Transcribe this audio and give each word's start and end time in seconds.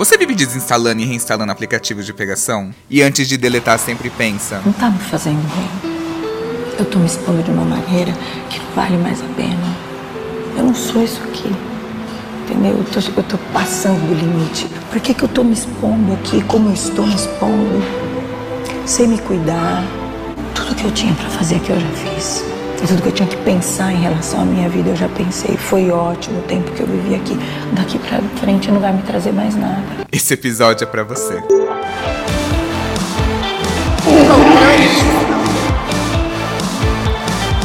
Você 0.00 0.16
vive 0.16 0.34
desinstalando 0.34 1.02
e 1.02 1.04
reinstalando 1.04 1.52
aplicativos 1.52 2.06
de 2.06 2.14
pegação? 2.14 2.70
E 2.88 3.02
antes 3.02 3.28
de 3.28 3.36
deletar 3.36 3.78
sempre 3.78 4.08
pensa: 4.08 4.62
Não 4.64 4.72
tá 4.72 4.88
me 4.88 4.98
fazendo 4.98 5.42
bem. 5.54 5.92
Eu 6.78 6.86
tô 6.86 6.98
me 6.98 7.04
expondo 7.04 7.42
de 7.42 7.50
uma 7.50 7.66
maneira 7.66 8.10
que 8.48 8.58
não 8.60 8.70
vale 8.74 8.96
mais 8.96 9.20
a 9.20 9.26
pena. 9.36 9.76
Eu 10.56 10.64
não 10.64 10.74
sou 10.74 11.04
isso 11.04 11.20
aqui. 11.24 11.54
Entendeu? 12.44 12.78
Eu 12.78 12.84
tô, 12.84 12.98
eu 13.14 13.22
tô 13.24 13.36
passando 13.52 14.00
do 14.08 14.14
limite. 14.14 14.66
Por 14.90 15.00
que, 15.00 15.12
que 15.12 15.22
eu 15.22 15.28
tô 15.28 15.44
me 15.44 15.52
expondo 15.52 16.14
aqui 16.14 16.42
como 16.44 16.70
eu 16.70 16.72
estou 16.72 17.06
me 17.06 17.14
expondo? 17.14 17.82
Sem 18.86 19.06
me 19.06 19.18
cuidar. 19.18 19.84
Tudo 20.54 20.76
que 20.76 20.84
eu 20.86 20.92
tinha 20.92 21.12
pra 21.12 21.28
fazer 21.28 21.56
aqui 21.56 21.72
eu 21.72 21.78
já 21.78 21.88
fiz. 21.90 22.42
E 22.82 22.86
tudo 22.86 23.02
que 23.02 23.08
eu 23.08 23.12
tinha 23.12 23.28
que 23.28 23.36
pensar 23.38 23.92
em 23.92 24.00
relação 24.00 24.40
à 24.40 24.44
minha 24.44 24.68
vida 24.68 24.88
eu 24.90 24.96
já 24.96 25.08
pensei. 25.10 25.54
Foi 25.56 25.90
ótimo 25.90 26.38
o 26.38 26.42
tempo 26.42 26.70
que 26.72 26.80
eu 26.80 26.86
vivi 26.86 27.14
aqui. 27.14 27.38
Daqui 27.72 27.98
pra 27.98 28.18
frente 28.40 28.70
não 28.70 28.80
vai 28.80 28.90
me 28.92 29.02
trazer 29.02 29.32
mais 29.32 29.54
nada. 29.54 29.82
Esse 30.10 30.32
episódio 30.32 30.84
é 30.84 30.86
pra 30.86 31.04
você. 31.04 31.42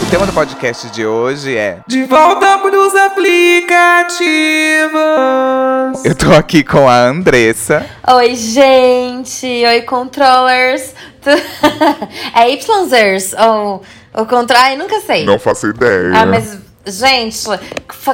O 0.01 0.05
tema 0.09 0.25
do 0.25 0.33
podcast 0.33 0.89
de 0.89 1.05
hoje 1.05 1.55
é 1.55 1.79
De 1.87 2.03
volta 2.03 2.57
pros 2.57 2.93
aplicativos. 2.93 3.65
Eu 6.03 6.13
tô 6.15 6.33
aqui 6.33 6.61
com 6.61 6.89
a 6.89 7.07
Andressa. 7.07 7.85
Oi, 8.15 8.35
gente! 8.35 9.45
Oi, 9.45 9.81
controllers! 9.83 10.93
É 12.35 12.51
YZers 12.51 13.33
ou 13.33 13.81
o 14.17 14.25
controle? 14.25 14.63
Ai, 14.63 14.77
nunca 14.77 14.99
sei. 15.01 15.25
Não 15.25 15.37
faço 15.39 15.67
ideia. 15.67 16.11
Ah, 16.13 16.25
mas, 16.25 16.57
gente, 16.85 17.37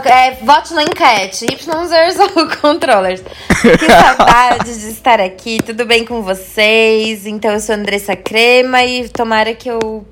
é, 0.05 0.32
vote 0.44 0.74
na 0.74 0.84
enquete. 0.84 1.46
YZers 1.46 2.20
ou 2.36 2.48
controllers? 2.62 3.22
Que 3.62 3.77
saudade 3.86 4.80
de 4.80 4.90
estar 4.90 5.20
aqui. 5.20 5.60
Tudo 5.64 5.86
bem 5.86 6.05
com 6.05 6.22
vocês? 6.22 7.26
Então, 7.26 7.52
eu 7.52 7.60
sou 7.60 7.76
a 7.76 7.77
Andressa 7.77 8.16
Crema 8.16 8.84
e 8.84 9.07
tomara 9.10 9.54
que 9.54 9.70
eu. 9.70 10.05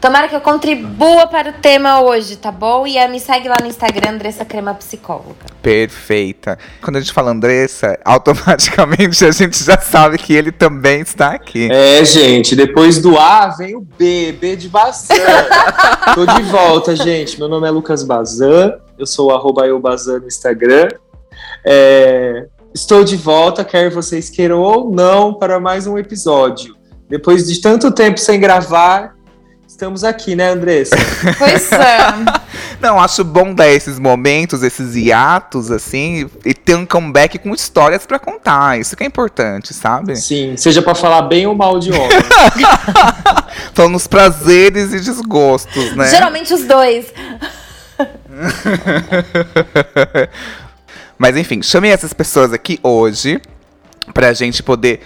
Tomara 0.00 0.28
que 0.28 0.34
eu 0.34 0.40
contribua 0.40 1.26
para 1.26 1.50
o 1.50 1.52
tema 1.52 2.00
hoje, 2.00 2.36
tá 2.36 2.50
bom? 2.50 2.86
E 2.86 2.96
eh, 2.96 3.06
me 3.06 3.20
segue 3.20 3.48
lá 3.48 3.56
no 3.60 3.66
Instagram, 3.66 4.12
Andressa 4.12 4.46
Crema 4.46 4.72
Psicóloga. 4.72 5.44
Perfeita. 5.60 6.58
Quando 6.80 6.96
a 6.96 7.00
gente 7.00 7.12
fala 7.12 7.32
Andressa, 7.32 7.98
automaticamente 8.02 9.22
a 9.26 9.30
gente 9.30 9.62
já 9.62 9.78
sabe 9.78 10.16
que 10.16 10.32
ele 10.32 10.50
também 10.50 11.02
está 11.02 11.32
aqui. 11.32 11.68
É, 11.70 12.02
gente, 12.02 12.56
depois 12.56 12.98
do 12.98 13.18
A 13.18 13.48
vem 13.48 13.76
o 13.76 13.82
B, 13.82 14.32
B 14.32 14.56
de 14.56 14.70
Bazan. 14.70 15.14
Tô 16.14 16.24
de 16.24 16.42
volta, 16.44 16.96
gente. 16.96 17.38
Meu 17.38 17.48
nome 17.48 17.68
é 17.68 17.70
Lucas 17.70 18.02
Bazan, 18.02 18.78
eu 18.98 19.04
sou 19.04 19.28
o 19.28 19.34
arroba 19.34 19.66
no 19.68 20.26
Instagram. 20.26 20.88
É, 21.62 22.46
estou 22.74 23.04
de 23.04 23.16
volta, 23.16 23.62
quer 23.66 23.90
vocês 23.90 24.30
queiram 24.30 24.60
ou 24.60 24.90
não, 24.90 25.34
para 25.34 25.60
mais 25.60 25.86
um 25.86 25.98
episódio. 25.98 26.74
Depois 27.06 27.46
de 27.46 27.60
tanto 27.60 27.90
tempo 27.90 28.18
sem 28.18 28.40
gravar, 28.40 29.19
estamos 29.80 30.04
aqui, 30.04 30.36
né, 30.36 30.50
Andressa? 30.50 30.94
Pois 31.38 31.72
é. 31.72 31.98
Não, 32.82 33.00
acho 33.00 33.24
bom 33.24 33.54
dar 33.54 33.68
esses 33.68 33.98
momentos, 33.98 34.62
esses 34.62 34.94
hiatos, 34.94 35.70
assim, 35.70 36.28
e 36.44 36.52
ter 36.52 36.74
um 36.74 36.84
comeback 36.84 37.38
com 37.38 37.54
histórias 37.54 38.04
pra 38.04 38.18
contar. 38.18 38.78
Isso 38.78 38.94
que 38.94 39.02
é 39.02 39.06
importante, 39.06 39.72
sabe? 39.72 40.16
Sim, 40.16 40.56
seja 40.56 40.82
para 40.82 40.94
falar 40.94 41.22
bem 41.22 41.46
ou 41.46 41.54
mal 41.54 41.78
de 41.78 41.92
homem. 41.92 42.08
Falando 43.74 43.96
os 43.96 44.06
prazeres 44.06 44.92
e 44.92 45.00
desgostos, 45.00 45.96
né? 45.96 46.08
Geralmente 46.08 46.52
os 46.52 46.64
dois. 46.64 47.06
Mas 51.18 51.36
enfim, 51.36 51.62
chamei 51.62 51.90
essas 51.90 52.12
pessoas 52.12 52.52
aqui 52.52 52.78
hoje 52.82 53.40
pra 54.12 54.32
gente 54.32 54.62
poder 54.62 55.00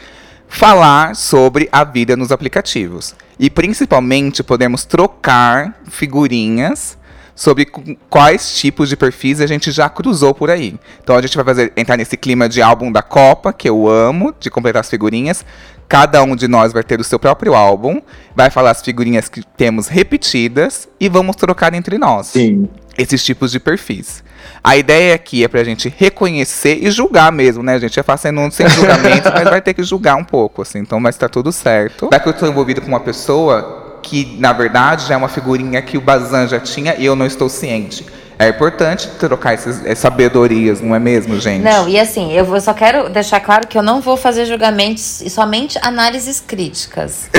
falar 0.48 1.16
sobre 1.16 1.68
a 1.72 1.84
vida 1.84 2.16
nos 2.16 2.30
aplicativos. 2.30 3.14
E 3.38 3.50
principalmente 3.50 4.42
podemos 4.42 4.84
trocar 4.84 5.80
figurinhas 5.88 6.96
sobre 7.34 7.66
quais 8.08 8.56
tipos 8.56 8.88
de 8.88 8.96
perfis 8.96 9.40
a 9.40 9.46
gente 9.46 9.72
já 9.72 9.88
cruzou 9.88 10.32
por 10.32 10.50
aí. 10.50 10.78
Então 11.02 11.16
a 11.16 11.22
gente 11.22 11.36
vai 11.36 11.44
fazer, 11.44 11.72
entrar 11.76 11.96
nesse 11.96 12.16
clima 12.16 12.48
de 12.48 12.62
álbum 12.62 12.92
da 12.92 13.02
Copa, 13.02 13.52
que 13.52 13.68
eu 13.68 13.88
amo, 13.88 14.32
de 14.38 14.50
completar 14.50 14.80
as 14.80 14.88
figurinhas. 14.88 15.44
Cada 15.88 16.22
um 16.22 16.34
de 16.34 16.48
nós 16.48 16.72
vai 16.72 16.82
ter 16.82 17.00
o 17.00 17.04
seu 17.04 17.18
próprio 17.18 17.54
álbum, 17.54 18.00
vai 18.34 18.50
falar 18.50 18.70
as 18.70 18.82
figurinhas 18.82 19.28
que 19.28 19.42
temos 19.56 19.88
repetidas 19.88 20.88
e 20.98 21.08
vamos 21.08 21.36
trocar 21.36 21.74
entre 21.74 21.98
nós 21.98 22.28
Sim. 22.28 22.68
esses 22.96 23.22
tipos 23.22 23.50
de 23.50 23.60
perfis. 23.60 24.23
A 24.62 24.76
ideia 24.76 25.14
aqui 25.14 25.44
é 25.44 25.48
pra 25.48 25.62
gente 25.64 25.92
reconhecer 25.96 26.78
e 26.80 26.90
julgar 26.90 27.30
mesmo, 27.30 27.62
né, 27.62 27.78
gente? 27.78 27.98
É 27.98 28.02
fazendo 28.02 28.50
sem 28.50 28.68
julgamento, 28.68 29.30
mas 29.32 29.44
vai 29.44 29.60
ter 29.60 29.74
que 29.74 29.82
julgar 29.82 30.16
um 30.16 30.24
pouco, 30.24 30.62
assim. 30.62 30.78
Então, 30.78 30.98
mas 30.98 31.16
tá 31.16 31.28
tudo 31.28 31.52
certo. 31.52 32.08
Vai 32.10 32.20
que 32.20 32.28
eu 32.28 32.32
tô 32.32 32.46
envolvido 32.46 32.80
com 32.80 32.88
uma 32.88 33.00
pessoa 33.00 33.98
que, 34.02 34.36
na 34.38 34.52
verdade, 34.52 35.06
já 35.06 35.14
é 35.14 35.16
uma 35.16 35.28
figurinha 35.28 35.80
que 35.82 35.96
o 35.96 36.00
Bazan 36.00 36.46
já 36.48 36.60
tinha 36.60 36.94
e 36.98 37.04
eu 37.04 37.14
não 37.16 37.26
estou 37.26 37.48
ciente. 37.48 38.06
É 38.38 38.48
importante 38.48 39.08
trocar 39.18 39.54
essas, 39.54 39.80
sabedorias, 39.98 40.80
não 40.80 40.94
é 40.94 40.98
mesmo, 40.98 41.38
gente? 41.38 41.62
Não, 41.62 41.88
e 41.88 41.98
assim, 41.98 42.32
eu 42.32 42.44
vou- 42.44 42.60
só 42.60 42.74
quero 42.74 43.08
deixar 43.08 43.38
claro 43.40 43.66
que 43.68 43.78
eu 43.78 43.82
não 43.82 44.00
vou 44.00 44.16
fazer 44.16 44.44
julgamentos 44.44 45.20
e 45.20 45.30
somente 45.30 45.78
análises 45.80 46.40
críticas. 46.40 47.28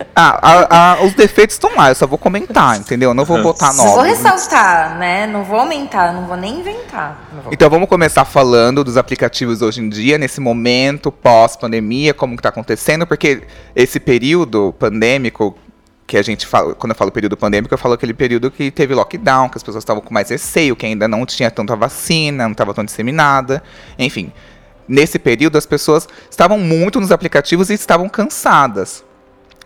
Ah, 0.13 0.39
a- 0.41 0.91
a- 0.99 1.03
os 1.03 1.13
defeitos 1.13 1.55
estão 1.55 1.73
lá, 1.75 1.89
eu 1.89 1.95
só 1.95 2.05
vou 2.05 2.17
comentar, 2.17 2.77
entendeu? 2.77 3.11
Eu 3.11 3.13
não 3.13 3.23
vou 3.23 3.41
botar 3.41 3.71
Só 3.71 3.83
vou 3.85 3.95
nomes. 3.97 4.17
ressaltar, 4.21 4.97
né? 4.97 5.25
Não 5.25 5.43
vou 5.45 5.57
aumentar, 5.59 6.13
não 6.13 6.25
vou 6.25 6.35
nem 6.35 6.59
inventar. 6.59 7.29
Não 7.33 7.43
vou. 7.43 7.53
Então 7.53 7.69
vamos 7.69 7.87
começar 7.87 8.25
falando 8.25 8.83
dos 8.83 8.97
aplicativos 8.97 9.61
hoje 9.61 9.79
em 9.79 9.87
dia, 9.87 10.17
nesse 10.17 10.41
momento 10.41 11.11
pós-pandemia, 11.11 12.13
como 12.13 12.35
que 12.35 12.43
tá 12.43 12.49
acontecendo, 12.49 13.07
porque 13.07 13.43
esse 13.73 13.99
período 14.01 14.75
pandêmico 14.77 15.55
que 16.05 16.17
a 16.17 16.21
gente 16.21 16.45
fala, 16.45 16.75
quando 16.75 16.91
eu 16.91 16.95
falo 16.97 17.09
período 17.09 17.37
pandêmico, 17.37 17.73
eu 17.73 17.77
falo 17.77 17.93
aquele 17.93 18.13
período 18.13 18.51
que 18.51 18.69
teve 18.69 18.93
lockdown, 18.93 19.47
que 19.47 19.57
as 19.57 19.63
pessoas 19.63 19.81
estavam 19.81 20.01
com 20.03 20.13
mais 20.13 20.29
receio, 20.29 20.75
que 20.75 20.85
ainda 20.85 21.07
não 21.07 21.25
tinha 21.25 21.49
tanta 21.49 21.73
vacina, 21.73 22.43
não 22.43 22.51
estava 22.51 22.73
tão 22.73 22.83
disseminada, 22.83 23.63
enfim. 23.97 24.29
Nesse 24.89 25.17
período 25.17 25.57
as 25.57 25.65
pessoas 25.65 26.05
estavam 26.29 26.57
muito 26.59 26.99
nos 26.99 27.13
aplicativos 27.13 27.69
e 27.69 27.75
estavam 27.75 28.09
cansadas. 28.09 29.05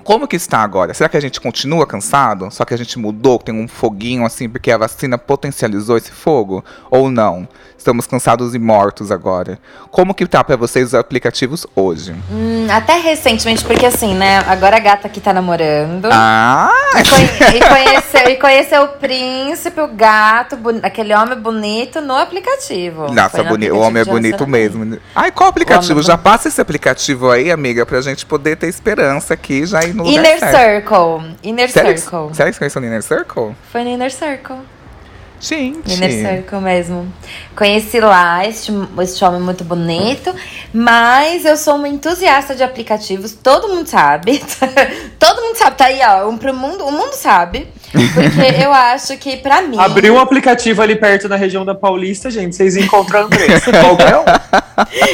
Como 0.06 0.28
que 0.28 0.36
está 0.36 0.60
agora? 0.60 0.94
Será 0.94 1.10
que 1.10 1.18
a 1.18 1.20
gente 1.20 1.42
continua 1.42 1.86
cansado? 1.88 2.48
Só 2.52 2.64
que 2.64 2.76
a 2.76 2.78
gente 2.78 3.00
mudou, 3.00 3.40
tem 3.40 3.54
um 3.60 3.68
foguinho 3.68 4.24
assim, 4.24 4.48
porque 4.48 4.72
a 4.72 4.78
vacina 4.78 5.18
potencializou 5.18 5.98
esse 5.98 6.12
fogo? 6.12 6.64
Ou 6.92 7.10
não? 7.10 7.48
Estamos 7.76 8.06
cansados 8.08 8.54
e 8.56 8.60
mortos 8.60 9.12
agora. 9.12 9.60
Como 9.92 10.14
que 10.14 10.26
tá 10.28 10.44
pra 10.44 10.56
vocês 10.56 10.88
os 10.90 10.94
aplicativos 10.94 11.66
hoje? 11.76 12.16
Hum, 12.32 12.68
até 12.72 12.98
recentemente, 13.00 13.64
porque 13.66 13.86
assim, 13.86 14.14
né? 14.16 14.40
Agora 14.48 14.78
a 14.78 14.80
gata 14.80 15.08
aqui 15.08 15.20
tá 15.20 15.34
namorando. 15.34 16.08
Ah! 16.12 16.70
E, 16.96 17.10
conhe- 17.10 17.58
e 17.58 17.60
conheceu, 17.68 18.30
e 18.32 18.36
conheceu 18.38 18.84
o 18.84 18.88
príncipe, 18.88 19.82
o 19.82 19.88
gato, 19.88 20.58
aquele 20.84 21.14
homem 21.16 21.38
bonito 21.38 22.00
no 22.02 22.16
aplicativo. 22.16 23.12
Nossa, 23.12 23.44
no 23.44 23.50
boni- 23.50 23.72
o 23.72 23.76
aplicativo 23.76 23.82
homem 23.84 24.02
é 24.02 24.06
bonito 24.06 24.48
mesmo. 24.48 24.98
Ai, 25.16 25.32
qual 25.32 25.50
aplicativo? 25.50 26.00
É 26.00 26.04
Já 26.04 26.18
passa 26.18 26.48
esse 26.48 26.62
aplicativo 26.62 27.30
aí, 27.32 27.52
amiga, 27.52 27.86
pra 27.86 28.02
gente 28.02 28.26
poder 28.26 28.56
ter 28.56 28.68
esperança 28.68 29.34
aqui, 29.34 29.66
já 29.66 29.84
ir 29.84 29.95
no 29.96 30.04
lugar 30.04 30.20
Inner 30.20 30.40
certo. 30.40 30.58
Circle. 30.58 31.36
Inner 31.44 31.70
Sério? 31.70 31.98
Circle. 31.98 32.36
Sério 32.36 32.52
que 32.52 32.58
você 32.58 32.60
conheceu 32.60 32.82
no 32.82 32.88
Inner 32.88 33.04
Circle? 33.04 33.56
Foi 33.72 33.84
no 33.84 33.90
Inner 33.90 34.12
Circle. 34.12 34.58
Gente. 35.40 35.94
Inner 35.94 36.12
Circle 36.12 36.60
mesmo. 36.60 37.14
Conheci 37.56 38.00
lá 38.00 38.46
este, 38.46 38.72
este 39.02 39.24
homem 39.24 39.42
muito 39.42 39.64
bonito, 39.64 40.34
mas 40.74 41.46
eu 41.46 41.56
sou 41.58 41.76
uma 41.76 41.88
entusiasta 41.88 42.56
de 42.56 42.64
aplicativos, 42.64 43.34
todo 43.34 43.70
mundo 43.70 43.88
sabe. 43.88 44.44
todo 45.20 45.42
mundo 45.42 45.56
sabe, 45.56 45.78
tá 45.78 45.86
aí, 45.86 46.00
ó. 46.04 46.28
Um 46.28 46.38
pro 46.38 46.54
mundo, 46.54 46.86
o 46.86 46.92
mundo 46.92 47.14
sabe. 47.14 47.68
Porque 47.92 48.64
eu 48.64 48.74
acho 48.74 49.18
que, 49.18 49.38
pra 49.38 49.62
mim. 49.62 49.78
Abriu 49.80 50.16
um 50.16 50.20
aplicativo 50.20 50.82
ali 50.82 50.96
perto 50.96 51.30
na 51.30 51.36
região 51.36 51.64
da 51.64 51.76
Paulista, 51.76 52.30
gente. 52.30 52.56
Vocês 52.56 52.76
encontram 52.76 53.22
Andressa. 53.22 53.72
Qualquer 53.72 54.18
um. 54.18 54.26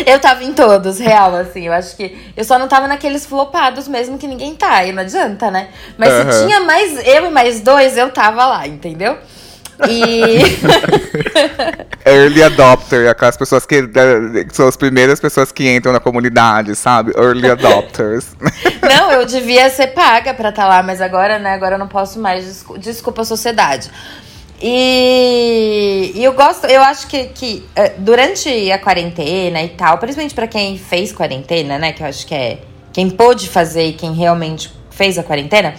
Eu 0.06 0.20
tava 0.20 0.44
em 0.44 0.54
todos, 0.54 1.00
real, 1.00 1.36
assim. 1.36 1.68
Eu 1.68 1.74
acho 1.74 1.96
que. 1.96 2.32
Eu 2.36 2.44
só 2.44 2.58
não 2.58 2.68
tava 2.68 2.88
naqueles 2.88 3.26
flopados 3.26 3.88
mesmo 3.88 4.18
que 4.18 4.28
ninguém 4.28 4.56
tá. 4.56 4.76
Aí 4.76 4.92
não 4.92 5.02
adianta, 5.04 5.52
né? 5.52 5.70
Mas 5.98 6.12
Aham. 6.12 6.32
se 6.32 6.46
tinha 6.46 6.60
mais 6.62 7.08
eu 7.08 7.26
e 7.26 7.30
mais 7.30 7.62
dois, 7.62 7.98
eu 7.98 8.10
tava 8.10 8.46
lá, 8.46 8.68
entendeu? 8.68 9.18
E. 9.88 10.42
Early 12.06 12.44
adopter, 12.44 13.10
aquelas 13.10 13.38
pessoas 13.38 13.66
que, 13.66 13.88
que 13.88 14.56
são 14.56 14.68
as 14.68 14.76
primeiras 14.76 15.20
pessoas 15.20 15.52
que 15.52 15.70
entram 15.70 15.94
na 15.94 16.00
comunidade, 16.00 16.76
sabe? 16.76 17.12
Early 17.16 17.50
adopters. 17.50 18.36
Não, 18.82 19.12
eu 19.12 19.26
devia 19.26 19.70
ser 19.70 19.88
paga 19.88 20.34
pra 20.34 20.50
estar 20.50 20.68
lá, 20.68 20.84
mas 20.84 21.02
agora, 21.02 21.40
né? 21.40 21.54
Agora 21.54 21.76
eu 21.76 21.80
não 21.80 21.88
posso 21.88 22.20
mais. 22.20 22.46
Desculpa, 22.46 22.80
desculpa 22.80 23.22
a 23.22 23.26
sociedade. 23.26 23.92
E, 24.64 26.12
e 26.14 26.24
eu 26.24 26.34
gosto, 26.34 26.68
eu 26.68 26.82
acho 26.84 27.08
que, 27.08 27.26
que 27.30 27.66
eh, 27.76 27.94
durante 27.98 28.72
a 28.72 28.78
quarentena 28.78 29.62
e 29.62 29.70
tal, 29.70 29.98
principalmente 29.98 30.36
pra 30.36 30.46
quem 30.46 30.78
fez 30.78 31.12
quarentena, 31.12 31.80
né? 31.80 31.92
Que 31.94 32.04
eu 32.04 32.08
acho 32.08 32.28
que 32.28 32.36
é 32.36 32.60
quem 32.94 33.10
pôde 33.10 33.50
fazer 33.50 33.86
e 33.86 33.94
quem 33.94 34.14
realmente 34.14 34.72
fez 34.92 35.18
a 35.18 35.24
quarentena. 35.24 35.74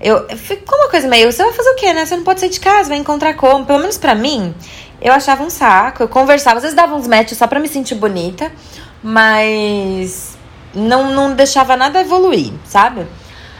Eu, 0.00 0.28
ficou 0.36 0.78
uma 0.78 0.88
coisa 0.88 1.08
meio. 1.08 1.32
Você 1.32 1.42
vai 1.42 1.52
fazer 1.52 1.70
o 1.70 1.74
quê, 1.76 1.92
né? 1.92 2.06
Você 2.06 2.16
não 2.16 2.24
pode 2.24 2.40
sair 2.40 2.50
de 2.50 2.60
casa, 2.60 2.90
vai 2.90 2.98
encontrar 2.98 3.34
como. 3.34 3.66
Pelo 3.66 3.80
menos 3.80 3.98
pra 3.98 4.14
mim, 4.14 4.54
Eu 5.00 5.12
achava 5.12 5.42
um 5.42 5.50
saco, 5.50 6.04
eu 6.04 6.08
conversava, 6.08 6.58
às 6.58 6.62
vezes 6.62 6.76
dava 6.76 6.94
uns 6.94 7.08
matches 7.08 7.36
só 7.36 7.48
pra 7.48 7.58
me 7.58 7.66
sentir 7.68 7.96
bonita, 7.96 8.52
mas 9.02 10.36
não, 10.72 11.10
não 11.12 11.34
deixava 11.34 11.76
nada 11.76 12.00
evoluir, 12.00 12.52
sabe? 12.64 13.04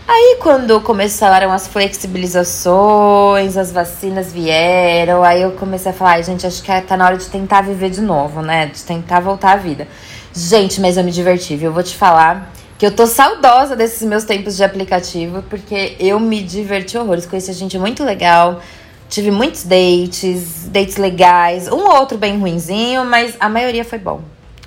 Aí 0.07 0.39
quando 0.41 0.81
começaram 0.81 1.53
as 1.53 1.69
flexibilizações, 1.69 3.57
as 3.57 3.71
vacinas 3.71 4.33
vieram, 4.33 5.23
aí 5.23 5.43
eu 5.43 5.53
comecei 5.53 5.93
a 5.93 5.95
falar, 5.95 6.13
ai, 6.13 6.23
gente, 6.25 6.47
acho 6.47 6.63
que 6.63 6.81
tá 6.83 6.97
na 6.97 7.07
hora 7.07 7.17
de 7.17 7.27
tentar 7.27 7.63
viver 7.63 7.89
de 7.89 8.01
novo, 8.01 8.43
né? 8.43 8.67
De 8.67 8.83
tentar 8.83 9.21
voltar 9.21 9.53
à 9.53 9.57
vida. 9.57 9.87
Gente, 10.35 10.81
mas 10.81 10.97
eu 10.97 11.05
me 11.05 11.13
diverti, 11.13 11.57
viu? 11.57 11.71
Eu 11.71 11.73
vou 11.73 11.83
te 11.83 11.97
falar 11.97 12.53
que 12.79 12.85
eu 12.85 12.91
tô 12.91 13.07
saudosa 13.07 13.77
desses 13.77 14.03
meus 14.03 14.25
tempos 14.25 14.57
de 14.57 14.65
aplicativo, 14.65 15.43
porque 15.49 15.97
eu 16.01 16.19
me 16.19 16.43
diverti 16.43 16.99
horrores, 16.99 17.25
conheci 17.25 17.53
gente 17.53 17.79
muito 17.79 18.03
legal, 18.03 18.61
tive 19.09 19.31
muitos 19.31 19.63
dates, 19.63 20.67
dates 20.67 20.97
legais, 20.97 21.69
um 21.69 21.77
ou 21.77 21.95
outro 21.95 22.19
bem 22.19 22.41
ruinzinho, 22.41 23.05
mas 23.05 23.37
a 23.39 23.49
maioria 23.49 23.85
foi 23.85 23.99
bom. 23.99 24.21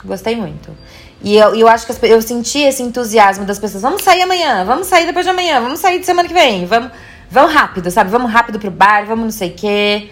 Gostei 0.06 0.36
muito. 0.36 0.72
E 1.26 1.36
eu, 1.36 1.56
eu 1.56 1.68
acho 1.68 1.88
que 1.88 1.92
as, 1.92 2.04
eu 2.04 2.22
senti 2.22 2.60
esse 2.60 2.84
entusiasmo 2.84 3.46
das 3.46 3.58
pessoas. 3.58 3.82
Vamos 3.82 4.04
sair 4.04 4.22
amanhã, 4.22 4.64
vamos 4.64 4.86
sair 4.86 5.08
depois 5.08 5.26
de 5.26 5.32
amanhã, 5.32 5.60
vamos 5.60 5.80
sair 5.80 6.00
de 6.00 6.06
semana 6.06 6.28
que 6.28 6.34
vem, 6.36 6.68
vamos, 6.68 6.92
vamos 7.32 7.52
rápido, 7.52 7.90
sabe? 7.90 8.12
Vamos 8.12 8.32
rápido 8.32 8.60
pro 8.60 8.70
bar, 8.70 9.08
vamos 9.08 9.24
não 9.24 9.32
sei 9.32 9.50
o 9.50 9.54
quê. 9.54 10.10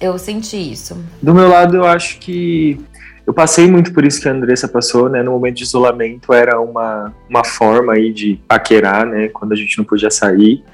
Eu 0.00 0.18
senti 0.18 0.56
isso. 0.56 0.96
Do 1.20 1.34
meu 1.34 1.50
lado, 1.50 1.76
eu 1.76 1.84
acho 1.84 2.18
que 2.18 2.80
eu 3.26 3.34
passei 3.34 3.68
muito 3.68 3.92
por 3.92 4.06
isso 4.06 4.22
que 4.22 4.26
a 4.26 4.32
Andressa 4.32 4.66
passou, 4.66 5.10
né? 5.10 5.22
No 5.22 5.32
momento 5.32 5.56
de 5.56 5.64
isolamento 5.64 6.32
era 6.32 6.58
uma, 6.58 7.12
uma 7.28 7.44
forma 7.44 7.92
aí 7.92 8.10
de 8.10 8.40
paquerar, 8.48 9.04
né? 9.04 9.28
Quando 9.28 9.52
a 9.52 9.56
gente 9.56 9.76
não 9.76 9.84
podia 9.84 10.10
sair. 10.10 10.64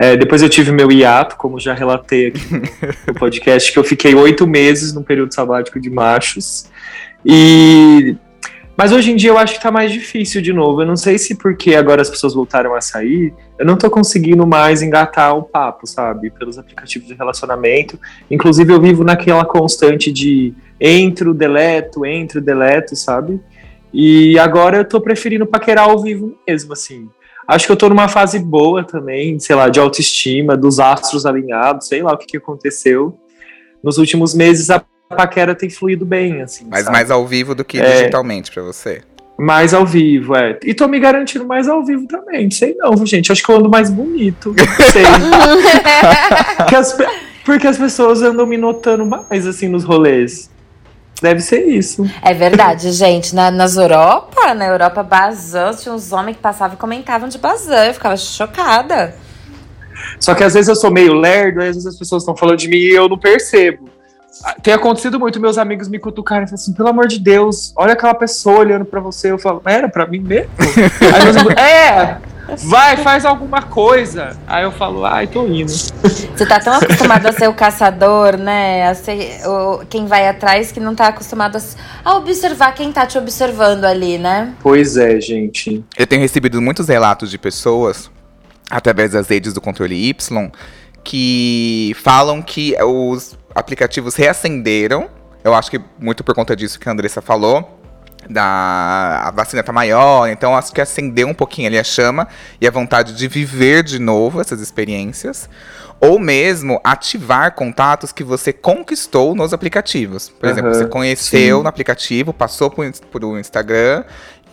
É, 0.00 0.16
depois 0.16 0.42
eu 0.42 0.48
tive 0.48 0.72
meu 0.72 0.90
hiato, 0.90 1.36
como 1.36 1.60
já 1.60 1.72
relatei 1.72 2.28
aqui 2.28 2.40
no 3.06 3.14
podcast, 3.14 3.72
que 3.72 3.78
eu 3.78 3.84
fiquei 3.84 4.16
oito 4.16 4.48
meses 4.48 4.92
no 4.92 5.04
período 5.04 5.32
sabático 5.32 5.78
de 5.78 5.90
machos. 5.90 6.66
E 7.24 8.16
mas 8.76 8.90
hoje 8.90 9.10
em 9.12 9.16
dia 9.16 9.30
eu 9.30 9.38
acho 9.38 9.54
que 9.54 9.62
tá 9.62 9.70
mais 9.70 9.92
difícil 9.92 10.40
de 10.40 10.52
novo. 10.52 10.82
Eu 10.82 10.86
não 10.86 10.96
sei 10.96 11.18
se 11.18 11.34
porque 11.34 11.74
agora 11.74 12.00
as 12.00 12.08
pessoas 12.08 12.34
voltaram 12.34 12.74
a 12.74 12.80
sair, 12.80 13.34
eu 13.58 13.66
não 13.66 13.76
tô 13.76 13.90
conseguindo 13.90 14.46
mais 14.46 14.82
engatar 14.82 15.36
o 15.36 15.42
papo, 15.42 15.86
sabe? 15.86 16.30
Pelos 16.30 16.58
aplicativos 16.58 17.06
de 17.06 17.14
relacionamento. 17.14 17.98
Inclusive 18.30 18.72
eu 18.72 18.80
vivo 18.80 19.04
naquela 19.04 19.44
constante 19.44 20.10
de 20.10 20.54
entro, 20.80 21.34
deleto, 21.34 22.06
entro, 22.06 22.40
deleto, 22.40 22.96
sabe? 22.96 23.40
E 23.92 24.38
agora 24.38 24.78
eu 24.78 24.84
tô 24.84 25.00
preferindo 25.00 25.46
paquerar 25.46 25.90
ao 25.90 26.00
vivo 26.00 26.36
mesmo, 26.48 26.72
assim. 26.72 27.08
Acho 27.46 27.66
que 27.66 27.72
eu 27.72 27.76
tô 27.76 27.88
numa 27.88 28.08
fase 28.08 28.38
boa 28.38 28.82
também, 28.82 29.38
sei 29.38 29.54
lá, 29.54 29.68
de 29.68 29.78
autoestima, 29.78 30.56
dos 30.56 30.80
astros 30.80 31.26
alinhados, 31.26 31.88
sei 31.88 32.02
lá 32.02 32.12
o 32.12 32.16
que, 32.16 32.26
que 32.26 32.36
aconteceu. 32.36 33.18
Nos 33.82 33.98
últimos 33.98 34.34
meses 34.34 34.70
a 34.70 34.82
paquera 35.12 35.54
tem 35.54 35.70
fluído 35.70 36.04
bem, 36.04 36.42
assim. 36.42 36.66
Mas 36.70 36.84
sabe? 36.84 36.92
mais 36.92 37.10
ao 37.10 37.26
vivo 37.26 37.54
do 37.54 37.64
que 37.64 37.78
É. 37.78 37.92
digitalmente 37.98 38.50
pra 38.50 38.62
você. 38.62 39.02
Mais 39.38 39.72
ao 39.74 39.84
vivo, 39.86 40.36
é. 40.36 40.58
E 40.62 40.74
tô 40.74 40.86
me 40.86 41.00
garantindo 41.00 41.44
mais 41.46 41.68
ao 41.68 41.84
vivo 41.84 42.06
também. 42.06 42.44
Não 42.44 42.50
sei 42.50 42.74
não, 42.76 42.94
viu, 42.94 43.06
gente. 43.06 43.32
Acho 43.32 43.42
que 43.42 43.50
eu 43.50 43.56
ando 43.56 43.68
mais 43.68 43.90
bonito. 43.90 44.54
Não 44.56 44.86
sei. 44.90 45.04
porque, 46.58 46.76
as, 46.76 46.98
porque 47.44 47.66
as 47.66 47.78
pessoas 47.78 48.22
andam 48.22 48.46
me 48.46 48.56
notando 48.58 49.06
mais, 49.06 49.46
assim, 49.46 49.68
nos 49.68 49.84
rolês. 49.84 50.50
Deve 51.20 51.40
ser 51.40 51.64
isso. 51.66 52.04
É 52.20 52.34
verdade, 52.34 52.90
gente. 52.92 53.34
Na, 53.34 53.50
nas 53.50 53.76
Europa, 53.76 54.54
na 54.54 54.66
Europa, 54.66 55.02
Bazan, 55.02 55.72
tinha 55.74 55.94
uns 55.94 56.12
homens 56.12 56.36
que 56.36 56.42
passavam 56.42 56.74
e 56.74 56.78
comentavam 56.78 57.28
de 57.28 57.38
Bazan. 57.38 57.86
Eu 57.86 57.94
ficava 57.94 58.16
chocada. 58.16 59.14
Só 60.18 60.34
que 60.34 60.42
às 60.42 60.54
vezes 60.54 60.68
eu 60.68 60.74
sou 60.74 60.90
meio 60.90 61.14
lerdo, 61.14 61.60
às 61.60 61.66
vezes 61.66 61.86
as 61.86 61.96
pessoas 61.96 62.22
estão 62.22 62.36
falando 62.36 62.58
de 62.58 62.68
mim 62.68 62.76
e 62.76 62.94
eu 62.94 63.08
não 63.08 63.18
percebo. 63.18 63.88
Ah, 64.44 64.54
Tem 64.62 64.72
acontecido 64.72 65.18
muito, 65.18 65.40
meus 65.40 65.58
amigos 65.58 65.88
me 65.88 65.98
cutucarem 65.98 66.44
e 66.44 66.46
falam 66.46 66.60
assim, 66.60 66.72
pelo 66.72 66.88
amor 66.88 67.06
de 67.06 67.18
Deus, 67.18 67.72
olha 67.76 67.92
aquela 67.92 68.14
pessoa 68.14 68.60
olhando 68.60 68.84
pra 68.84 69.00
você. 69.00 69.30
Eu 69.30 69.38
falo, 69.38 69.60
era 69.64 69.88
pra 69.88 70.06
mim 70.06 70.20
mesmo? 70.20 70.50
aí 70.58 71.24
meus 71.24 71.36
amigos, 71.36 71.54
é, 71.56 72.18
vai, 72.68 72.96
faz 72.96 73.24
alguma 73.24 73.62
coisa. 73.62 74.36
Aí 74.46 74.64
eu 74.64 74.72
falo, 74.72 75.04
ai, 75.04 75.26
tô 75.26 75.46
indo. 75.46 75.70
Você 75.70 76.46
tá 76.46 76.58
tão 76.58 76.74
acostumado 76.74 77.26
a 77.26 77.32
ser 77.32 77.48
o 77.48 77.54
caçador, 77.54 78.36
né? 78.38 78.88
A 78.88 78.94
ser 78.94 79.46
o, 79.46 79.84
quem 79.86 80.06
vai 80.06 80.26
atrás 80.28 80.72
que 80.72 80.80
não 80.80 80.94
tá 80.94 81.08
acostumado 81.08 81.56
a, 81.56 81.60
a 82.10 82.16
observar 82.16 82.74
quem 82.74 82.90
tá 82.90 83.06
te 83.06 83.18
observando 83.18 83.84
ali, 83.84 84.16
né? 84.18 84.54
Pois 84.62 84.96
é, 84.96 85.20
gente. 85.20 85.84
Eu 85.96 86.06
tenho 86.06 86.22
recebido 86.22 86.60
muitos 86.60 86.88
relatos 86.88 87.30
de 87.30 87.38
pessoas, 87.38 88.10
através 88.70 89.12
das 89.12 89.28
redes 89.28 89.52
do 89.52 89.60
controle 89.60 89.94
Y, 90.08 90.50
que 91.04 91.94
falam 92.02 92.40
que 92.42 92.74
os 92.82 93.36
aplicativos 93.54 94.14
reacenderam. 94.14 95.08
Eu 95.44 95.54
acho 95.54 95.70
que 95.70 95.80
muito 95.98 96.22
por 96.22 96.34
conta 96.34 96.54
disso 96.54 96.78
que 96.78 96.88
a 96.88 96.92
Andressa 96.92 97.20
falou. 97.20 97.78
Da, 98.30 99.24
a 99.24 99.30
vacina 99.32 99.64
tá 99.64 99.72
maior, 99.72 100.28
então 100.28 100.56
acho 100.56 100.72
que 100.72 100.80
acendeu 100.80 101.26
um 101.26 101.34
pouquinho 101.34 101.66
ali 101.66 101.76
a 101.76 101.82
chama 101.82 102.28
e 102.60 102.68
a 102.68 102.70
vontade 102.70 103.14
de 103.14 103.26
viver 103.26 103.82
de 103.82 103.98
novo 103.98 104.40
essas 104.40 104.60
experiências. 104.60 105.48
Ou 106.00 106.20
mesmo 106.20 106.80
ativar 106.84 107.52
contatos 107.54 108.12
que 108.12 108.22
você 108.22 108.52
conquistou 108.52 109.34
nos 109.34 109.52
aplicativos. 109.52 110.28
Por 110.28 110.48
exemplo, 110.48 110.70
Aham, 110.70 110.78
você 110.78 110.86
conheceu 110.86 111.56
sim. 111.58 111.62
no 111.62 111.68
aplicativo, 111.68 112.32
passou 112.32 112.70
por, 112.70 112.88
por 113.10 113.24
um 113.24 113.38
Instagram, 113.38 114.04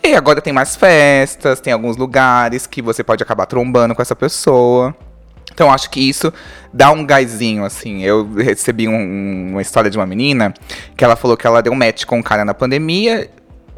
e 0.02 0.14
agora 0.14 0.40
tem 0.40 0.52
mais 0.52 0.76
festas, 0.76 1.60
tem 1.60 1.72
alguns 1.72 1.96
lugares 1.96 2.66
que 2.66 2.80
você 2.80 3.04
pode 3.04 3.22
acabar 3.22 3.46
trombando 3.46 3.94
com 3.94 4.00
essa 4.00 4.16
pessoa. 4.16 4.96
Então 5.52 5.70
acho 5.70 5.90
que 5.90 6.00
isso 6.00 6.32
dá 6.72 6.90
um 6.90 7.04
gásinho, 7.04 7.64
assim. 7.64 8.02
Eu 8.02 8.32
recebi 8.34 8.88
um- 8.88 9.50
uma 9.52 9.62
história 9.62 9.90
de 9.90 9.98
uma 9.98 10.06
menina 10.06 10.54
que 10.96 11.04
ela 11.04 11.16
falou 11.16 11.36
que 11.36 11.46
ela 11.46 11.60
deu 11.62 11.72
um 11.72 11.76
match 11.76 12.04
com 12.04 12.18
um 12.18 12.22
cara 12.22 12.44
na 12.44 12.54
pandemia, 12.54 13.28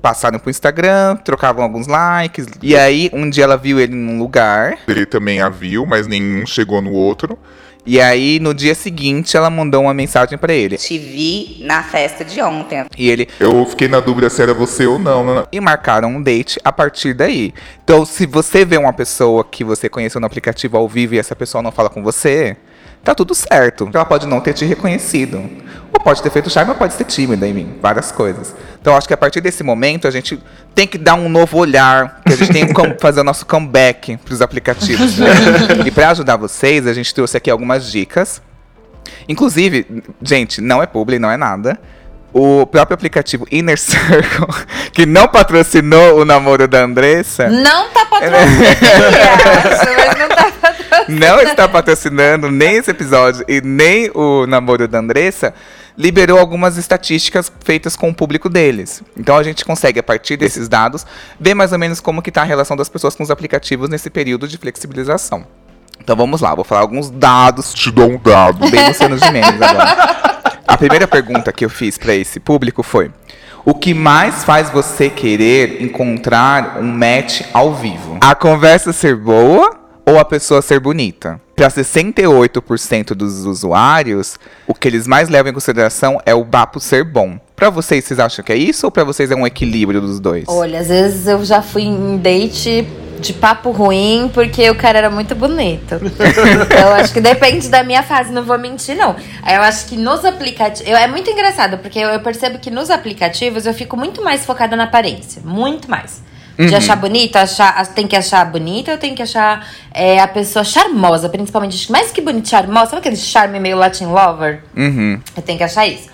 passaram 0.00 0.38
pro 0.38 0.50
Instagram, 0.50 1.16
trocavam 1.24 1.62
alguns 1.62 1.86
likes, 1.86 2.46
e 2.60 2.76
aí 2.76 3.08
um 3.12 3.30
dia 3.30 3.44
ela 3.44 3.56
viu 3.56 3.78
ele 3.78 3.94
num 3.94 4.18
lugar, 4.18 4.76
Ele 4.88 5.06
também 5.06 5.40
a 5.40 5.48
viu, 5.48 5.86
mas 5.86 6.06
nenhum 6.08 6.44
chegou 6.44 6.82
no 6.82 6.90
outro. 6.92 7.38
E 7.84 8.00
aí 8.00 8.38
no 8.40 8.54
dia 8.54 8.74
seguinte 8.74 9.36
ela 9.36 9.50
mandou 9.50 9.82
uma 9.82 9.94
mensagem 9.94 10.38
pra 10.38 10.52
ele. 10.52 10.76
Te 10.76 10.98
vi 10.98 11.58
na 11.64 11.82
festa 11.82 12.24
de 12.24 12.40
ontem. 12.40 12.84
E 12.96 13.10
ele, 13.10 13.28
Eu 13.40 13.64
fiquei 13.66 13.88
na 13.88 14.00
dúvida 14.00 14.30
se 14.30 14.40
era 14.42 14.54
você 14.54 14.86
ou 14.86 14.98
não. 14.98 15.24
né? 15.34 15.44
e 15.50 15.60
marcaram 15.60 16.08
um 16.10 16.22
date 16.22 16.58
a 16.64 16.72
partir 16.72 17.14
daí. 17.14 17.52
Então, 17.84 18.04
se 18.04 18.26
você 18.26 18.64
vê 18.64 18.76
uma 18.76 18.92
pessoa 18.92 19.44
que 19.44 19.64
você 19.64 19.88
conheceu 19.88 20.20
no 20.20 20.26
aplicativo 20.26 20.76
ao 20.76 20.88
vivo 20.88 21.14
e 21.14 21.18
essa 21.18 21.34
pessoa 21.36 21.62
não 21.62 21.72
fala 21.72 21.90
com 21.90 22.02
você, 22.02 22.56
tá 23.02 23.14
tudo 23.14 23.34
certo. 23.34 23.90
Ela 23.92 24.04
pode 24.04 24.26
não 24.26 24.40
ter 24.40 24.52
te 24.54 24.64
reconhecido. 24.64 25.38
Ou 25.92 26.00
pode 26.02 26.22
ter 26.22 26.30
feito 26.30 26.48
charme, 26.48 26.70
ou 26.70 26.76
pode 26.76 26.94
ser 26.94 27.04
tímida 27.04 27.46
em 27.46 27.52
mim. 27.52 27.78
Várias 27.80 28.10
coisas. 28.10 28.54
Então, 28.80 28.96
acho 28.96 29.06
que 29.06 29.14
a 29.14 29.16
partir 29.16 29.40
desse 29.40 29.62
momento, 29.62 30.08
a 30.08 30.10
gente 30.10 30.42
tem 30.74 30.86
que 30.86 30.96
dar 30.96 31.14
um 31.14 31.28
novo 31.28 31.58
olhar. 31.58 32.20
Que 32.26 32.32
a 32.32 32.36
gente 32.36 32.52
tem 32.52 32.66
que 32.66 32.74
fazer 33.00 33.20
o 33.20 33.24
nosso 33.24 33.44
comeback 33.44 34.16
pros 34.18 34.40
aplicativos. 34.40 35.18
né? 35.18 35.26
e 35.84 35.90
para 35.90 36.10
ajudar 36.10 36.36
vocês, 36.36 36.86
a 36.86 36.92
gente 36.92 37.14
trouxe 37.14 37.36
aqui 37.36 37.50
algumas 37.50 37.90
dicas. 37.90 38.40
Inclusive, 39.28 40.02
gente, 40.22 40.60
não 40.60 40.82
é 40.82 40.86
publi, 40.86 41.18
não 41.18 41.30
é 41.30 41.36
nada. 41.36 41.78
O 42.32 42.66
próprio 42.66 42.94
aplicativo 42.94 43.46
Inner 43.52 43.78
Circle, 43.78 44.46
que 44.92 45.04
não 45.04 45.28
patrocinou 45.28 46.18
o 46.18 46.24
namoro 46.24 46.66
da 46.66 46.82
Andressa, 46.82 47.50
Não 47.50 47.90
tá 47.90 48.06
patrocinando, 48.06 48.64
acho, 48.78 49.96
mas 49.98 50.18
não 50.18 50.28
tá 50.28 50.36
patrocinando. 50.36 50.41
Não 51.08 51.40
está 51.40 51.68
patrocinando 51.68 52.50
nem 52.50 52.76
esse 52.76 52.90
episódio 52.90 53.44
e 53.48 53.60
nem 53.60 54.10
o 54.14 54.46
namoro 54.46 54.86
da 54.86 54.98
Andressa, 54.98 55.54
liberou 55.96 56.38
algumas 56.38 56.76
estatísticas 56.76 57.52
feitas 57.64 57.96
com 57.96 58.08
o 58.10 58.14
público 58.14 58.48
deles. 58.48 59.02
Então 59.16 59.36
a 59.36 59.42
gente 59.42 59.64
consegue, 59.64 60.00
a 60.00 60.02
partir 60.02 60.36
desses 60.36 60.68
dados, 60.68 61.06
ver 61.38 61.54
mais 61.54 61.72
ou 61.72 61.78
menos 61.78 62.00
como 62.00 62.22
que 62.22 62.30
está 62.30 62.42
a 62.42 62.44
relação 62.44 62.76
das 62.76 62.88
pessoas 62.88 63.14
com 63.14 63.22
os 63.22 63.30
aplicativos 63.30 63.88
nesse 63.88 64.10
período 64.10 64.48
de 64.48 64.56
flexibilização. 64.56 65.46
Então 66.00 66.16
vamos 66.16 66.40
lá, 66.40 66.54
vou 66.54 66.64
falar 66.64 66.80
alguns 66.80 67.10
dados 67.10 67.72
Te 67.72 67.90
dou 67.90 68.10
um 68.10 68.18
dado. 68.18 68.68
bem 68.70 68.88
Luciano 68.88 69.16
Gimenez 69.18 69.60
agora. 69.60 70.32
A 70.66 70.76
primeira 70.76 71.06
pergunta 71.06 71.52
que 71.52 71.64
eu 71.64 71.70
fiz 71.70 71.98
para 71.98 72.14
esse 72.14 72.40
público 72.40 72.82
foi: 72.82 73.10
O 73.64 73.74
que 73.74 73.92
mais 73.92 74.42
faz 74.42 74.70
você 74.70 75.10
querer 75.10 75.82
encontrar 75.82 76.78
um 76.78 76.90
match 76.90 77.42
ao 77.52 77.74
vivo? 77.74 78.18
A 78.20 78.34
conversa 78.34 78.92
ser 78.92 79.14
boa 79.14 79.81
ou 80.04 80.18
a 80.18 80.24
pessoa 80.24 80.62
ser 80.62 80.80
bonita? 80.80 81.40
Para 81.54 81.68
68% 81.68 83.14
dos 83.14 83.44
usuários, 83.44 84.38
o 84.66 84.74
que 84.74 84.88
eles 84.88 85.06
mais 85.06 85.28
levam 85.28 85.50
em 85.50 85.54
consideração 85.54 86.20
é 86.26 86.34
o 86.34 86.44
papo 86.44 86.80
ser 86.80 87.04
bom. 87.04 87.38
Para 87.54 87.70
vocês, 87.70 88.04
vocês 88.04 88.18
acham 88.18 88.44
que 88.44 88.52
é 88.52 88.56
isso 88.56 88.86
ou 88.86 88.90
para 88.90 89.04
vocês 89.04 89.30
é 89.30 89.36
um 89.36 89.46
equilíbrio 89.46 90.00
dos 90.00 90.18
dois? 90.18 90.44
Olha, 90.48 90.80
às 90.80 90.88
vezes 90.88 91.26
eu 91.26 91.44
já 91.44 91.62
fui 91.62 91.82
em 91.82 92.16
date 92.16 92.86
de 93.20 93.32
papo 93.32 93.70
ruim 93.70 94.28
porque 94.34 94.68
o 94.68 94.74
cara 94.74 94.98
era 94.98 95.10
muito 95.10 95.34
bonito. 95.34 95.94
então 96.02 96.94
acho 96.94 97.12
que 97.12 97.20
depende 97.20 97.68
da 97.68 97.84
minha 97.84 98.02
fase, 98.02 98.32
não 98.32 98.42
vou 98.42 98.58
mentir, 98.58 98.96
não. 98.96 99.14
Eu 99.48 99.62
acho 99.62 99.86
que 99.86 99.96
nos 99.96 100.24
aplicativos. 100.24 100.92
É 100.92 101.06
muito 101.06 101.30
engraçado, 101.30 101.78
porque 101.78 101.98
eu 101.98 102.08
eu 102.08 102.20
percebo 102.20 102.58
que 102.58 102.70
nos 102.70 102.90
aplicativos 102.90 103.64
eu 103.64 103.72
fico 103.72 103.96
muito 103.96 104.22
mais 104.22 104.44
focada 104.44 104.76
na 104.76 104.84
aparência. 104.84 105.40
Muito 105.44 105.88
mais. 105.88 106.20
De 106.58 106.74
achar 106.74 106.96
bonita, 106.96 107.40
achar, 107.40 107.86
tem 107.88 108.06
que 108.06 108.14
achar 108.14 108.44
bonita, 108.44 108.98
tenho 108.98 109.14
que 109.14 109.22
achar 109.22 109.66
é, 109.92 110.20
a 110.20 110.28
pessoa 110.28 110.64
charmosa, 110.64 111.28
principalmente. 111.28 111.90
Mais 111.90 112.10
que 112.10 112.20
bonita, 112.20 112.50
charmosa, 112.50 112.90
sabe 112.90 113.00
aquele 113.00 113.16
charme 113.16 113.58
meio 113.58 113.76
Latin 113.76 114.06
lover? 114.06 114.62
Uhum. 114.76 115.20
Eu 115.36 115.42
tenho 115.42 115.58
que 115.58 115.64
achar 115.64 115.86
isso. 115.86 116.10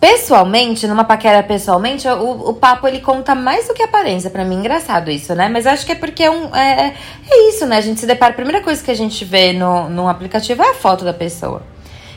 Pessoalmente, 0.00 0.86
numa 0.86 1.04
paquera 1.04 1.42
pessoalmente, 1.42 2.08
o, 2.08 2.48
o 2.48 2.54
papo 2.54 2.88
ele 2.88 3.00
conta 3.00 3.34
mais 3.34 3.68
do 3.68 3.74
que 3.74 3.82
a 3.82 3.84
aparência. 3.84 4.30
Pra 4.30 4.46
mim, 4.46 4.56
engraçado 4.56 5.10
isso, 5.10 5.34
né? 5.34 5.50
Mas 5.50 5.66
acho 5.66 5.84
que 5.84 5.92
é 5.92 5.94
porque 5.94 6.22
é, 6.22 6.30
um, 6.30 6.56
é, 6.56 6.94
é 7.30 7.48
isso, 7.50 7.66
né? 7.66 7.76
A 7.76 7.82
gente 7.82 8.00
se 8.00 8.06
depara. 8.06 8.32
A 8.32 8.34
primeira 8.34 8.62
coisa 8.62 8.82
que 8.82 8.90
a 8.90 8.96
gente 8.96 9.26
vê 9.26 9.52
no, 9.52 9.90
no 9.90 10.08
aplicativo 10.08 10.62
é 10.62 10.70
a 10.70 10.74
foto 10.74 11.04
da 11.04 11.12
pessoa. 11.12 11.62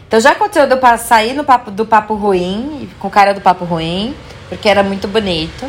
Então 0.08 0.22
já 0.22 0.32
aconteceu 0.32 0.66
de 0.66 0.74
eu 0.74 0.98
sair 0.98 1.34
no 1.34 1.44
papo, 1.44 1.72
do 1.72 1.86
papo 1.86 2.14
ruim, 2.14 2.90
com 3.00 3.10
o 3.10 3.12
cara 3.12 3.34
do 3.34 3.42
papo 3.42 3.66
ruim, 3.66 4.16
porque 4.48 4.70
era 4.70 4.82
muito 4.82 5.08
bonito. 5.08 5.66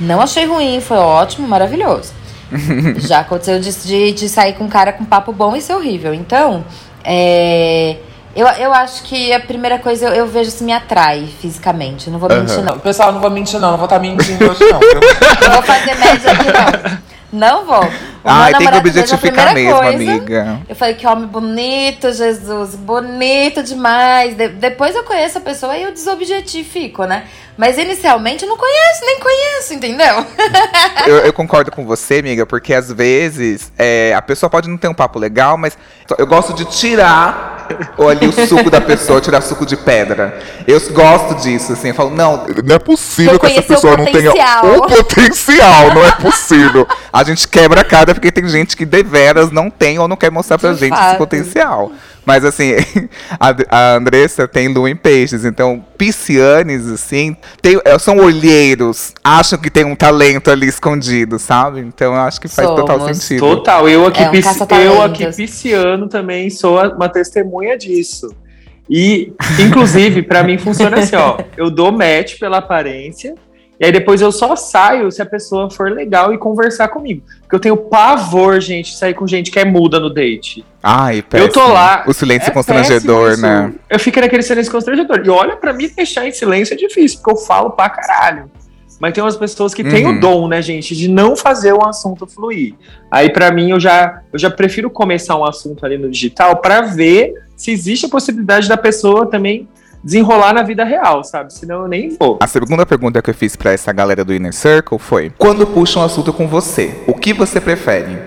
Não 0.00 0.20
achei 0.20 0.44
ruim, 0.46 0.80
foi 0.80 0.96
ótimo, 0.96 1.46
maravilhoso. 1.46 2.12
já 2.98 3.20
aconteceu 3.20 3.58
de, 3.58 3.72
de, 3.72 4.12
de 4.12 4.28
sair 4.28 4.54
com 4.54 4.64
um 4.64 4.68
cara 4.68 4.92
com 4.92 5.04
papo 5.04 5.32
bom 5.32 5.56
e 5.56 5.60
ser 5.60 5.74
horrível. 5.74 6.12
Então, 6.12 6.64
é. 7.04 7.96
Eu, 8.34 8.46
eu 8.46 8.72
acho 8.72 9.02
que 9.02 9.30
a 9.30 9.40
primeira 9.40 9.78
coisa 9.78 10.06
eu, 10.06 10.14
eu 10.14 10.26
vejo 10.26 10.50
se 10.50 10.64
me 10.64 10.72
atrai 10.72 11.28
fisicamente. 11.40 12.08
Não 12.08 12.18
vou 12.18 12.30
mentir, 12.30 12.62
não. 12.62 12.78
Pessoal, 12.78 13.12
não 13.12 13.20
vou 13.20 13.30
mentir, 13.30 13.60
não. 13.60 13.72
Não 13.72 13.76
vou 13.76 13.84
estar 13.84 13.98
mentindo 13.98 14.50
hoje, 14.50 14.60
não. 14.60 14.80
viu? 14.80 15.00
Não 15.42 15.52
vou 15.52 15.62
fazer 15.62 15.94
média 15.94 16.32
aqui, 16.32 16.46
não. 16.46 16.98
Não 17.32 17.66
vou. 17.66 17.90
Ai, 18.24 18.54
tem 18.54 18.70
que 18.70 18.76
objetificar 18.76 19.54
mesmo, 19.54 19.80
coisa. 19.80 19.94
amiga. 19.94 20.60
Eu 20.68 20.76
falei 20.76 20.94
que 20.94 21.06
homem 21.06 21.26
bonito, 21.26 22.12
Jesus, 22.12 22.74
bonito 22.76 23.62
demais. 23.62 24.36
De- 24.36 24.48
depois 24.48 24.94
eu 24.94 25.02
conheço 25.04 25.38
a 25.38 25.40
pessoa 25.40 25.76
e 25.76 25.82
eu 25.82 25.92
desobjetifico, 25.92 27.04
né? 27.04 27.24
Mas 27.56 27.76
inicialmente 27.76 28.44
eu 28.44 28.48
não 28.48 28.56
conheço, 28.56 29.04
nem 29.04 29.18
conheço, 29.20 29.74
entendeu? 29.74 30.26
Eu, 31.06 31.16
eu 31.18 31.32
concordo 31.32 31.70
com 31.70 31.84
você, 31.84 32.18
amiga, 32.18 32.46
porque 32.46 32.72
às 32.72 32.90
vezes 32.92 33.72
é, 33.76 34.14
a 34.14 34.22
pessoa 34.22 34.48
pode 34.48 34.68
não 34.68 34.76
ter 34.76 34.86
um 34.86 34.94
papo 34.94 35.18
legal, 35.18 35.56
mas 35.58 35.76
eu 36.16 36.26
gosto 36.26 36.52
de 36.54 36.64
tirar 36.66 37.66
ou 37.96 38.08
ali 38.08 38.26
o 38.26 38.32
suco 38.46 38.70
da 38.70 38.80
pessoa, 38.80 39.20
tirar 39.20 39.40
suco 39.40 39.66
de 39.66 39.76
pedra. 39.76 40.38
Eu 40.66 40.80
gosto 40.92 41.34
disso, 41.42 41.72
assim, 41.72 41.88
eu 41.88 41.94
falo, 41.94 42.10
não, 42.10 42.46
Não 42.64 42.76
é 42.76 42.78
possível 42.78 43.38
que 43.38 43.46
essa 43.46 43.62
pessoa 43.62 43.96
não 43.96 44.04
tenha 44.06 44.30
o 44.32 44.86
potencial, 44.86 45.92
não 45.94 46.04
é 46.06 46.12
possível. 46.12 46.86
a 47.12 47.24
gente 47.24 47.48
quebra 47.48 47.80
a 47.80 47.84
porque 48.14 48.32
tem 48.32 48.48
gente 48.48 48.76
que 48.76 48.84
deveras 48.84 49.50
não 49.50 49.70
tem 49.70 49.98
ou 49.98 50.06
não 50.08 50.16
quer 50.16 50.30
mostrar 50.30 50.58
pra 50.58 50.72
De 50.72 50.78
gente 50.80 50.92
esse 50.92 51.02
fato. 51.02 51.18
potencial. 51.18 51.92
Mas 52.24 52.44
assim, 52.44 52.74
a, 53.38 53.54
a 53.68 53.94
Andressa 53.96 54.46
tem 54.46 54.68
lua 54.68 54.88
em 54.88 54.94
peixes, 54.96 55.44
então 55.44 55.84
piscianes, 55.98 56.86
assim, 56.88 57.36
tem, 57.60 57.80
é, 57.84 57.98
são 57.98 58.18
olheiros, 58.18 59.12
acham 59.24 59.58
que 59.58 59.68
tem 59.70 59.84
um 59.84 59.96
talento 59.96 60.50
ali 60.50 60.68
escondido, 60.68 61.38
sabe? 61.38 61.80
Então 61.80 62.14
eu 62.14 62.20
acho 62.20 62.40
que 62.40 62.46
faz 62.48 62.68
total 62.68 63.00
Somos. 63.00 63.16
sentido. 63.18 63.40
Total, 63.40 63.88
eu 63.88 64.06
aqui, 64.06 64.22
É 64.22 64.30
um 64.30 64.74
eu 64.80 65.02
aqui 65.02 65.26
pisciano 65.32 66.08
também 66.08 66.48
sou 66.48 66.80
uma 66.94 67.08
testemunha 67.08 67.76
disso. 67.76 68.32
E, 68.88 69.32
inclusive, 69.58 70.22
pra 70.22 70.42
mim 70.42 70.58
funciona 70.58 70.98
assim, 70.98 71.16
ó. 71.16 71.38
Eu 71.56 71.70
dou 71.70 71.90
match 71.92 72.38
pela 72.38 72.58
aparência, 72.58 73.34
e 73.82 73.86
aí 73.86 73.90
depois 73.90 74.20
eu 74.20 74.30
só 74.30 74.54
saio 74.54 75.10
se 75.10 75.20
a 75.20 75.26
pessoa 75.26 75.68
for 75.68 75.90
legal 75.90 76.32
e 76.32 76.38
conversar 76.38 76.86
comigo. 76.86 77.20
Porque 77.40 77.56
eu 77.56 77.58
tenho 77.58 77.76
pavor, 77.76 78.60
gente, 78.60 78.92
de 78.92 78.96
sair 78.96 79.12
com 79.12 79.26
gente 79.26 79.50
que 79.50 79.58
é 79.58 79.64
muda 79.64 79.98
no 79.98 80.08
date. 80.08 80.64
Ai, 80.80 81.18
Eu 81.18 81.48
tô 81.48 81.58
péssimo. 81.60 81.68
lá. 81.74 82.04
O 82.06 82.12
silêncio 82.12 82.48
é 82.48 82.52
constrangedor, 82.52 83.30
péssimo 83.30 83.46
né? 83.48 83.74
Eu 83.90 83.98
fico 83.98 84.20
naquele 84.20 84.42
silêncio 84.44 84.70
constrangedor. 84.70 85.22
E 85.24 85.28
olha, 85.28 85.56
pra 85.56 85.72
mim, 85.72 85.90
deixar 85.96 86.24
em 86.28 86.30
silêncio 86.30 86.74
é 86.74 86.76
difícil, 86.76 87.18
porque 87.18 87.32
eu 87.32 87.44
falo 87.44 87.70
pra 87.70 87.90
caralho. 87.90 88.48
Mas 89.00 89.12
tem 89.14 89.24
umas 89.24 89.36
pessoas 89.36 89.74
que 89.74 89.82
têm 89.82 90.06
Uhum. 90.06 90.16
o 90.16 90.20
dom, 90.20 90.46
né, 90.48 90.62
gente, 90.62 90.94
de 90.94 91.08
não 91.08 91.34
fazer 91.34 91.72
o 91.72 91.84
assunto 91.84 92.24
fluir. 92.24 92.74
Aí, 93.10 93.30
pra 93.32 93.50
mim, 93.50 93.70
eu 93.72 93.80
já, 93.80 94.20
eu 94.32 94.38
já 94.38 94.48
prefiro 94.48 94.88
começar 94.88 95.36
um 95.36 95.44
assunto 95.44 95.84
ali 95.84 95.98
no 95.98 96.08
digital 96.08 96.58
pra 96.58 96.82
ver 96.82 97.34
se 97.56 97.72
existe 97.72 98.06
a 98.06 98.08
possibilidade 98.08 98.68
da 98.68 98.76
pessoa 98.76 99.26
também 99.26 99.68
desenrolar 100.02 100.52
na 100.52 100.62
vida 100.62 100.84
real, 100.84 101.22
sabe? 101.24 101.52
Senão 101.52 101.82
eu 101.82 101.88
nem 101.88 102.16
vou. 102.18 102.38
A 102.40 102.46
segunda 102.46 102.84
pergunta 102.84 103.22
que 103.22 103.30
eu 103.30 103.34
fiz 103.34 103.56
pra 103.56 103.72
essa 103.72 103.92
galera 103.92 104.24
do 104.24 104.34
Inner 104.34 104.52
Circle 104.52 104.98
foi: 104.98 105.32
quando 105.38 105.66
puxam 105.66 106.02
um 106.02 106.04
assunto 106.04 106.32
com 106.32 106.48
você, 106.48 107.02
o 107.06 107.14
que 107.14 107.32
você 107.32 107.60
prefere? 107.60 108.18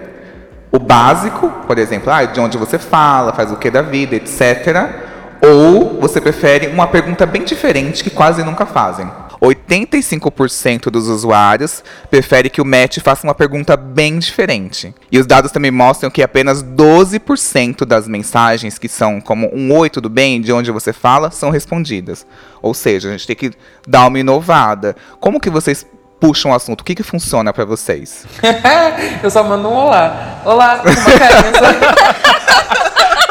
O 0.71 0.79
básico, 0.79 1.49
por 1.67 1.77
exemplo, 1.77 2.11
ah, 2.11 2.25
de 2.25 2.39
onde 2.39 2.57
você 2.57 2.77
fala, 2.77 3.31
faz 3.33 3.51
o 3.51 3.55
que 3.55 3.71
da 3.71 3.81
vida, 3.81 4.15
etc. 4.15 5.05
Ou 5.41 5.99
você 6.01 6.19
prefere 6.19 6.67
uma 6.67 6.87
pergunta 6.87 7.25
bem 7.25 7.43
diferente 7.43 8.03
que 8.03 8.09
quase 8.09 8.43
nunca 8.43 8.65
fazem? 8.65 9.09
85% 9.41 10.89
dos 10.89 11.07
usuários 11.07 11.83
prefere 12.09 12.49
que 12.49 12.61
o 12.61 12.65
match 12.65 12.99
faça 12.99 13.25
uma 13.25 13.35
pergunta 13.35 13.75
bem 13.75 14.19
diferente. 14.19 14.93
E 15.11 15.19
os 15.19 15.25
dados 15.25 15.51
também 15.51 15.71
mostram 15.71 16.09
que 16.09 16.23
apenas 16.23 16.63
12% 16.63 17.85
das 17.85 18.07
mensagens 18.07 18.77
que 18.77 18.87
são 18.87 19.19
como 19.19 19.49
um 19.53 19.73
oi, 19.73 19.89
tudo 19.89 20.09
bem, 20.09 20.41
de 20.41 20.51
onde 20.51 20.71
você 20.71 20.93
fala, 20.93 21.31
são 21.31 21.49
respondidas. 21.49 22.25
Ou 22.61 22.73
seja, 22.73 23.09
a 23.09 23.11
gente 23.11 23.27
tem 23.27 23.35
que 23.35 23.51
dar 23.87 24.07
uma 24.07 24.19
inovada. 24.19 24.95
Como 25.19 25.39
que 25.39 25.49
vocês 25.49 25.85
puxam 26.19 26.51
o 26.51 26.55
assunto? 26.55 26.81
O 26.81 26.83
que, 26.83 26.95
que 26.95 27.03
funciona 27.03 27.53
pra 27.53 27.65
vocês? 27.65 28.25
Eu 29.21 29.29
só 29.29 29.43
mando 29.43 29.69
um 29.69 29.73
olá. 29.73 30.41
Olá, 30.45 30.79
com 30.79 30.89
uma 30.89 31.19
carinha. 31.19 31.51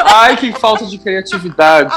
Ai, 0.06 0.36
que 0.36 0.52
falta 0.52 0.86
de 0.86 0.98
criatividade. 0.98 1.92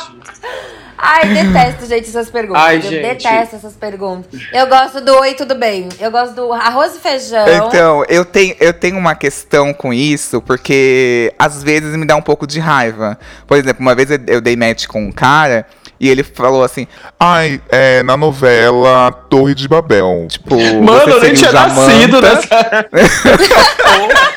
Ai, 0.97 1.29
detesto, 1.29 1.85
gente, 1.85 2.09
essas 2.09 2.29
perguntas. 2.29 2.63
Ai, 2.63 2.77
eu 2.77 2.81
gente. 2.81 3.01
detesto 3.01 3.55
essas 3.55 3.73
perguntas. 3.75 4.41
Eu 4.51 4.67
gosto 4.67 4.99
do 4.99 5.13
oi, 5.19 5.33
tudo 5.35 5.53
bem. 5.53 5.87
Eu 5.99 6.09
gosto 6.09 6.33
do 6.33 6.51
arroz 6.51 6.95
e 6.95 6.99
feijão. 6.99 7.45
Então, 7.47 8.03
eu 8.09 8.25
tenho, 8.25 8.55
eu 8.59 8.73
tenho 8.73 8.97
uma 8.97 9.13
questão 9.13 9.73
com 9.73 9.93
isso, 9.93 10.41
porque 10.41 11.31
às 11.37 11.61
vezes 11.61 11.95
me 11.95 12.05
dá 12.05 12.15
um 12.15 12.21
pouco 12.21 12.47
de 12.47 12.59
raiva. 12.59 13.17
Por 13.45 13.57
exemplo, 13.57 13.81
uma 13.81 13.93
vez 13.93 14.09
eu, 14.27 14.41
dei 14.41 14.55
match 14.55 14.87
com 14.87 15.03
um 15.03 15.11
cara 15.11 15.67
e 15.99 16.09
ele 16.09 16.23
falou 16.23 16.63
assim, 16.63 16.87
Ai, 17.19 17.61
é, 17.69 18.01
na 18.03 18.17
novela 18.17 19.11
Torre 19.11 19.53
de 19.53 19.67
Babel. 19.67 20.27
tipo, 20.29 20.55
Mano, 20.55 21.05
você 21.05 21.11
eu 21.11 21.21
nem 21.21 21.33
tinha 21.33 21.51
nascido 21.51 22.21
né? 22.21 22.29
Jamanta. 22.29 22.89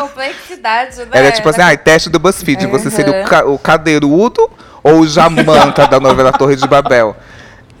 Complexidade, 0.00 0.96
né? 0.98 1.06
Era 1.12 1.30
tipo 1.32 1.48
assim, 1.48 1.60
ah, 1.62 1.76
teste 1.76 2.08
do 2.10 2.18
BuzzFeed, 2.18 2.66
você 2.66 2.90
seria 2.90 3.12
o, 3.12 3.16
Uhum. 3.16 3.24
ca- 3.24 3.44
o 3.46 3.58
cadeirudo 3.58 4.50
ou 4.82 5.00
o 5.00 5.06
Jamanta 5.06 5.86
da 5.86 6.00
novela 6.00 6.32
Torre 6.32 6.56
de 6.56 6.66
Babel? 6.66 7.14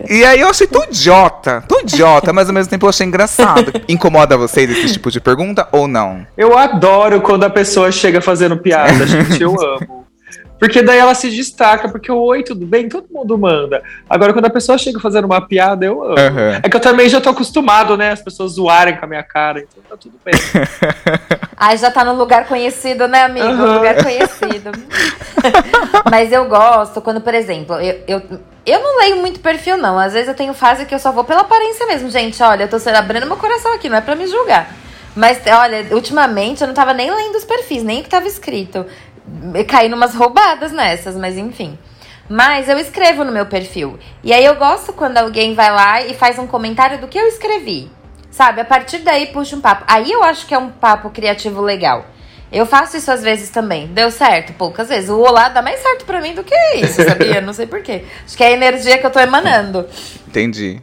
E 0.08 0.24
aí 0.24 0.40
eu 0.40 0.48
achei 0.48 0.66
tão 0.66 0.82
idiota, 0.84 1.62
tão 1.68 1.80
idiota, 1.80 2.32
mas 2.32 2.48
ao 2.48 2.54
mesmo 2.54 2.70
tempo 2.70 2.86
eu 2.86 2.90
achei 2.90 3.06
engraçado. 3.06 3.70
Incomoda 3.86 4.34
vocês 4.36 4.70
esse 4.70 4.94
tipo 4.94 5.10
de 5.10 5.20
pergunta 5.20 5.68
ou 5.72 5.86
não? 5.86 6.26
Eu 6.38 6.56
adoro 6.56 7.20
quando 7.20 7.44
a 7.44 7.50
pessoa 7.50 7.92
chega 7.92 8.20
fazendo 8.22 8.56
piada, 8.56 9.06
gente. 9.06 9.42
Eu 9.42 9.54
amo. 9.60 9.99
Porque 10.60 10.82
daí 10.82 10.98
ela 10.98 11.14
se 11.14 11.30
destaca, 11.30 11.88
porque 11.88 12.12
o 12.12 12.20
oi, 12.20 12.42
tudo 12.42 12.66
bem, 12.66 12.86
todo 12.86 13.06
mundo 13.10 13.38
manda. 13.38 13.82
Agora, 14.08 14.34
quando 14.34 14.44
a 14.44 14.50
pessoa 14.50 14.76
chega 14.76 15.00
fazendo 15.00 15.24
uma 15.24 15.40
piada, 15.40 15.86
eu 15.86 16.04
amo. 16.04 16.18
Aham. 16.18 16.60
É 16.62 16.68
que 16.68 16.76
eu 16.76 16.80
também 16.80 17.08
já 17.08 17.18
tô 17.18 17.30
acostumado, 17.30 17.96
né? 17.96 18.10
As 18.10 18.20
pessoas 18.20 18.52
zoarem 18.52 18.94
com 18.94 19.06
a 19.06 19.08
minha 19.08 19.22
cara, 19.22 19.60
então 19.60 19.82
tá 19.88 19.96
tudo 19.96 20.20
bem. 20.22 20.34
Ai, 21.56 21.78
já 21.80 21.90
tá 21.90 22.04
no 22.04 22.12
lugar 22.12 22.46
conhecido, 22.46 23.08
né, 23.08 23.22
amigo? 23.22 23.46
Aham. 23.46 23.76
Lugar 23.76 24.02
conhecido. 24.02 24.70
Mas 26.10 26.30
eu 26.30 26.44
gosto 26.44 27.00
quando, 27.00 27.22
por 27.22 27.32
exemplo, 27.32 27.76
eu, 27.76 28.02
eu, 28.06 28.22
eu 28.66 28.82
não 28.82 28.98
leio 28.98 29.16
muito 29.16 29.40
perfil, 29.40 29.78
não. 29.78 29.98
Às 29.98 30.12
vezes 30.12 30.28
eu 30.28 30.34
tenho 30.34 30.52
fase 30.52 30.84
que 30.84 30.94
eu 30.94 30.98
só 30.98 31.10
vou 31.10 31.24
pela 31.24 31.40
aparência 31.40 31.86
mesmo. 31.86 32.10
Gente, 32.10 32.42
olha, 32.42 32.64
eu 32.64 32.68
tô 32.68 32.76
abrindo 32.90 33.26
meu 33.26 33.38
coração 33.38 33.72
aqui, 33.72 33.88
não 33.88 33.96
é 33.96 34.02
pra 34.02 34.14
me 34.14 34.26
julgar. 34.26 34.76
Mas, 35.14 35.40
olha, 35.46 35.86
ultimamente 35.92 36.60
eu 36.60 36.68
não 36.68 36.74
tava 36.74 36.94
nem 36.94 37.10
lendo 37.10 37.36
os 37.36 37.44
perfis, 37.44 37.82
nem 37.82 38.00
o 38.00 38.02
que 38.02 38.08
tava 38.08 38.28
escrito. 38.28 38.86
Caí 39.68 39.88
numas 39.88 40.14
roubadas 40.14 40.72
nessas, 40.72 41.16
mas 41.16 41.36
enfim. 41.36 41.78
Mas 42.28 42.68
eu 42.68 42.78
escrevo 42.78 43.24
no 43.24 43.32
meu 43.32 43.46
perfil. 43.46 43.98
E 44.22 44.32
aí 44.32 44.44
eu 44.44 44.54
gosto 44.54 44.92
quando 44.92 45.18
alguém 45.18 45.54
vai 45.54 45.70
lá 45.70 46.02
e 46.02 46.14
faz 46.14 46.38
um 46.38 46.46
comentário 46.46 46.98
do 46.98 47.08
que 47.08 47.18
eu 47.18 47.26
escrevi. 47.26 47.90
Sabe? 48.30 48.60
A 48.60 48.64
partir 48.64 48.98
daí 48.98 49.26
puxa 49.26 49.56
um 49.56 49.60
papo. 49.60 49.84
Aí 49.88 50.10
eu 50.10 50.22
acho 50.22 50.46
que 50.46 50.54
é 50.54 50.58
um 50.58 50.70
papo 50.70 51.10
criativo 51.10 51.60
legal. 51.60 52.06
Eu 52.52 52.66
faço 52.66 52.96
isso 52.96 53.10
às 53.10 53.22
vezes 53.22 53.50
também. 53.50 53.88
Deu 53.88 54.10
certo? 54.10 54.52
Poucas 54.52 54.88
vezes. 54.88 55.10
O 55.10 55.18
olá 55.18 55.48
dá 55.48 55.60
mais 55.60 55.80
certo 55.80 56.04
pra 56.04 56.20
mim 56.20 56.34
do 56.34 56.44
que 56.44 56.54
isso, 56.76 57.02
sabia? 57.02 57.40
Não 57.40 57.52
sei 57.52 57.66
porquê. 57.66 58.04
Acho 58.24 58.36
que 58.36 58.44
é 58.44 58.48
a 58.48 58.52
energia 58.52 58.98
que 58.98 59.06
eu 59.06 59.10
tô 59.10 59.18
emanando. 59.18 59.86
Entendi. 60.26 60.80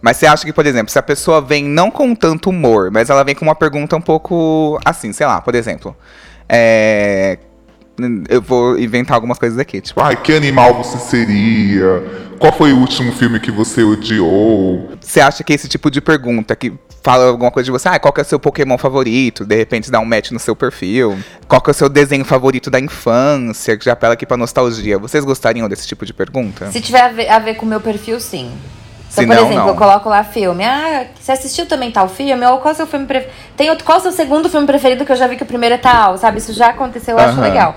Mas 0.00 0.16
você 0.16 0.26
acha 0.26 0.44
que, 0.44 0.52
por 0.52 0.64
exemplo, 0.66 0.90
se 0.90 0.98
a 0.98 1.02
pessoa 1.02 1.40
vem 1.40 1.64
não 1.64 1.90
com 1.90 2.14
tanto 2.14 2.50
humor, 2.50 2.90
mas 2.90 3.10
ela 3.10 3.24
vem 3.24 3.34
com 3.34 3.44
uma 3.44 3.54
pergunta 3.54 3.96
um 3.96 4.00
pouco 4.00 4.78
assim, 4.84 5.12
sei 5.12 5.26
lá, 5.26 5.40
por 5.40 5.54
exemplo. 5.54 5.96
É. 6.48 7.38
Eu 8.28 8.40
vou 8.40 8.78
inventar 8.78 9.14
algumas 9.16 9.38
coisas 9.38 9.58
aqui, 9.58 9.80
tipo, 9.80 10.00
Ai, 10.00 10.16
que 10.16 10.32
animal 10.32 10.74
você 10.74 10.98
seria? 10.98 12.02
Qual 12.38 12.52
foi 12.52 12.72
o 12.72 12.78
último 12.78 13.10
filme 13.12 13.40
que 13.40 13.50
você 13.50 13.82
odiou? 13.82 14.90
Você 15.00 15.20
acha 15.20 15.42
que 15.42 15.52
esse 15.52 15.68
tipo 15.68 15.90
de 15.90 16.00
pergunta 16.00 16.54
que 16.54 16.72
fala 17.02 17.26
alguma 17.26 17.50
coisa 17.50 17.64
de 17.64 17.70
você, 17.70 17.88
ah, 17.88 17.98
qual 17.98 18.12
que 18.12 18.20
é 18.20 18.22
o 18.22 18.26
seu 18.26 18.38
Pokémon 18.38 18.78
favorito? 18.78 19.44
De 19.44 19.56
repente 19.56 19.90
dá 19.90 19.98
um 19.98 20.04
match 20.04 20.30
no 20.30 20.38
seu 20.38 20.54
perfil. 20.54 21.18
Qual 21.48 21.60
que 21.60 21.70
é 21.70 21.72
o 21.72 21.74
seu 21.74 21.88
desenho 21.88 22.24
favorito 22.24 22.70
da 22.70 22.78
infância? 22.78 23.76
Que 23.76 23.84
já 23.84 23.92
apela 23.92 24.14
aqui 24.14 24.24
pra 24.26 24.36
nostalgia. 24.36 24.98
Vocês 24.98 25.24
gostariam 25.24 25.68
desse 25.68 25.86
tipo 25.88 26.06
de 26.06 26.12
pergunta? 26.12 26.70
Se 26.70 26.80
tiver 26.80 27.00
a 27.02 27.08
ver, 27.08 27.28
a 27.28 27.38
ver 27.40 27.54
com 27.54 27.66
o 27.66 27.68
meu 27.68 27.80
perfil, 27.80 28.20
sim. 28.20 28.52
Então, 29.10 29.22
Se 29.22 29.26
por 29.26 29.34
não, 29.34 29.44
exemplo, 29.46 29.54
não. 29.64 29.68
eu 29.68 29.74
coloco 29.74 30.08
lá 30.08 30.22
filme. 30.22 30.62
Ah, 30.64 31.06
você 31.18 31.32
assistiu 31.32 31.66
também 31.66 31.90
tal 31.90 32.08
filme? 32.08 32.44
Ou 32.46 32.58
qual 32.58 32.70
é 32.70 32.74
o 32.74 32.76
seu 32.76 32.86
filme 32.86 33.06
preferido? 33.06 33.34
Tem 33.56 33.70
outro, 33.70 33.84
qual 33.84 33.96
é 33.96 34.00
o 34.00 34.02
seu 34.02 34.12
segundo 34.12 34.48
filme 34.50 34.66
preferido 34.66 35.04
que 35.06 35.10
eu 35.10 35.16
já 35.16 35.26
vi 35.26 35.34
que 35.36 35.42
o 35.42 35.46
primeiro 35.46 35.74
é 35.74 35.78
tal, 35.78 36.18
sabe? 36.18 36.38
Isso 36.38 36.52
já 36.52 36.68
aconteceu, 36.68 37.16
eu 37.16 37.24
acho 37.24 37.32
Aham. 37.38 37.40
legal. 37.42 37.76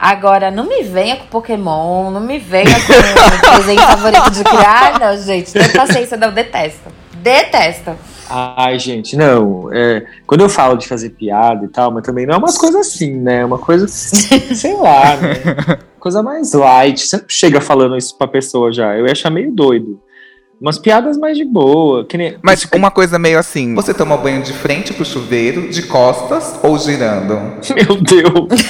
Agora, 0.00 0.50
não 0.50 0.66
me 0.66 0.82
venha 0.82 1.16
com 1.16 1.26
Pokémon, 1.26 2.10
não 2.10 2.22
me 2.22 2.38
venha 2.38 2.64
com 2.64 3.52
o 3.52 3.58
desenho 3.58 3.80
favorito 3.82 4.30
de 4.30 4.42
criar, 4.42 4.98
não, 4.98 5.14
gente. 5.14 5.54
Não 5.54 5.62
tem 5.62 5.72
paciência, 5.74 6.16
não, 6.16 6.32
detesto. 6.32 6.90
Detesto. 7.18 7.94
Ai, 8.30 8.78
gente, 8.78 9.14
não. 9.14 9.68
É, 9.70 10.06
quando 10.26 10.40
eu 10.40 10.48
falo 10.48 10.76
de 10.76 10.88
fazer 10.88 11.10
piada 11.10 11.66
e 11.66 11.68
tal, 11.68 11.90
mas 11.90 12.02
também 12.02 12.24
não 12.24 12.34
é 12.34 12.38
umas 12.38 12.56
coisas 12.56 12.86
assim, 12.86 13.14
né? 13.14 13.40
É 13.40 13.44
uma 13.44 13.58
coisa, 13.58 13.86
sei 13.88 14.74
lá, 14.74 15.16
né? 15.16 15.78
Coisa 16.00 16.22
mais 16.22 16.54
light. 16.54 17.06
Você 17.06 17.18
não 17.18 17.24
chega 17.28 17.60
falando 17.60 17.94
isso 17.94 18.16
pra 18.16 18.26
pessoa 18.26 18.72
já. 18.72 18.96
Eu 18.96 19.04
ia 19.04 19.12
achar 19.12 19.28
meio 19.28 19.52
doido. 19.52 20.00
Umas 20.58 20.78
piadas 20.78 21.18
mais 21.18 21.36
de 21.36 21.44
boa. 21.44 22.06
Que 22.06 22.16
nem... 22.16 22.38
Mas 22.42 22.66
uma 22.74 22.90
coisa 22.90 23.18
meio 23.18 23.38
assim, 23.38 23.74
você 23.74 23.92
toma 23.92 24.16
banho 24.16 24.42
de 24.42 24.54
frente 24.54 24.94
pro 24.94 25.04
chuveiro, 25.04 25.68
de 25.68 25.82
costas 25.82 26.58
ou 26.62 26.78
girando? 26.78 27.34
Meu 27.74 28.00
Deus. 28.00 28.62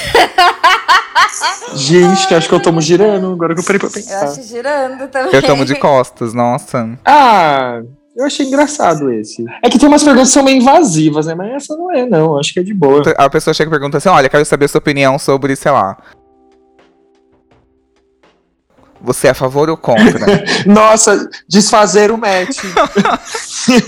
Gente, 1.75 2.33
acho 2.33 2.47
que 2.47 2.55
eu 2.55 2.59
tomo 2.61 2.81
girando, 2.81 3.31
agora 3.33 3.53
que 3.53 3.61
eu 3.61 3.65
parei 3.65 3.79
pra 3.79 3.87
Eu 3.87 3.93
pensar. 3.93 4.23
acho 4.25 4.41
girando 4.43 5.07
também. 5.07 5.33
Eu 5.33 5.41
tomo 5.41 5.65
de 5.65 5.75
costas, 5.75 6.33
nossa. 6.33 6.97
Ah, 7.05 7.81
eu 8.15 8.25
achei 8.25 8.45
engraçado 8.45 9.11
esse. 9.11 9.43
É 9.63 9.69
que 9.69 9.79
tem 9.79 9.87
umas 9.87 10.03
perguntas 10.03 10.29
que 10.29 10.33
são 10.33 10.43
meio 10.43 10.57
invasivas, 10.57 11.25
né? 11.27 11.35
Mas 11.35 11.51
essa 11.63 11.75
não 11.75 11.91
é, 11.91 12.05
não. 12.05 12.37
Acho 12.37 12.53
que 12.53 12.59
é 12.59 12.63
de 12.63 12.73
boa. 12.73 13.01
A 13.17 13.29
pessoa 13.29 13.53
chega 13.53 13.69
e 13.69 13.71
pergunta 13.71 13.97
assim: 13.97 14.09
olha, 14.09 14.29
quero 14.29 14.43
saber 14.45 14.65
a 14.65 14.67
sua 14.67 14.79
opinião 14.79 15.17
sobre, 15.17 15.55
sei 15.55 15.71
lá. 15.71 15.97
Você 19.03 19.27
é 19.27 19.31
a 19.31 19.33
favor 19.33 19.69
ou 19.69 19.77
contra? 19.77 20.43
Nossa, 20.65 21.29
desfazer 21.47 22.11
o 22.11 22.17
match. 22.17 22.59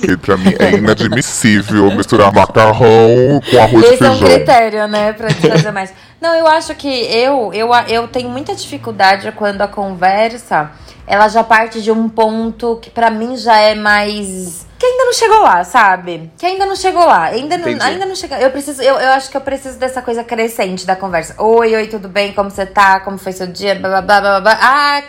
Que 0.01 0.17
pra 0.17 0.37
mim 0.37 0.53
é 0.59 0.71
inadmissível 0.71 1.91
misturar 1.91 2.33
macarrão 2.33 3.39
com 3.49 3.61
arroz 3.61 3.83
e 3.83 3.93
Esse 3.93 4.03
é 4.03 4.09
um 4.09 4.17
feijão. 4.17 4.27
critério, 4.27 4.87
né, 4.87 5.13
pra 5.13 5.27
te 5.27 5.47
fazer 5.47 5.71
mais. 5.71 5.93
Não, 6.19 6.33
eu 6.35 6.47
acho 6.47 6.73
que 6.75 6.87
eu, 6.87 7.51
eu, 7.53 7.69
eu 7.87 8.07
tenho 8.07 8.29
muita 8.29 8.55
dificuldade 8.55 9.31
quando 9.33 9.61
a 9.61 9.67
conversa 9.67 10.71
ela 11.05 11.27
já 11.27 11.43
parte 11.43 11.81
de 11.81 11.91
um 11.91 12.07
ponto 12.07 12.77
que 12.81 12.89
pra 12.89 13.09
mim 13.09 13.35
já 13.35 13.57
é 13.57 13.75
mais. 13.75 14.65
Que 14.83 14.87
ainda 14.87 15.05
não 15.05 15.13
chegou 15.13 15.39
lá, 15.39 15.63
sabe? 15.63 16.29
Que 16.37 16.45
ainda 16.45 16.65
não 16.65 16.75
chegou 16.75 17.05
lá. 17.05 17.23
Ainda 17.27 17.57
não, 17.57 17.69
Entendi. 17.69 17.85
ainda 17.85 18.05
não 18.05 18.15
chegou. 18.17 18.37
Eu 18.37 18.51
preciso, 18.51 18.81
eu, 18.81 18.95
eu 18.95 19.13
acho 19.13 19.31
que 19.31 19.37
eu 19.37 19.39
preciso 19.39 19.79
dessa 19.79 20.01
coisa 20.01 20.25
crescente 20.25 20.85
da 20.85 20.93
conversa. 20.93 21.41
Oi, 21.41 21.73
oi, 21.73 21.87
tudo 21.87 22.09
bem? 22.09 22.33
Como 22.33 22.49
você 22.51 22.65
tá? 22.65 22.99
Como 22.99 23.17
foi 23.17 23.31
seu 23.31 23.47
dia? 23.47 23.75
Blá, 23.75 24.01
blá, 24.01 24.01
blá, 24.01 24.19
blá, 24.19 24.41
blá. 24.41 24.59
Ah, 24.61 25.01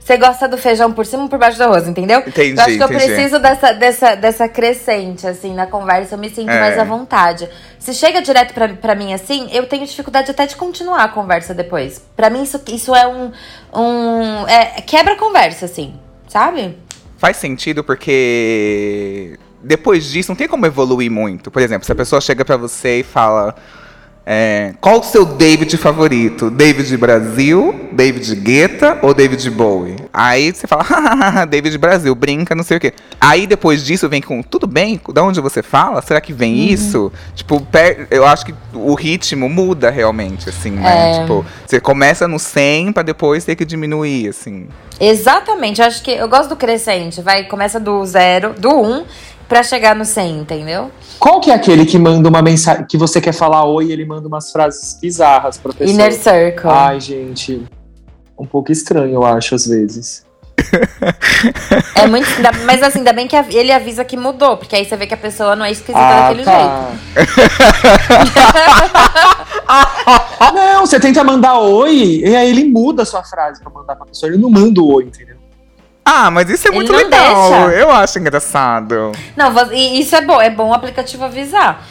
você 0.00 0.16
gosta 0.16 0.48
do 0.48 0.56
feijão 0.56 0.94
por 0.94 1.04
cima 1.04 1.24
ou 1.24 1.28
por 1.28 1.38
baixo 1.38 1.58
do 1.58 1.64
arroz, 1.64 1.86
entendeu? 1.86 2.20
Entendi, 2.20 2.56
eu 2.58 2.64
acho 2.64 2.76
que 2.78 2.82
eu 2.82 2.86
entendi. 2.86 3.04
preciso 3.04 3.38
dessa, 3.38 3.74
dessa, 3.74 4.14
dessa 4.14 4.48
crescente, 4.48 5.26
assim, 5.26 5.52
na 5.52 5.66
conversa. 5.66 6.14
Eu 6.14 6.18
me 6.18 6.30
sinto 6.30 6.48
É. 6.50 6.58
mais 6.58 6.78
à 6.78 6.84
vontade. 6.84 7.50
Se 7.78 7.92
chega 7.92 8.22
direto 8.22 8.54
pra, 8.54 8.66
pra 8.70 8.94
mim 8.94 9.12
assim, 9.12 9.46
eu 9.52 9.66
tenho 9.66 9.84
dificuldade 9.84 10.30
até 10.30 10.46
de 10.46 10.56
continuar 10.56 11.04
a 11.04 11.08
conversa 11.08 11.52
depois. 11.52 12.02
Pra 12.16 12.30
mim, 12.30 12.44
isso, 12.44 12.58
isso 12.68 12.94
é 12.94 13.06
um. 13.06 13.30
um 13.78 14.48
é, 14.48 14.80
quebra 14.80 15.12
a 15.12 15.18
conversa, 15.18 15.66
assim, 15.66 15.94
sabe? 16.26 16.78
Faz 17.18 17.36
sentido 17.36 17.82
porque 17.82 19.36
depois 19.62 20.06
disso 20.06 20.30
não 20.30 20.36
tem 20.36 20.46
como 20.46 20.64
evoluir 20.64 21.10
muito. 21.10 21.50
Por 21.50 21.60
exemplo, 21.60 21.84
se 21.84 21.90
a 21.90 21.94
pessoa 21.96 22.20
chega 22.20 22.44
pra 22.44 22.56
você 22.56 23.00
e 23.00 23.02
fala. 23.02 23.54
É, 24.30 24.74
qual 24.78 25.00
o 25.00 25.02
seu 25.02 25.24
David 25.24 25.74
favorito? 25.78 26.50
David 26.50 26.94
Brasil, 26.98 27.88
David 27.90 28.34
Guetta 28.34 28.98
ou 29.00 29.14
David 29.14 29.50
Bowie? 29.50 29.96
Aí 30.12 30.52
você 30.52 30.66
fala, 30.66 30.82
"Hahaha, 30.82 31.46
David 31.48 31.78
Brasil, 31.78 32.14
brinca, 32.14 32.54
não 32.54 32.62
sei 32.62 32.76
o 32.76 32.80
quê. 32.80 32.92
Aí 33.18 33.46
depois 33.46 33.82
disso 33.82 34.06
vem 34.06 34.20
com, 34.20 34.42
tudo 34.42 34.66
bem? 34.66 35.00
Da 35.14 35.22
onde 35.22 35.40
você 35.40 35.62
fala? 35.62 36.02
Será 36.02 36.20
que 36.20 36.34
vem 36.34 36.70
isso? 36.70 37.10
Tipo, 37.34 37.66
eu 38.10 38.26
acho 38.26 38.44
que 38.44 38.54
o 38.74 38.92
ritmo 38.92 39.48
muda 39.48 39.88
realmente, 39.88 40.50
assim, 40.50 40.72
né? 40.72 41.12
É. 41.12 41.20
Tipo, 41.20 41.46
você 41.66 41.80
começa 41.80 42.28
no 42.28 42.38
100 42.38 42.92
pra 42.92 43.02
depois 43.02 43.46
ter 43.46 43.56
que 43.56 43.64
diminuir, 43.64 44.28
assim. 44.28 44.68
Exatamente. 45.00 45.80
Eu 45.80 45.86
acho 45.86 46.02
que 46.02 46.10
eu 46.10 46.28
gosto 46.28 46.50
do 46.50 46.56
crescente. 46.56 47.22
Vai, 47.22 47.44
começa 47.44 47.80
do 47.80 48.04
zero, 48.04 48.52
do 48.58 48.68
um, 48.68 49.04
pra 49.48 49.62
chegar 49.62 49.96
no 49.96 50.04
100, 50.04 50.40
entendeu? 50.40 50.90
Qual 51.18 51.40
que 51.40 51.50
é 51.50 51.54
aquele 51.54 51.86
que 51.86 51.98
manda 51.98 52.28
uma 52.28 52.42
mensagem 52.42 52.84
que 52.86 52.96
você 52.96 53.20
quer 53.20 53.32
falar 53.32 53.64
oi 53.64 53.86
e 53.86 53.92
ele 53.92 54.04
manda 54.04 54.28
umas 54.28 54.52
frases 54.52 54.98
bizarras 55.00 55.56
pra 55.58 55.72
pessoa? 55.72 55.90
Inner 55.90 56.12
Circle. 56.12 56.70
Ai, 56.70 57.00
gente. 57.00 57.62
Um 58.38 58.46
pouco 58.46 58.70
estranho, 58.70 59.14
eu 59.14 59.24
acho, 59.24 59.54
às 59.54 59.66
vezes. 59.66 60.24
É 61.94 62.06
muito. 62.06 62.28
Mas 62.66 62.82
assim, 62.82 62.98
ainda 62.98 63.12
bem 63.12 63.26
que 63.26 63.36
ele 63.36 63.72
avisa 63.72 64.04
que 64.04 64.16
mudou, 64.16 64.56
porque 64.56 64.76
aí 64.76 64.84
você 64.84 64.96
vê 64.96 65.06
que 65.06 65.14
a 65.14 65.18
pessoa 65.18 65.56
não 65.56 65.64
é 65.64 65.70
esquisita 65.70 65.98
Ah, 65.98 66.28
daquele 66.28 66.44
tá. 66.44 66.90
não, 70.54 70.86
você 70.86 71.00
tenta 71.00 71.24
mandar 71.24 71.58
oi 71.60 72.22
e 72.24 72.36
aí 72.36 72.50
ele 72.50 72.64
muda 72.64 73.02
a 73.02 73.06
sua 73.06 73.22
frase 73.22 73.60
pra 73.62 73.70
mandar 73.70 73.96
pra 73.96 74.06
pessoa. 74.06 74.30
Ele 74.30 74.38
não 74.38 74.50
manda 74.50 74.80
o 74.80 74.94
oi, 74.94 75.04
entendeu? 75.04 75.37
Ah, 76.10 76.30
mas 76.30 76.48
isso 76.48 76.66
é 76.66 76.70
muito 76.70 76.90
legal. 76.90 77.50
deixa. 77.50 77.76
Eu 77.76 77.90
acho 77.90 78.18
engraçado. 78.18 79.12
Não, 79.36 79.52
e 79.72 80.00
isso 80.00 80.16
é 80.16 80.22
bom, 80.22 80.40
é 80.40 80.48
bom 80.48 80.70
o 80.70 80.74
aplicativo 80.74 81.24
avisar. 81.24 81.86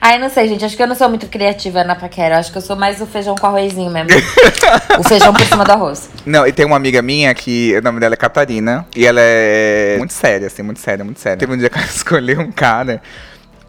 Ai, 0.00 0.16
não 0.18 0.30
sei, 0.30 0.46
gente. 0.46 0.64
Acho 0.64 0.76
que 0.76 0.82
eu 0.82 0.86
não 0.86 0.94
sou 0.94 1.08
muito 1.08 1.26
criativa 1.26 1.82
na 1.82 1.96
paquera. 1.96 2.38
Acho 2.38 2.52
que 2.52 2.58
eu 2.58 2.62
sou 2.62 2.76
mais 2.76 3.00
o 3.00 3.06
feijão 3.06 3.34
com 3.34 3.48
arrozinho 3.48 3.90
mesmo. 3.90 4.10
o 4.96 5.02
feijão 5.02 5.32
por 5.32 5.44
cima 5.44 5.64
do 5.64 5.72
arroz. 5.72 6.08
Não, 6.24 6.46
e 6.46 6.52
tem 6.52 6.64
uma 6.64 6.76
amiga 6.76 7.02
minha 7.02 7.34
que 7.34 7.76
o 7.76 7.82
nome 7.82 7.98
dela 7.98 8.14
é 8.14 8.16
Catarina. 8.16 8.86
E 8.94 9.04
ela 9.04 9.20
é 9.20 9.96
muito 9.98 10.12
séria, 10.12 10.46
assim, 10.46 10.62
muito 10.62 10.78
séria, 10.78 11.04
muito 11.04 11.18
séria. 11.18 11.38
Teve 11.38 11.52
um 11.52 11.56
dia 11.56 11.68
que 11.68 11.76
ela 11.76 11.86
escolheu 11.90 12.40
um 12.40 12.52
cara. 12.52 13.02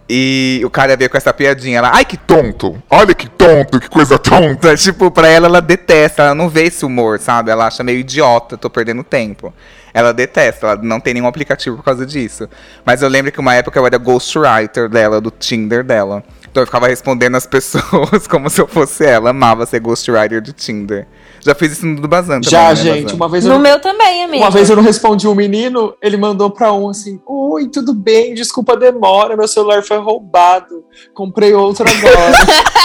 E 0.07 0.61
o 0.63 0.69
cara 0.69 0.95
veio 0.95 1.09
com 1.09 1.17
essa 1.17 1.33
piadinha. 1.33 1.79
Ela, 1.79 1.91
ai 1.93 2.05
que 2.05 2.17
Tonto. 2.17 2.81
Olha 2.89 3.13
que 3.13 3.27
tonto, 3.27 3.79
que 3.79 3.89
coisa 3.89 4.17
tonta. 4.19 4.73
Tipo, 4.77 5.09
pra 5.09 5.27
ela, 5.27 5.47
ela 5.47 5.61
detesta. 5.61 6.23
Ela 6.23 6.35
não 6.35 6.47
vê 6.47 6.63
esse 6.65 6.85
humor, 6.85 7.19
sabe? 7.19 7.49
Ela 7.49 7.67
acha 7.67 7.83
meio 7.83 7.99
idiota, 7.99 8.57
tô 8.57 8.69
perdendo 8.69 9.03
tempo. 9.03 9.53
Ela 9.93 10.13
detesta, 10.13 10.67
ela 10.67 10.79
não 10.81 10.99
tem 10.99 11.13
nenhum 11.13 11.27
aplicativo 11.27 11.77
por 11.77 11.83
causa 11.83 12.05
disso. 12.05 12.47
Mas 12.85 13.01
eu 13.01 13.09
lembro 13.09 13.31
que 13.31 13.39
uma 13.39 13.55
época 13.55 13.79
eu 13.79 13.85
era 13.85 13.97
ghostwriter 13.97 14.89
dela, 14.89 15.19
do 15.19 15.31
Tinder 15.31 15.83
dela. 15.83 16.23
Então 16.51 16.63
eu 16.63 16.67
ficava 16.67 16.87
respondendo 16.87 17.35
as 17.35 17.45
pessoas 17.47 18.27
como 18.27 18.49
se 18.49 18.61
eu 18.61 18.67
fosse 18.67 19.05
ela. 19.05 19.29
Amava 19.29 19.65
ser 19.65 19.79
ghostwriter 19.79 20.41
do 20.41 20.51
Tinder. 20.51 21.07
Já 21.41 21.55
fiz 21.55 21.73
isso 21.73 21.85
no 21.85 22.01
do 22.01 22.07
Bazan 22.07 22.41
também, 22.41 22.49
Já, 22.49 22.69
né, 22.69 22.75
gente, 22.75 23.03
Bazan? 23.03 23.15
uma 23.15 23.29
vez 23.29 23.45
eu 23.45 23.53
No 23.53 23.59
meu 23.59 23.79
também, 23.79 24.23
amigo. 24.23 24.43
Uma 24.43 24.51
vez 24.51 24.69
eu 24.69 24.75
não 24.75 24.83
respondi 24.83 25.27
um 25.27 25.35
menino, 25.35 25.95
ele 26.01 26.17
mandou 26.17 26.49
pra 26.51 26.73
um 26.73 26.89
assim: 26.89 27.21
Oi, 27.25 27.67
tudo 27.69 27.93
bem? 27.93 28.33
Desculpa 28.33 28.73
a 28.73 28.75
demora, 28.75 29.37
meu 29.37 29.47
celular 29.47 29.83
foi 29.83 29.97
roubado. 29.99 30.83
Comprei 31.13 31.53
outro 31.53 31.85
agora. 31.87 32.37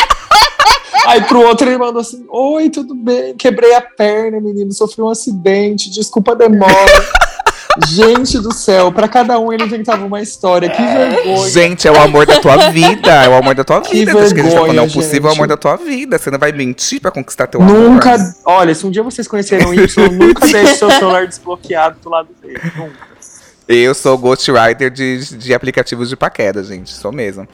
Aí 1.06 1.22
pro 1.22 1.40
outro 1.40 1.68
ele 1.68 1.78
mandou 1.78 2.00
assim: 2.00 2.24
Oi, 2.28 2.70
tudo 2.70 2.94
bem? 2.94 3.34
Quebrei 3.36 3.74
a 3.74 3.80
perna, 3.80 4.40
menino, 4.40 4.72
sofri 4.72 5.02
um 5.02 5.08
acidente, 5.08 5.90
desculpa 5.90 6.32
a 6.32 6.34
demora. 6.34 7.24
Gente 7.88 8.38
do 8.38 8.54
céu, 8.54 8.92
pra 8.92 9.08
cada 9.08 9.36
um 9.38 9.52
ele 9.52 9.64
inventava 9.64 10.04
uma 10.06 10.20
história. 10.20 10.70
Que 10.70 10.80
vergonha. 10.80 11.48
Gente, 11.48 11.88
é 11.88 11.90
o 11.90 12.00
amor 12.00 12.24
da 12.24 12.40
tua 12.40 12.70
vida. 12.70 13.10
É 13.10 13.28
o 13.28 13.34
amor 13.34 13.54
da 13.54 13.64
tua 13.64 13.80
Que 13.80 14.04
vida. 14.04 14.12
Acho 14.22 14.32
que 14.32 14.40
a 14.40 14.44
gente 14.44 14.52
tá 14.52 14.60
falando, 14.60 14.76
vergonha, 14.76 14.80
é 14.80 14.90
o 14.90 14.92
possível 14.92 15.30
amor 15.30 15.48
da 15.48 15.56
tua 15.56 15.76
vida. 15.76 16.16
Você 16.16 16.30
não 16.30 16.38
vai 16.38 16.52
mentir 16.52 17.00
pra 17.00 17.10
conquistar 17.10 17.48
teu 17.48 17.60
Nunca. 17.60 18.14
amor. 18.14 18.34
Olha, 18.44 18.74
se 18.74 18.86
um 18.86 18.90
dia 18.92 19.02
vocês 19.02 19.26
conheceram 19.26 19.70
o 19.70 19.74
Y, 19.74 20.08
nunca 20.12 20.46
deixe 20.46 20.76
seu 20.76 20.88
celular 20.88 21.26
desbloqueado 21.26 21.96
do 22.00 22.08
lado 22.08 22.28
dele. 22.40 22.60
Nunca. 22.76 23.13
Eu 23.66 23.94
sou 23.94 24.18
ghostwriter 24.18 24.90
de, 24.90 25.36
de 25.38 25.54
aplicativos 25.54 26.08
de 26.10 26.16
paquera, 26.16 26.62
gente. 26.62 26.92
Sou 26.92 27.10
mesmo. 27.10 27.48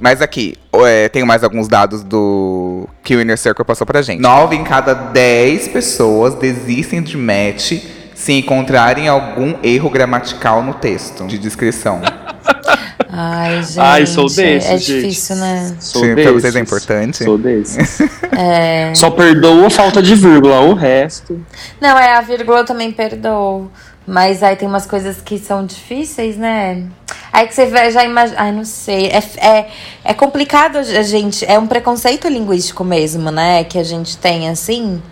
Mas 0.00 0.22
aqui, 0.22 0.54
é, 0.86 1.08
tenho 1.08 1.26
mais 1.26 1.42
alguns 1.42 1.66
dados 1.66 2.04
do 2.04 2.88
que 3.02 3.16
o 3.16 3.20
Inner 3.20 3.36
Circle 3.36 3.64
passou 3.64 3.86
pra 3.86 4.00
gente. 4.00 4.20
Nove 4.20 4.54
em 4.54 4.62
cada 4.62 4.94
dez 4.94 5.66
pessoas 5.66 6.34
desistem 6.36 7.02
de 7.02 7.16
match 7.16 7.72
se 8.14 8.32
encontrarem 8.32 9.08
algum 9.08 9.54
erro 9.62 9.90
gramatical 9.90 10.62
no 10.62 10.74
texto 10.74 11.26
de 11.26 11.38
descrição. 11.38 12.00
Ai, 13.10 13.62
gente. 13.62 13.80
Ai, 13.80 14.06
sou 14.06 14.26
desses, 14.26 14.68
É 14.68 14.76
gente. 14.78 15.00
difícil, 15.00 15.36
né? 15.36 15.74
Sou 15.80 16.02
Sim, 16.02 16.14
pra 16.14 16.24
desses. 16.24 16.32
vocês 16.42 16.56
é 16.56 16.60
importante? 16.60 17.24
Sou 17.24 17.38
desses. 17.38 17.98
É. 18.40 18.94
Só 18.94 19.10
perdoa 19.10 19.66
a 19.66 19.70
falta 19.70 20.00
de 20.00 20.14
vírgula, 20.14 20.60
o 20.60 20.72
resto. 20.74 21.44
Não, 21.80 21.98
é, 21.98 22.14
a 22.14 22.20
vírgula 22.20 22.58
eu 22.60 22.64
também 22.64 22.92
perdoo. 22.92 23.68
Mas 24.08 24.42
aí 24.42 24.56
tem 24.56 24.66
umas 24.66 24.86
coisas 24.86 25.20
que 25.20 25.38
são 25.38 25.66
difíceis, 25.66 26.38
né? 26.38 26.82
Aí 27.30 27.46
que 27.46 27.54
você 27.54 27.68
já 27.90 28.02
imagina. 28.02 28.40
Ai, 28.40 28.52
não 28.52 28.64
sei. 28.64 29.08
É, 29.08 29.22
é, 29.36 29.68
é 30.02 30.14
complicado, 30.14 30.78
a 30.78 31.02
gente. 31.02 31.44
É 31.44 31.58
um 31.58 31.66
preconceito 31.66 32.26
linguístico 32.26 32.82
mesmo, 32.82 33.30
né? 33.30 33.64
Que 33.64 33.78
a 33.78 33.82
gente 33.82 34.16
tem, 34.16 34.48
assim. 34.48 35.02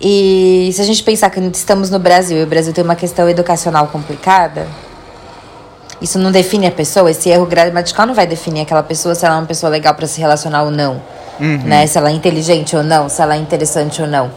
E 0.00 0.70
se 0.72 0.80
a 0.80 0.84
gente 0.84 1.02
pensar 1.02 1.28
que 1.28 1.38
estamos 1.52 1.90
no 1.90 1.98
Brasil 1.98 2.38
e 2.38 2.42
o 2.42 2.46
Brasil 2.46 2.72
tem 2.72 2.82
uma 2.82 2.96
questão 2.96 3.28
educacional 3.28 3.86
complicada, 3.88 4.66
isso 6.00 6.18
não 6.18 6.32
define 6.32 6.68
a 6.68 6.72
pessoa. 6.72 7.10
Esse 7.10 7.28
erro 7.28 7.44
gramatical 7.44 8.06
não 8.06 8.14
vai 8.14 8.26
definir 8.26 8.62
aquela 8.62 8.82
pessoa 8.82 9.14
se 9.14 9.26
ela 9.26 9.34
é 9.34 9.38
uma 9.40 9.46
pessoa 9.46 9.68
legal 9.68 9.94
pra 9.94 10.06
se 10.06 10.18
relacionar 10.18 10.62
ou 10.62 10.70
não. 10.70 11.02
Né? 11.38 11.86
Se 11.86 11.98
ela 11.98 12.08
é 12.08 12.12
inteligente 12.12 12.74
ou 12.74 12.82
não, 12.82 13.10
se 13.10 13.20
ela 13.20 13.34
é 13.34 13.38
interessante 13.38 14.00
ou 14.00 14.08
não. 14.08 14.30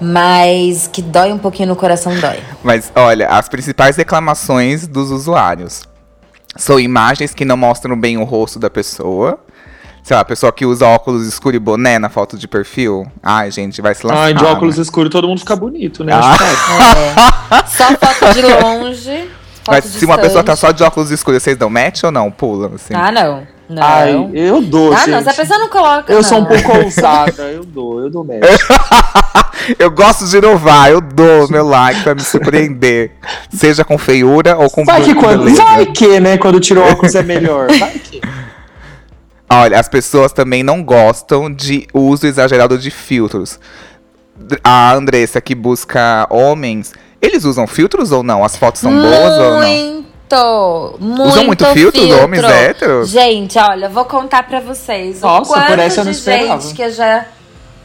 Mas 0.00 0.86
que 0.86 1.00
dói 1.00 1.32
um 1.32 1.38
pouquinho 1.38 1.68
no 1.68 1.76
coração, 1.76 2.18
dói. 2.18 2.40
Mas 2.62 2.92
olha, 2.94 3.28
as 3.28 3.48
principais 3.48 3.96
reclamações 3.96 4.86
dos 4.86 5.10
usuários 5.10 5.82
são 6.56 6.78
imagens 6.78 7.34
que 7.34 7.44
não 7.44 7.56
mostram 7.56 7.98
bem 7.98 8.16
o 8.16 8.24
rosto 8.24 8.58
da 8.58 8.70
pessoa, 8.70 9.38
Sei 10.04 10.14
lá, 10.14 10.20
a 10.20 10.24
pessoa 10.24 10.52
que 10.52 10.66
usa 10.66 10.86
óculos 10.86 11.26
escuro 11.26 11.56
e 11.56 11.58
boné 11.58 11.98
na 11.98 12.10
foto 12.10 12.36
de 12.36 12.46
perfil. 12.46 13.10
Ai, 13.22 13.50
gente, 13.50 13.80
vai 13.80 13.94
se 13.94 14.06
lascar. 14.06 14.22
Ai, 14.22 14.34
de 14.34 14.44
né? 14.44 14.50
óculos 14.50 14.76
escuros 14.76 15.10
todo 15.10 15.26
mundo 15.26 15.38
fica 15.38 15.56
bonito, 15.56 16.04
né? 16.04 16.12
Ah. 16.12 16.18
Acho 16.18 16.38
que 16.38 17.54
É. 17.54 17.66
Só 17.66 17.84
foto 17.96 18.34
de 18.34 18.42
longe. 18.42 19.30
Foto 19.64 19.74
Mas 19.74 19.84
se 19.86 20.04
uma 20.04 20.18
pessoa 20.18 20.44
tá 20.44 20.54
só 20.54 20.70
de 20.70 20.82
óculos 20.82 21.10
escuros, 21.10 21.42
vocês 21.42 21.56
dão 21.56 21.70
match 21.70 22.04
ou 22.04 22.10
não? 22.10 22.30
Pulam, 22.30 22.72
assim. 22.74 22.92
Ah, 22.94 23.10
não. 23.10 23.46
Não. 23.66 23.82
Ai, 23.82 24.30
eu 24.34 24.60
dou, 24.60 24.92
ah, 24.92 24.98
gente. 24.98 25.10
não. 25.10 25.22
Se 25.22 25.30
a 25.30 25.34
pessoa 25.34 25.58
não 25.58 25.68
coloca. 25.68 26.12
Eu 26.12 26.16
não. 26.16 26.22
sou 26.22 26.38
um 26.40 26.44
pouco 26.44 26.76
ousada, 26.76 27.44
eu 27.44 27.64
dou, 27.64 28.00
eu 28.00 28.10
dou 28.10 28.22
médio. 28.22 28.46
Eu 29.78 29.90
gosto 29.90 30.26
de 30.26 30.36
inovar, 30.36 30.90
eu 30.90 31.00
dou 31.00 31.48
meu 31.48 31.66
like 31.66 32.02
pra 32.02 32.14
me 32.14 32.20
surpreender. 32.20 33.12
Seja 33.50 33.82
com 33.82 33.96
feiura 33.96 34.58
ou 34.58 34.68
com 34.68 34.84
Vai 34.84 35.02
que 35.02 35.14
quando. 35.14 35.48
Vai 35.54 35.86
que, 35.86 36.20
né? 36.20 36.36
Quando 36.36 36.60
tirou 36.60 36.84
óculos 36.84 37.14
é 37.14 37.22
melhor. 37.22 37.68
Vai 37.78 37.92
que. 37.92 38.20
Olha, 39.50 39.78
as 39.78 39.88
pessoas 39.88 40.32
também 40.32 40.62
não 40.62 40.82
gostam 40.82 41.50
de 41.50 41.86
uso 41.94 42.26
exagerado 42.26 42.76
de 42.76 42.90
filtros. 42.90 43.58
A 44.62 44.92
Andressa 44.92 45.40
que 45.40 45.54
busca 45.54 46.26
homens, 46.28 46.92
eles 47.24 47.44
usam 47.44 47.66
filtros 47.66 48.12
ou 48.12 48.22
não? 48.22 48.44
As 48.44 48.56
fotos 48.56 48.80
são 48.80 48.92
boas 48.92 49.38
ou 49.38 49.50
não? 49.50 49.60
Muito, 49.60 50.98
muito 51.00 51.22
Usam 51.22 51.44
muito 51.44 51.64
filtro, 51.66 52.02
os 52.02 52.20
homens 52.20 52.44
héteros? 52.44 53.08
Gente, 53.10 53.58
olha, 53.58 53.86
eu 53.86 53.90
vou 53.90 54.04
contar 54.04 54.42
pra 54.44 54.60
vocês 54.60 55.20
Nossa, 55.20 55.50
o 55.50 55.54
quanto 55.54 55.66
por 55.66 55.78
essa 55.78 56.00
eu 56.00 56.04
não 56.04 56.12
esperava. 56.12 56.60
gente 56.60 56.74
que 56.74 56.82
eu 56.82 56.92
já... 56.92 57.26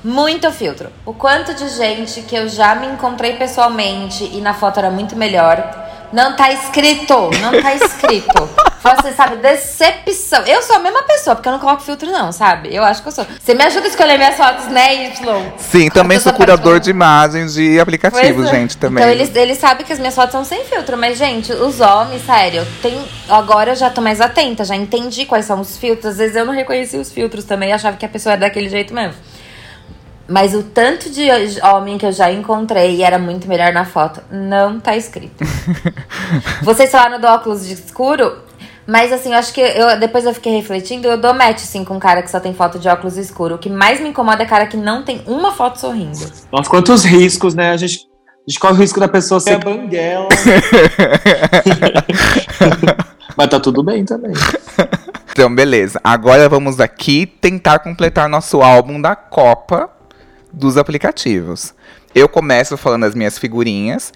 Muito 0.02 0.50
filtro. 0.52 0.90
O 1.06 1.14
quanto 1.14 1.54
de 1.54 1.68
gente 1.70 2.22
que 2.22 2.34
eu 2.34 2.48
já 2.48 2.74
me 2.74 2.88
encontrei 2.88 3.34
pessoalmente 3.34 4.24
e 4.34 4.40
na 4.40 4.54
foto 4.54 4.80
era 4.80 4.90
muito 4.90 5.14
melhor. 5.16 5.58
Não 6.12 6.36
tá 6.36 6.52
escrito, 6.52 7.30
não 7.42 7.62
tá 7.62 7.76
escrito. 7.76 8.50
Você 8.82 9.12
sabe, 9.14 9.36
decepção. 9.38 10.44
Eu 10.46 10.62
sou 10.64 10.78
a 10.78 10.80
mesma 10.80 11.04
pessoa, 11.04 11.36
porque 11.36 11.48
eu 11.48 11.54
não 11.54 11.60
coloco 11.60 11.82
filtro 11.82 12.10
não, 12.10 12.32
sabe? 12.32 12.74
Eu 12.74 12.84
acho 12.84 13.02
que 13.02 13.10
eu 13.10 13.12
sou. 13.12 13.26
Você 13.40 13.54
me 13.54 13.64
ajuda 13.64 13.86
a 13.86 13.90
escolher 13.90 14.18
minhas 14.18 14.36
fotos, 14.36 14.68
né, 14.68 15.08
Y? 15.08 15.52
Sim, 15.58 15.90
também 15.90 16.18
sou 16.20 16.32
curador 16.34 16.80
de 16.80 16.90
imagens 16.90 17.54
de 17.54 17.80
aplicativos, 17.80 18.48
é. 18.48 18.52
gente, 18.52 18.78
também. 18.78 19.04
Então 19.04 19.14
eles, 19.14 19.36
eles 19.36 19.58
sabem 19.58 19.86
que 19.86 19.92
as 19.92 20.00
minhas 20.00 20.16
fotos 20.16 20.32
são 20.32 20.46
sem 20.46 20.64
filtro, 20.64 20.98
mas, 20.98 21.18
gente, 21.18 21.52
os 21.52 21.80
homens, 21.82 22.26
sério, 22.26 22.66
tem. 22.82 23.06
Agora 23.28 23.72
eu 23.72 23.76
já 23.76 23.90
tô 23.90 24.02
mais 24.02 24.22
atenta, 24.22 24.64
já 24.64 24.76
entendi 24.76 25.26
quais 25.26 25.46
são 25.46 25.60
os 25.60 25.78
filtros. 25.78 26.14
Às 26.14 26.18
vezes 26.18 26.36
eu 26.36 26.46
não 26.46 26.54
reconheci 26.54 26.98
os 26.98 27.12
filtros 27.12 27.44
também, 27.44 27.74
achava 27.74 27.98
que 27.98 28.06
a 28.06 28.10
pessoa 28.10 28.34
era 28.34 28.42
daquele 28.42 28.70
jeito 28.70 28.94
mesmo. 28.94 29.16
Mas 30.30 30.54
o 30.54 30.62
tanto 30.62 31.10
de 31.10 31.28
homem 31.64 31.98
que 31.98 32.06
eu 32.06 32.12
já 32.12 32.32
encontrei 32.32 32.98
e 32.98 33.04
era 33.04 33.18
muito 33.18 33.48
melhor 33.48 33.74
na 33.74 33.84
foto, 33.84 34.22
não 34.30 34.80
tá 34.80 34.96
escrito. 34.96 35.44
Vocês 36.62 36.92
falaram 36.92 37.20
do 37.20 37.26
óculos 37.26 37.66
de 37.66 37.74
escuro, 37.74 38.38
mas 38.86 39.12
assim, 39.12 39.32
eu 39.32 39.40
acho 39.40 39.52
que 39.52 39.60
eu, 39.60 40.00
depois 40.00 40.26
eu 40.26 40.34
fiquei 40.34 40.56
refletindo, 40.56 41.08
eu 41.08 41.18
dou 41.18 41.34
match 41.34 41.64
assim 41.64 41.84
com 41.84 41.96
um 41.96 42.00
cara 42.00 42.22
que 42.22 42.30
só 42.30 42.40
tem 42.40 42.54
foto 42.54 42.78
de 42.78 42.88
óculos 42.88 43.18
escuro. 43.18 43.56
O 43.56 43.58
que 43.58 43.72
mais 43.72 44.00
me 44.00 44.10
incomoda 44.10 44.44
é 44.44 44.46
cara 44.46 44.68
que 44.68 44.78
não 44.78 45.02
tem 45.02 45.24
uma 45.26 45.52
foto 45.52 45.80
sorrindo. 45.80 46.20
Nossa, 46.52 46.70
quantos 46.70 47.04
riscos, 47.04 47.56
né? 47.56 47.72
A 47.72 47.78
gente, 47.78 48.08
a 48.26 48.48
gente 48.48 48.60
corre 48.60 48.74
o 48.74 48.78
risco 48.78 49.00
da 49.00 49.08
pessoa 49.08 49.40
ser 49.40 49.56
a 49.56 49.60
banguela. 49.60 50.30
Mas 53.36 53.48
tá 53.48 53.60
tudo 53.60 53.82
bem 53.82 54.06
também. 54.06 54.34
Então, 55.32 55.54
beleza. 55.54 56.00
Agora 56.04 56.48
vamos 56.48 56.80
aqui 56.80 57.26
tentar 57.26 57.80
completar 57.80 58.30
nosso 58.30 58.62
álbum 58.62 59.02
da 59.02 59.16
Copa 59.16 59.98
dos 60.52 60.78
aplicativos. 60.78 61.74
Eu 62.14 62.28
começo 62.28 62.78
falando 62.78 63.06
as 63.06 63.16
minhas 63.16 63.38
figurinhas 63.38 64.12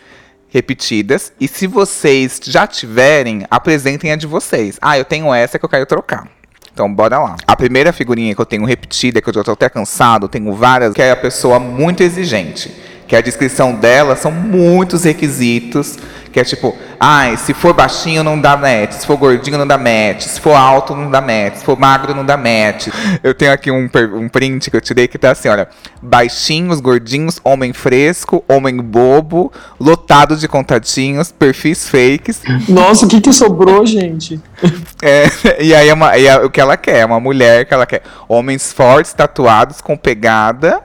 repetidas. 0.53 1.33
E 1.39 1.47
se 1.47 1.65
vocês 1.65 2.39
já 2.43 2.67
tiverem, 2.67 3.45
apresentem 3.49 4.11
a 4.11 4.15
de 4.15 4.27
vocês. 4.27 4.77
Ah, 4.79 4.97
eu 4.97 5.03
tenho 5.03 5.33
essa 5.33 5.57
que 5.57 5.65
eu 5.65 5.69
quero 5.69 5.85
trocar. 5.85 6.27
Então, 6.71 6.91
bora 6.93 7.19
lá. 7.19 7.35
A 7.45 7.55
primeira 7.55 7.91
figurinha 7.91 8.33
que 8.33 8.41
eu 8.41 8.45
tenho 8.45 8.65
repetida, 8.65 9.21
que 9.21 9.29
eu 9.29 9.33
já 9.33 9.43
tô 9.43 9.51
até 9.51 9.67
cansado, 9.67 10.27
tenho 10.27 10.53
várias, 10.53 10.93
que 10.93 11.01
é 11.01 11.11
a 11.11 11.15
pessoa 11.15 11.59
muito 11.59 12.01
exigente. 12.01 12.71
Que 13.07 13.15
a 13.15 13.21
descrição 13.21 13.75
dela 13.75 14.15
são 14.15 14.31
muitos 14.31 15.03
requisitos. 15.03 15.97
Que 16.33 16.39
é 16.39 16.43
tipo, 16.43 16.75
ai, 16.99 17.37
se 17.37 17.53
for 17.53 17.73
baixinho 17.75 18.23
não 18.23 18.39
dá 18.41 18.57
match, 18.57 18.93
se 18.93 19.05
for 19.05 19.15
gordinho 19.17 19.55
não 19.57 19.67
dá 19.67 19.77
match, 19.77 20.21
se 20.23 20.41
for 20.41 20.55
alto 20.55 20.95
não 20.95 21.11
dá 21.11 21.21
match, 21.21 21.57
se 21.57 21.63
for 21.63 21.77
magro 21.79 22.15
não 22.15 22.25
dá 22.25 22.35
match. 22.35 22.87
Eu 23.21 23.35
tenho 23.35 23.53
aqui 23.53 23.69
um, 23.69 23.87
um 24.15 24.27
print 24.27 24.71
que 24.71 24.75
eu 24.75 24.81
tirei 24.81 25.07
que 25.07 25.19
tá 25.19 25.29
assim, 25.31 25.47
olha. 25.47 25.67
Baixinhos, 26.01 26.81
gordinhos, 26.81 27.39
homem 27.43 27.71
fresco, 27.71 28.43
homem 28.49 28.77
bobo, 28.77 29.51
lotado 29.79 30.35
de 30.35 30.47
contatinhos, 30.47 31.31
perfis 31.31 31.87
fakes. 31.87 32.41
Nossa, 32.67 33.05
o 33.05 33.09
que 33.09 33.21
que 33.21 33.31
sobrou, 33.31 33.85
gente? 33.85 34.41
É, 35.03 35.25
e 35.61 35.75
aí 35.75 35.89
é, 35.89 35.93
uma- 35.93 36.17
e 36.17 36.25
é 36.27 36.37
o 36.37 36.49
que 36.49 36.61
ela 36.61 36.77
quer, 36.77 36.99
é 36.99 37.05
uma 37.05 37.19
mulher 37.19 37.65
que 37.65 37.73
ela 37.73 37.85
quer. 37.85 38.01
Homens 38.25 38.71
fortes, 38.71 39.11
tatuados, 39.11 39.81
com 39.81 39.97
pegada. 39.97 40.81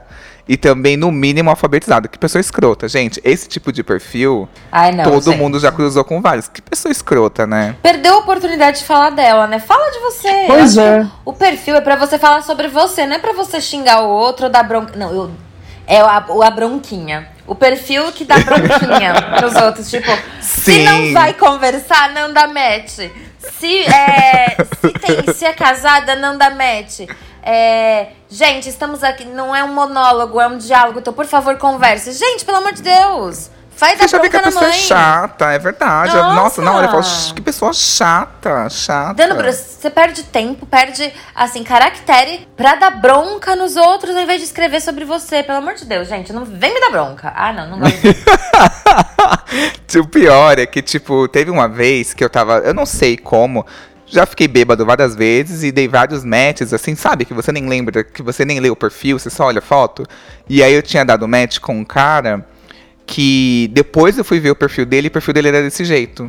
E 0.49 0.57
também, 0.57 0.97
no 0.97 1.13
mínimo, 1.13 1.51
alfabetizado. 1.51 2.09
Que 2.09 2.19
pessoa 2.19 2.41
escrota. 2.41 2.89
Gente, 2.89 3.21
esse 3.23 3.47
tipo 3.47 3.71
de 3.71 3.83
perfil, 3.83 4.49
Ai, 4.73 4.93
não. 4.93 5.05
todo 5.05 5.31
gente. 5.31 5.37
mundo 5.39 5.61
já 5.61 5.71
cruzou 5.71 6.03
com 6.05 6.23
vários. 6.23 6.49
Que 6.49 6.63
pessoa 6.63 6.91
escrota, 6.91 7.47
né? 7.47 7.77
Perdeu 7.83 8.15
a 8.15 8.19
oportunidade 8.19 8.79
de 8.79 8.85
falar 8.85 9.11
dela, 9.11 9.47
né? 9.47 9.59
Fala 9.61 9.91
de 9.91 9.99
você. 9.99 10.45
Pois 10.47 10.77
Eu 10.77 10.83
é. 10.83 11.11
O 11.25 11.33
perfil 11.35 11.77
é 11.77 11.81
pra 11.83 11.97
você 11.97 12.19
falar 12.19 12.41
sobre 12.43 12.67
você, 12.69 13.05
não 13.07 13.17
é 13.17 13.19
pra 13.19 13.35
você 13.35 13.61
xingar 13.61 14.01
o 14.03 14.09
outro 14.09 14.47
ou 14.47 14.51
dar 14.51 14.63
bronca. 14.63 14.97
Não, 14.97 15.13
eu. 15.15 15.31
É 15.87 16.01
a, 16.01 16.25
o- 16.29 16.43
a 16.43 16.51
bronquinha. 16.51 17.29
O 17.47 17.55
perfil 17.55 18.11
que 18.13 18.25
dá 18.25 18.37
bronquinha 18.45 19.13
nos 19.43 19.55
outros. 19.55 19.91
Tipo, 19.91 20.11
se 20.41 20.73
Sim. 20.73 20.85
não 20.85 21.13
vai 21.13 21.35
conversar, 21.35 22.11
não 22.15 22.33
dá 22.33 22.47
match. 22.47 23.11
Se 23.39 23.85
é, 23.85 24.57
se, 24.81 24.93
tem, 24.93 25.33
se 25.35 25.45
é 25.45 25.53
casada, 25.53 26.17
não 26.17 26.37
dá 26.37 26.51
match. 26.51 27.01
É, 27.43 28.09
gente, 28.29 28.69
estamos 28.69 29.03
aqui. 29.03 29.25
Não 29.25 29.55
é 29.55 29.63
um 29.63 29.73
monólogo, 29.73 30.41
é 30.41 30.47
um 30.47 30.59
diálogo. 30.59 30.99
Então, 30.99 31.13
por 31.13 31.27
favor, 31.27 31.57
converse. 31.57 32.13
Gente, 32.13 32.45
pelo 32.45 32.59
amor 32.59 32.73
de 32.73 32.83
Deus. 32.83 33.51
Faz 33.79 33.97
Você 33.97 34.09
já 34.09 34.19
vê 34.19 34.29
que 34.29 34.37
a 34.37 34.43
pessoa 34.43 34.65
é 34.65 34.69
mãe. 34.71 34.77
chata, 34.77 35.53
é 35.53 35.59
verdade. 35.61 36.13
Nossa. 36.17 36.61
Nossa, 36.61 36.89
falo, 36.89 37.03
"Shh, 37.05 37.33
que 37.33 37.41
pessoa 37.41 37.73
chata, 37.73 38.69
chata. 38.69 39.15
Dando 39.15 39.37
você 39.41 39.89
perde 39.89 40.25
tempo, 40.25 40.67
perde, 40.67 41.13
assim, 41.33 41.63
caractere 41.63 42.49
pra 42.57 42.75
dar 42.75 42.91
bronca 42.91 43.55
nos 43.55 43.77
outros 43.77 44.17
ao 44.17 44.23
invés 44.23 44.41
de 44.41 44.47
escrever 44.47 44.81
sobre 44.81 45.05
você. 45.05 45.45
Pelo 45.45 45.59
amor 45.59 45.75
de 45.75 45.85
Deus, 45.85 46.09
gente, 46.09 46.33
não 46.33 46.45
vem 46.45 46.75
me 46.75 46.81
dar 46.81 46.91
bronca. 46.91 47.33
Ah, 47.37 47.53
não, 47.53 47.71
não 47.71 47.79
gosto. 47.79 47.99
o 50.03 50.09
pior 50.09 50.59
é 50.59 50.67
que, 50.67 50.83
tipo, 50.83 51.29
teve 51.29 51.49
uma 51.49 51.69
vez 51.69 52.13
que 52.13 52.25
eu 52.25 52.29
tava. 52.29 52.59
Eu 52.59 52.75
não 52.75 52.85
sei 52.85 53.17
como. 53.17 53.65
Já 54.07 54.27
fiquei 54.27 54.49
bêbado 54.49 54.85
várias 54.85 55.15
vezes 55.15 55.63
e 55.63 55.71
dei 55.71 55.87
vários 55.87 56.25
matches, 56.25 56.73
assim, 56.73 56.97
sabe? 56.97 57.25
Que 57.25 57.35
você 57.35 57.53
nem 57.53 57.69
lembra, 57.69 58.03
que 58.03 58.23
você 58.25 58.45
nem 58.45 58.59
lê 58.59 58.71
o 58.71 58.75
perfil, 58.77 59.21
você 59.21 59.31
só 59.31 59.45
olha 59.45 59.61
a 59.61 59.63
foto. 59.63 60.05
E 60.49 60.65
aí 60.65 60.73
eu 60.73 60.83
tinha 60.83 61.05
dado 61.05 61.29
match 61.29 61.61
com 61.61 61.79
um 61.79 61.85
cara 61.85 62.45
que 63.09 63.71
depois 63.73 64.19
eu 64.19 64.25
fui 64.25 64.39
ver 64.39 64.51
o 64.51 64.55
perfil 64.55 64.85
dele 64.85 65.07
e 65.07 65.09
o 65.09 65.11
perfil 65.11 65.33
dele 65.33 65.49
era 65.49 65.63
desse 65.63 65.83
jeito, 65.83 66.29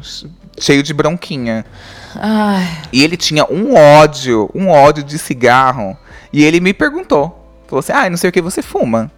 cheio 0.57 0.81
de 0.81 0.93
bronquinha. 0.93 1.65
Ai, 2.15 2.65
E 2.93 3.03
ele 3.03 3.17
tinha 3.17 3.45
um 3.51 3.75
ódio, 3.75 4.49
um 4.55 4.69
ódio 4.69 5.03
de 5.03 5.19
cigarro. 5.19 5.95
E 6.31 6.41
ele 6.41 6.61
me 6.61 6.73
perguntou. 6.73 7.35
Falou 7.67 7.81
assim, 7.81 7.91
ah, 7.91 8.09
não 8.09 8.15
sei 8.15 8.29
o 8.29 8.33
que 8.33 8.41
você 8.41 8.61
fuma. 8.61 9.11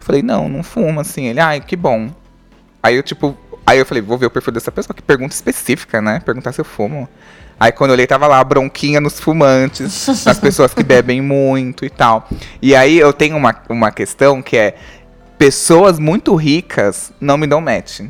Eu 0.00 0.04
falei, 0.04 0.20
não, 0.20 0.48
não 0.48 0.64
fuma, 0.64 1.02
assim. 1.02 1.26
Ele, 1.26 1.38
ai, 1.38 1.60
que 1.60 1.76
bom. 1.76 2.10
Aí 2.82 2.96
eu, 2.96 3.04
tipo, 3.04 3.38
aí 3.64 3.78
eu 3.78 3.86
falei, 3.86 4.02
vou 4.02 4.18
ver 4.18 4.26
o 4.26 4.30
perfil 4.30 4.52
dessa 4.52 4.72
pessoa, 4.72 4.94
que 4.94 5.02
pergunta 5.02 5.32
específica, 5.32 6.02
né? 6.02 6.18
Perguntar 6.18 6.50
se 6.52 6.60
eu 6.60 6.64
fumo. 6.64 7.08
Aí 7.58 7.72
quando 7.72 7.90
eu 7.90 7.94
olhei, 7.94 8.06
tava 8.06 8.26
lá, 8.26 8.44
bronquinha 8.44 9.00
nos 9.00 9.18
fumantes, 9.18 10.24
nas 10.26 10.38
pessoas 10.38 10.74
que 10.74 10.82
bebem 10.82 11.22
muito 11.22 11.86
e 11.86 11.90
tal. 11.90 12.28
E 12.60 12.76
aí 12.76 12.98
eu 12.98 13.12
tenho 13.14 13.36
uma, 13.36 13.54
uma 13.68 13.90
questão 13.90 14.42
que 14.42 14.58
é, 14.58 14.76
pessoas 15.38 15.98
muito 15.98 16.34
ricas 16.34 17.12
não 17.20 17.36
me 17.36 17.46
dão 17.46 17.60
match. 17.60 18.00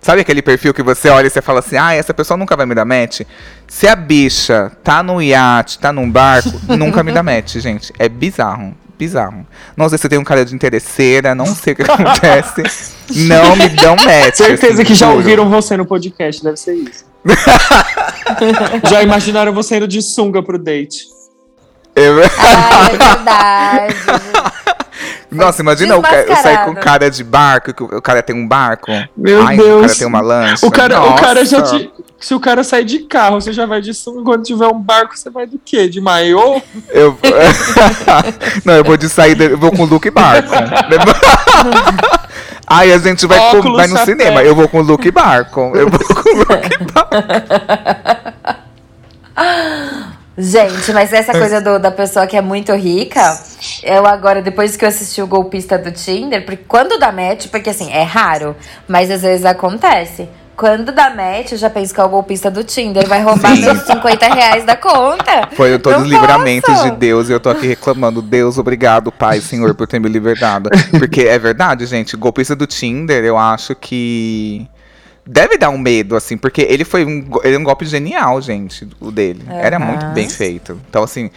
Sabe 0.00 0.20
aquele 0.20 0.42
perfil 0.42 0.74
que 0.74 0.82
você 0.82 1.08
olha 1.10 1.28
e 1.28 1.30
você 1.30 1.40
fala 1.40 1.60
assim, 1.60 1.76
ah, 1.76 1.94
essa 1.94 2.12
pessoa 2.12 2.36
nunca 2.36 2.56
vai 2.56 2.66
me 2.66 2.74
dar 2.74 2.84
match? 2.84 3.20
Se 3.68 3.86
a 3.86 3.94
bicha 3.94 4.72
tá 4.82 5.00
no 5.00 5.22
iate, 5.22 5.78
tá 5.78 5.92
num 5.92 6.10
barco, 6.10 6.50
nunca 6.76 7.04
me 7.04 7.12
dá 7.12 7.22
match, 7.22 7.56
gente. 7.58 7.92
É 7.98 8.08
bizarro. 8.08 8.74
Bizarro. 8.98 9.46
Não 9.76 9.88
sei 9.88 9.98
se 9.98 10.06
eu 10.06 10.10
tenho 10.10 10.20
um 10.20 10.24
cara 10.24 10.44
de 10.44 10.54
interesseira, 10.54 11.34
não 11.34 11.46
sei 11.46 11.72
o 11.72 11.76
que 11.76 11.82
acontece. 11.82 12.62
não 13.28 13.54
me 13.54 13.68
dão 13.68 13.94
match. 13.96 14.34
Certeza 14.34 14.74
assim, 14.74 14.84
que 14.84 14.94
já 14.94 15.06
juro. 15.06 15.18
ouviram 15.18 15.48
você 15.48 15.76
no 15.76 15.86
podcast, 15.86 16.42
deve 16.42 16.56
ser 16.56 16.74
isso. 16.74 17.04
já 18.90 19.02
imaginaram 19.02 19.52
você 19.52 19.76
indo 19.76 19.86
de 19.86 20.02
sunga 20.02 20.42
pro 20.42 20.58
date. 20.58 21.04
Eu- 21.94 22.22
ai, 22.38 22.94
é 22.94 22.98
verdade. 22.98 24.61
Nossa, 25.32 25.62
imagina 25.62 25.94
eu, 25.94 26.02
ca- 26.02 26.22
eu 26.22 26.36
sair 26.36 26.64
com 26.64 26.74
cara 26.74 27.10
de 27.10 27.24
barco, 27.24 27.72
que 27.74 27.82
o 27.82 27.86
o 27.98 28.02
cara 28.02 28.22
tem 28.22 28.36
um 28.36 28.46
barco. 28.46 28.90
Meu 29.16 29.44
Ai, 29.46 29.56
Deus. 29.56 29.78
O 29.78 29.80
cara 29.86 29.94
tem 29.98 30.06
uma 30.06 30.20
lancha. 30.20 30.66
O 30.66 30.70
cara, 30.70 31.02
o 31.02 31.14
cara 31.16 31.44
já 31.44 31.62
te. 31.62 31.90
Se 32.20 32.34
o 32.34 32.40
cara 32.40 32.62
sair 32.62 32.84
de 32.84 33.00
carro, 33.00 33.40
você 33.40 33.52
já 33.52 33.66
vai 33.66 33.80
de 33.80 33.92
sunga. 33.92 34.22
Quando 34.22 34.44
tiver 34.44 34.68
um 34.68 34.80
barco, 34.80 35.18
você 35.18 35.28
vai 35.28 35.44
do 35.44 35.58
quê? 35.64 35.88
De 35.88 36.00
maiô? 36.00 36.62
Eu... 36.90 37.18
Não, 38.64 38.74
eu 38.74 38.84
vou 38.84 38.96
de 38.96 39.08
saída, 39.08 39.42
eu 39.44 39.58
vou 39.58 39.72
com 39.72 39.82
o 39.82 39.86
Luke 39.86 40.08
Barco. 40.10 40.50
Aí 42.64 42.92
a 42.92 42.98
gente 42.98 43.26
vai, 43.26 43.38
com- 43.60 43.72
vai 43.72 43.88
no 43.88 43.96
chapéu. 43.98 44.16
cinema. 44.16 44.40
Eu 44.42 44.54
vou 44.54 44.68
com 44.68 44.78
o 44.78 44.82
Luke 44.82 45.10
Barco. 45.10 45.72
Eu 45.74 45.88
vou 45.90 45.98
com 45.98 46.30
o 46.30 46.38
Luke 46.38 46.78
Barco. 46.94 47.12
Gente, 50.36 50.92
mas 50.92 51.12
essa 51.12 51.32
coisa 51.38 51.60
do- 51.60 51.78
da 51.78 51.90
pessoa 51.90 52.26
que 52.26 52.36
é 52.36 52.40
muito 52.40 52.72
rica, 52.74 53.38
eu 53.82 54.06
agora, 54.06 54.40
depois 54.40 54.76
que 54.76 54.84
eu 54.84 54.88
assisti 54.88 55.20
o 55.20 55.26
golpista 55.26 55.78
do 55.78 55.90
Tinder, 55.92 56.44
porque 56.44 56.64
quando 56.66 56.98
dá 56.98 57.12
match, 57.12 57.48
porque 57.48 57.70
assim, 57.70 57.90
é 57.92 58.02
raro, 58.02 58.56
mas 58.88 59.10
às 59.10 59.22
vezes 59.22 59.44
acontece. 59.44 60.28
Quando 60.54 60.92
dá 60.92 61.08
match, 61.10 61.52
eu 61.52 61.58
já 61.58 61.68
penso 61.70 61.92
que 61.94 62.00
é 62.00 62.04
o 62.04 62.08
golpista 62.08 62.50
do 62.50 62.62
Tinder, 62.62 63.08
vai 63.08 63.22
roubar 63.22 63.56
Sim. 63.56 63.62
meus 63.62 63.80
50 63.82 64.26
reais 64.34 64.64
da 64.64 64.76
conta. 64.76 65.48
Foi 65.56 65.76
todos 65.78 66.02
os 66.02 66.08
livramentos 66.08 66.82
de 66.82 66.90
Deus 66.92 67.28
e 67.28 67.32
eu 67.32 67.40
tô 67.40 67.48
aqui 67.50 67.66
reclamando. 67.66 68.20
Deus, 68.22 68.58
obrigado, 68.58 69.10
Pai, 69.10 69.40
Senhor, 69.40 69.74
por 69.74 69.86
ter 69.88 69.98
me 69.98 70.08
libertado. 70.08 70.68
Porque 70.98 71.22
é 71.22 71.38
verdade, 71.38 71.86
gente. 71.86 72.16
Golpista 72.16 72.54
do 72.54 72.66
Tinder, 72.66 73.24
eu 73.24 73.36
acho 73.38 73.74
que. 73.74 74.68
Deve 75.24 75.56
dar 75.56 75.70
um 75.70 75.78
medo, 75.78 76.16
assim, 76.16 76.36
porque 76.36 76.62
ele 76.62 76.84
foi 76.84 77.04
um, 77.04 77.24
ele 77.44 77.54
é 77.54 77.58
um 77.58 77.62
golpe 77.62 77.84
genial, 77.86 78.42
gente, 78.42 78.88
o 79.00 79.10
dele. 79.12 79.44
Era 79.48 79.76
Aham. 79.76 79.86
muito 79.86 80.06
bem 80.06 80.28
feito. 80.28 80.80
Então, 80.88 81.04
assim, 81.04 81.30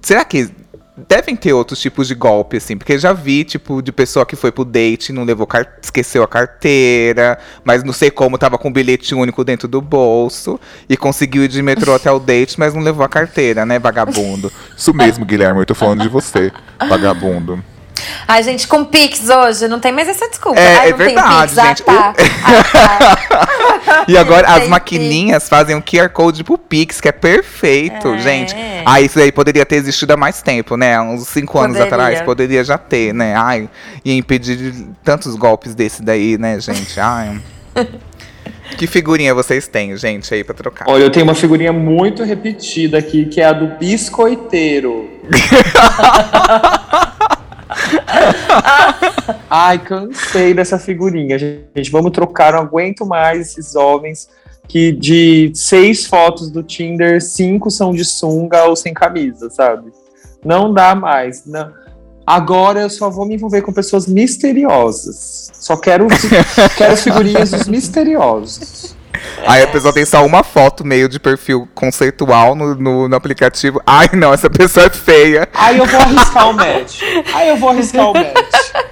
será 0.00 0.24
que 0.24 0.50
devem 0.96 1.36
ter 1.36 1.52
outros 1.52 1.78
tipos 1.78 2.08
de 2.08 2.14
golpe, 2.14 2.56
assim? 2.56 2.76
Porque 2.76 2.94
eu 2.94 2.98
já 2.98 3.12
vi, 3.12 3.44
tipo, 3.44 3.82
de 3.82 3.92
pessoa 3.92 4.24
que 4.24 4.34
foi 4.34 4.50
pro 4.50 4.64
date, 4.64 5.12
não 5.12 5.24
levou 5.24 5.46
car 5.46 5.66
esqueceu 5.82 6.22
a 6.22 6.28
carteira, 6.28 7.38
mas 7.62 7.84
não 7.84 7.92
sei 7.92 8.10
como 8.10 8.38
tava 8.38 8.56
com 8.56 8.68
um 8.68 8.72
bilhete 8.72 9.14
único 9.14 9.44
dentro 9.44 9.68
do 9.68 9.82
bolso 9.82 10.58
e 10.88 10.96
conseguiu 10.96 11.44
ir 11.44 11.48
de 11.48 11.60
metrô 11.60 11.92
até 11.94 12.10
o 12.10 12.18
date, 12.18 12.58
mas 12.58 12.72
não 12.72 12.80
levou 12.80 13.04
a 13.04 13.08
carteira, 13.08 13.66
né, 13.66 13.78
vagabundo? 13.78 14.50
Isso 14.76 14.94
mesmo, 14.94 15.24
Guilherme, 15.26 15.60
eu 15.60 15.66
tô 15.66 15.74
falando 15.74 16.00
de 16.00 16.08
você, 16.08 16.50
vagabundo. 16.88 17.62
Ai, 18.28 18.42
gente, 18.42 18.66
com 18.66 18.84
Pix 18.84 19.28
hoje, 19.28 19.68
não 19.68 19.80
tem 19.80 19.92
mais 19.92 20.08
essa 20.08 20.28
desculpa. 20.28 20.58
É, 20.60 20.76
Ai, 20.78 20.88
é 20.88 20.90
não 20.90 20.98
verdade, 20.98 21.54
tem 21.54 21.64
gente. 21.64 21.82
Pix, 21.82 21.96
ah, 21.98 22.12
tá. 22.12 22.24
Ah, 22.44 23.16
tá. 23.16 24.04
E 24.08 24.16
agora 24.16 24.46
as 24.48 24.68
maquininhas 24.68 25.48
fazem 25.48 25.74
um 25.76 25.80
QR 25.80 26.08
Code 26.10 26.42
pro 26.44 26.58
Pix, 26.58 27.00
que 27.00 27.08
é 27.08 27.12
perfeito, 27.12 28.08
É. 28.14 28.18
gente. 28.18 28.54
Ah, 28.84 29.00
isso 29.00 29.18
aí 29.18 29.30
poderia 29.32 29.64
ter 29.64 29.76
existido 29.76 30.12
há 30.12 30.16
mais 30.16 30.42
tempo, 30.42 30.76
né? 30.76 31.00
Uns 31.00 31.28
cinco 31.28 31.58
anos 31.58 31.76
Poderia. 31.76 31.94
atrás 31.94 32.22
poderia 32.22 32.64
já 32.64 32.76
ter, 32.78 33.12
né? 33.14 33.34
Ai, 33.36 33.68
ia 34.04 34.14
impedir 34.14 34.74
tantos 35.04 35.34
golpes 35.36 35.74
desse 35.74 36.02
daí, 36.02 36.36
né, 36.36 36.58
gente? 36.60 36.98
Ai. 37.00 37.40
que 38.76 38.86
figurinha 38.86 39.34
vocês 39.34 39.66
têm, 39.68 39.96
gente, 39.96 40.32
aí 40.34 40.42
pra 40.44 40.54
trocar? 40.54 40.84
Olha, 40.88 41.02
eu 41.04 41.10
tenho 41.10 41.24
uma 41.24 41.34
figurinha 41.34 41.72
muito 41.72 42.22
repetida 42.24 42.98
aqui, 42.98 43.26
que 43.26 43.40
é 43.40 43.46
a 43.46 43.52
do 43.52 43.78
biscoiteiro. 43.78 45.08
Ai, 49.50 49.78
cansei 49.78 50.54
dessa 50.54 50.78
figurinha, 50.78 51.38
gente. 51.38 51.90
Vamos 51.90 52.12
trocar, 52.12 52.52
não 52.52 52.60
aguento 52.60 53.04
mais 53.06 53.40
esses 53.40 53.74
homens 53.74 54.28
que 54.68 54.92
de 54.92 55.52
seis 55.54 56.06
fotos 56.06 56.50
do 56.50 56.62
Tinder, 56.62 57.22
cinco 57.22 57.70
são 57.70 57.92
de 57.92 58.04
sunga 58.04 58.64
ou 58.64 58.74
sem 58.74 58.92
camisa, 58.92 59.48
sabe? 59.50 59.92
Não 60.44 60.72
dá 60.72 60.94
mais. 60.94 61.44
Não. 61.46 61.72
Agora 62.26 62.80
eu 62.80 62.90
só 62.90 63.08
vou 63.08 63.24
me 63.24 63.34
envolver 63.34 63.62
com 63.62 63.72
pessoas 63.72 64.06
misteriosas. 64.06 65.50
Só 65.54 65.76
quero, 65.76 66.08
quero 66.76 66.92
as 66.92 67.02
figurinhas 67.02 67.50
dos 67.52 67.68
misteriosos. 67.68 68.95
Aí 69.46 69.62
a 69.62 69.66
pessoa 69.66 69.92
tem 69.92 70.04
só 70.04 70.24
uma 70.24 70.42
foto 70.42 70.84
meio 70.84 71.08
de 71.08 71.18
perfil 71.18 71.68
conceitual 71.74 72.54
no, 72.54 72.74
no, 72.74 73.08
no 73.08 73.16
aplicativo. 73.16 73.80
Ai, 73.86 74.08
não, 74.12 74.32
essa 74.32 74.50
pessoa 74.50 74.86
é 74.86 74.90
feia. 74.90 75.48
Aí 75.54 75.78
eu 75.78 75.86
vou 75.86 76.00
arriscar 76.00 76.50
o 76.50 76.52
match. 76.52 77.00
Aí 77.34 77.48
eu 77.48 77.56
vou 77.56 77.70
arriscar 77.70 78.10
o 78.10 78.14
match. 78.14 78.86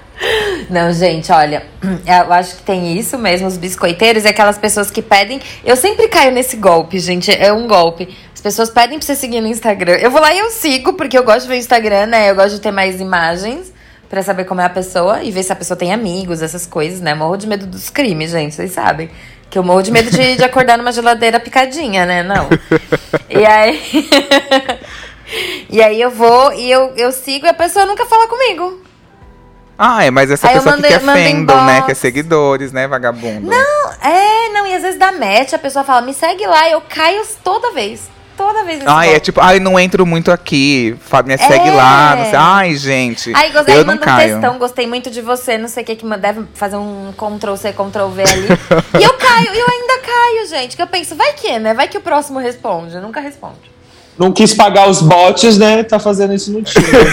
Não, 0.70 0.92
gente, 0.92 1.30
olha, 1.30 1.64
eu 1.82 2.32
acho 2.32 2.56
que 2.56 2.62
tem 2.62 2.96
isso 2.96 3.18
mesmo, 3.18 3.46
os 3.46 3.56
biscoiteiros 3.56 4.24
e 4.24 4.28
aquelas 4.28 4.56
pessoas 4.56 4.90
que 4.90 5.02
pedem. 5.02 5.40
Eu 5.64 5.76
sempre 5.76 6.08
caio 6.08 6.32
nesse 6.32 6.56
golpe, 6.56 6.98
gente. 6.98 7.30
É 7.30 7.52
um 7.52 7.66
golpe. 7.66 8.16
As 8.32 8.40
pessoas 8.40 8.70
pedem 8.70 8.98
pra 8.98 9.06
você 9.06 9.14
seguir 9.14 9.40
no 9.40 9.46
Instagram. 9.46 9.94
Eu 9.94 10.10
vou 10.10 10.20
lá 10.20 10.32
e 10.32 10.38
eu 10.38 10.50
sigo, 10.50 10.94
porque 10.94 11.18
eu 11.18 11.24
gosto 11.24 11.42
de 11.42 11.48
ver 11.48 11.54
o 11.54 11.58
Instagram, 11.58 12.06
né? 12.06 12.30
Eu 12.30 12.34
gosto 12.34 12.54
de 12.54 12.60
ter 12.60 12.70
mais 12.70 13.00
imagens 13.00 13.72
pra 14.08 14.22
saber 14.22 14.44
como 14.44 14.60
é 14.60 14.64
a 14.64 14.70
pessoa 14.70 15.22
e 15.22 15.30
ver 15.30 15.42
se 15.42 15.52
a 15.52 15.56
pessoa 15.56 15.76
tem 15.76 15.92
amigos, 15.92 16.40
essas 16.40 16.66
coisas, 16.66 17.00
né? 17.00 17.14
Morro 17.14 17.37
de 17.37 17.46
medo 17.46 17.66
dos 17.66 17.90
crimes, 17.90 18.30
gente, 18.30 18.54
vocês 18.54 18.72
sabem. 18.72 19.10
Que 19.54 19.58
eu 19.60 19.62
morro 19.62 19.82
de 19.82 19.92
medo 19.92 20.10
de, 20.10 20.34
de 20.34 20.42
acordar 20.42 20.76
numa 20.76 20.90
geladeira 20.90 21.38
picadinha, 21.38 22.04
né? 22.04 22.24
Não. 22.24 22.48
E 23.30 23.46
aí. 23.46 23.80
e 25.70 25.80
aí 25.80 26.00
eu 26.02 26.10
vou 26.10 26.52
e 26.52 26.68
eu, 26.68 26.92
eu 26.96 27.12
sigo 27.12 27.46
e 27.46 27.48
a 27.48 27.54
pessoa 27.54 27.86
nunca 27.86 28.04
fala 28.04 28.26
comigo. 28.26 28.82
Ah, 29.78 30.02
é, 30.02 30.10
mas 30.10 30.28
essa 30.28 30.48
Aí 30.48 30.54
pessoa 30.56 30.74
mandei- 30.74 30.90
que 30.90 30.98
quer 30.98 31.04
mando 31.04 31.20
fandom, 31.20 31.64
né? 31.66 31.72
inbox. 31.74 31.86
Quer 31.86 31.94
seguidores, 31.94 32.72
né, 32.72 32.88
vagabundo? 32.88 33.48
É, 34.02 34.48
não, 34.48 34.66
e 34.66 34.74
às 34.74 34.82
vezes 34.82 34.98
dá 34.98 35.12
match, 35.12 35.52
a 35.52 35.58
pessoa 35.58 35.84
fala, 35.84 36.00
me 36.00 36.12
segue 36.12 36.44
lá, 36.48 36.68
eu 36.68 36.80
caio 36.80 37.22
toda 37.44 37.70
vez. 37.70 38.10
Toda 38.37 38.64
vez 38.64 38.83
Ai, 38.85 39.07
é 39.07 39.11
golpe. 39.11 39.25
tipo, 39.25 39.40
ai, 39.40 39.61
não 39.61 39.79
entro 39.79 40.05
muito 40.05 40.33
aqui. 40.33 40.97
Fábio, 41.01 41.33
me 41.33 41.38
segue 41.38 41.68
É. 41.68 41.73
lá. 41.73 42.16
Não 42.16 42.25
sei. 42.25 42.35
Ai, 42.35 42.75
gente. 42.75 43.33
Aí, 43.35 43.51
gostei, 43.53 43.75
eu 43.75 43.79
não 43.85 43.94
manda 43.94 44.03
um 44.03 44.05
caio. 44.05 44.31
textão, 44.33 44.59
gostei 44.59 44.87
muito 44.87 45.11
de 45.11 45.20
você, 45.20 45.57
não 45.57 45.68
sei 45.68 45.83
o 45.83 45.87
que, 45.87 45.97
que 45.97 46.16
deve 46.18 46.44
fazer 46.55 46.77
um 46.77 47.12
Ctrl 47.12 47.55
C, 47.57 47.73
Ctrl 47.73 48.09
V 48.09 48.23
ali. 48.23 48.49
e 49.01 49.05
eu 49.05 49.14
caio, 49.14 49.55
e 49.55 49.59
eu 49.59 49.66
ainda 49.68 49.99
caio, 49.99 50.49
gente. 50.49 50.77
Que 50.77 50.83
eu 50.83 50.87
penso, 50.87 51.14
vai 51.14 51.33
que, 51.35 51.59
né? 51.59 51.75
Vai 51.75 51.88
que 51.88 51.99
o 51.99 52.01
próximo 52.01 52.38
responde. 52.38 52.99
Nunca 53.01 53.20
responde. 53.20 53.73
Não 54.16 54.31
quis 54.31 54.55
pagar 54.55 54.88
os 54.88 55.03
bots, 55.03 55.59
né? 55.59 55.83
Tá 55.83 55.98
fazendo 55.98 56.33
isso 56.35 56.53
no 56.53 56.62
Tinder. 56.62 57.12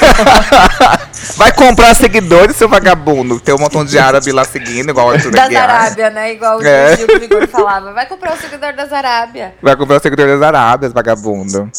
Vai 1.36 1.52
comprar 1.52 1.96
seguidores, 1.96 2.56
seu 2.56 2.70
vagabundo. 2.70 3.40
Tem 3.40 3.54
um 3.56 3.58
montão 3.58 3.84
de 3.84 3.98
árabe 3.98 4.32
lá 4.32 4.44
seguindo, 4.44 4.90
igual 4.90 5.12
Das 5.12 5.26
Aguiar. 5.26 5.70
Arábia, 5.70 6.10
né? 6.10 6.34
Igual 6.34 6.60
o 6.60 6.66
É. 6.66 6.98
Gil 6.98 7.08
Vigor 7.20 7.48
falava. 7.48 7.92
Vai 7.94 8.06
comprar 8.06 8.34
o 8.34 8.38
seguidor 8.38 8.74
das 8.74 8.94
Arábia. 8.94 9.56
Vai 9.62 9.76
comprar 9.76 9.98
o 9.98 10.00
seguidor 10.00 10.28
das 10.28 10.42
Arábias, 10.42 10.94
vagabundo. 10.94 11.72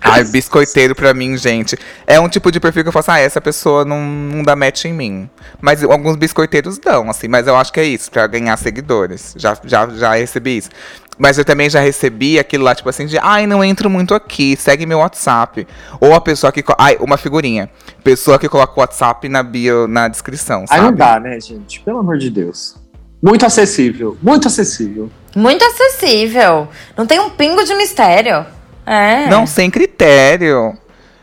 Ai, 0.00 0.24
biscoiteiro 0.24 0.94
pra 0.94 1.12
mim, 1.14 1.36
gente. 1.36 1.76
É 2.06 2.20
um 2.20 2.28
tipo 2.28 2.50
de 2.52 2.60
perfil 2.60 2.82
que 2.82 2.88
eu 2.88 2.92
faço, 2.92 3.10
ah, 3.10 3.18
essa 3.18 3.40
pessoa 3.40 3.84
não, 3.84 4.00
não 4.00 4.42
dá 4.42 4.54
match 4.54 4.84
em 4.84 4.92
mim. 4.92 5.30
Mas 5.60 5.82
alguns 5.82 6.16
biscoiteiros 6.16 6.78
dão, 6.78 7.10
assim, 7.10 7.26
mas 7.28 7.46
eu 7.46 7.56
acho 7.56 7.72
que 7.72 7.80
é 7.80 7.84
isso, 7.84 8.10
pra 8.10 8.26
ganhar 8.26 8.56
seguidores. 8.56 9.34
Já, 9.36 9.56
já, 9.64 9.88
já 9.88 10.14
recebi 10.14 10.58
isso. 10.58 10.70
Mas 11.20 11.36
eu 11.36 11.44
também 11.44 11.68
já 11.68 11.80
recebi 11.80 12.38
aquilo 12.38 12.64
lá, 12.64 12.74
tipo 12.74 12.88
assim, 12.88 13.04
de 13.04 13.18
ai, 13.18 13.46
não 13.46 13.62
entro 13.62 13.90
muito 13.90 14.14
aqui, 14.14 14.56
segue 14.56 14.86
meu 14.86 15.00
WhatsApp. 15.00 15.68
Ou 16.00 16.14
a 16.14 16.20
pessoa 16.20 16.50
que. 16.50 16.64
Ai, 16.78 16.96
uma 16.98 17.18
figurinha. 17.18 17.68
Pessoa 18.02 18.38
que 18.38 18.48
coloca 18.48 18.72
o 18.74 18.80
WhatsApp 18.80 19.28
na 19.28 19.42
bio, 19.42 19.86
na 19.86 20.08
descrição, 20.08 20.62
Aí 20.62 20.66
sabe? 20.66 20.82
não 20.82 20.94
dá, 20.94 21.20
né, 21.20 21.38
gente? 21.38 21.78
Pelo 21.80 21.98
amor 21.98 22.16
de 22.16 22.30
Deus. 22.30 22.74
Muito 23.22 23.44
acessível. 23.44 24.16
Muito 24.22 24.48
acessível. 24.48 25.10
Muito 25.36 25.62
acessível. 25.62 26.68
Não 26.96 27.06
tem 27.06 27.20
um 27.20 27.28
pingo 27.28 27.62
de 27.64 27.74
mistério. 27.74 28.46
É. 28.86 29.26
Não, 29.28 29.46
sem 29.46 29.70
critério. 29.70 30.72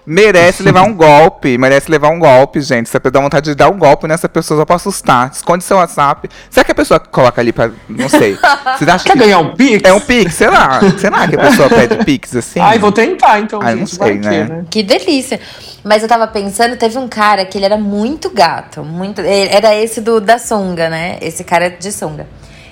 Merece 0.10 0.64
levar 0.64 0.84
um 0.84 0.94
golpe. 0.94 1.58
Merece 1.58 1.92
levar 1.92 2.08
um 2.08 2.18
golpe, 2.20 2.62
gente. 2.62 2.88
Você 2.88 2.98
dá 2.98 3.20
vontade 3.20 3.50
de 3.50 3.56
dar 3.56 3.70
um 3.70 3.78
golpe 3.78 4.08
nessa 4.08 4.30
pessoa 4.30 4.62
só 4.62 4.66
pra 4.66 4.78
assustar. 4.78 5.30
Esconde 5.34 5.66
seu 5.66 5.76
WhatsApp. 5.76 6.30
Será 6.50 6.64
que 6.64 6.72
a 6.72 6.76
pessoa 6.76 6.98
coloca 6.98 7.42
ali 7.42 7.52
pra. 7.52 7.72
Não 7.90 8.08
sei. 8.08 8.36
Você 8.80 8.90
acha 8.90 9.04
Quer 9.04 9.12
que. 9.14 9.20
ganhar 9.20 9.40
um 9.40 9.54
pix? 9.54 9.84
É 9.84 9.92
um 9.92 10.00
pix, 10.00 10.34
sei 10.36 10.48
lá. 10.50 10.80
Será 10.98 11.28
que 11.28 11.36
a 11.36 11.40
pessoa 11.40 11.68
pede 11.68 12.06
pix 12.06 12.34
assim? 12.38 12.62
Ai, 12.62 12.80
vou 12.80 12.92
tentar, 12.94 13.40
então, 13.42 13.60
Ai, 13.62 13.72
gente. 13.72 13.80
não 13.82 13.88
sei, 13.88 13.98
Vai 13.98 14.12
que, 14.18 14.28
né? 14.30 14.44
né? 14.46 14.66
Que 14.70 14.82
delícia. 14.82 15.42
Mas 15.84 16.02
eu 16.04 16.08
tava 16.08 16.26
pensando, 16.26 16.78
teve 16.78 16.98
um 16.98 17.10
cara 17.10 17.44
que 17.46 17.58
ele 17.58 17.66
era 17.66 17.78
muito 17.78 18.30
gato, 18.30 18.84
muito. 18.86 19.20
ele- 19.20 19.54
Era 19.54 19.76
esse 19.76 20.00
do 20.00 20.22
da 20.22 20.40
sunga, 20.40 20.90
né? 20.90 21.18
Esse 21.22 21.44
cara 21.44 21.70
de 21.70 21.92
sunga. 21.92 22.26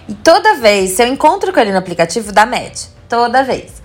E 0.07 0.13
toda 0.13 0.55
vez, 0.55 0.91
se 0.91 1.03
eu 1.03 1.07
encontro 1.07 1.51
com 1.51 1.59
ele 1.59 1.73
no 1.73 1.79
aplicativo, 1.79 2.31
dá 2.31 2.45
match. 2.45 2.83
Toda 3.09 3.43
vez. 3.43 3.83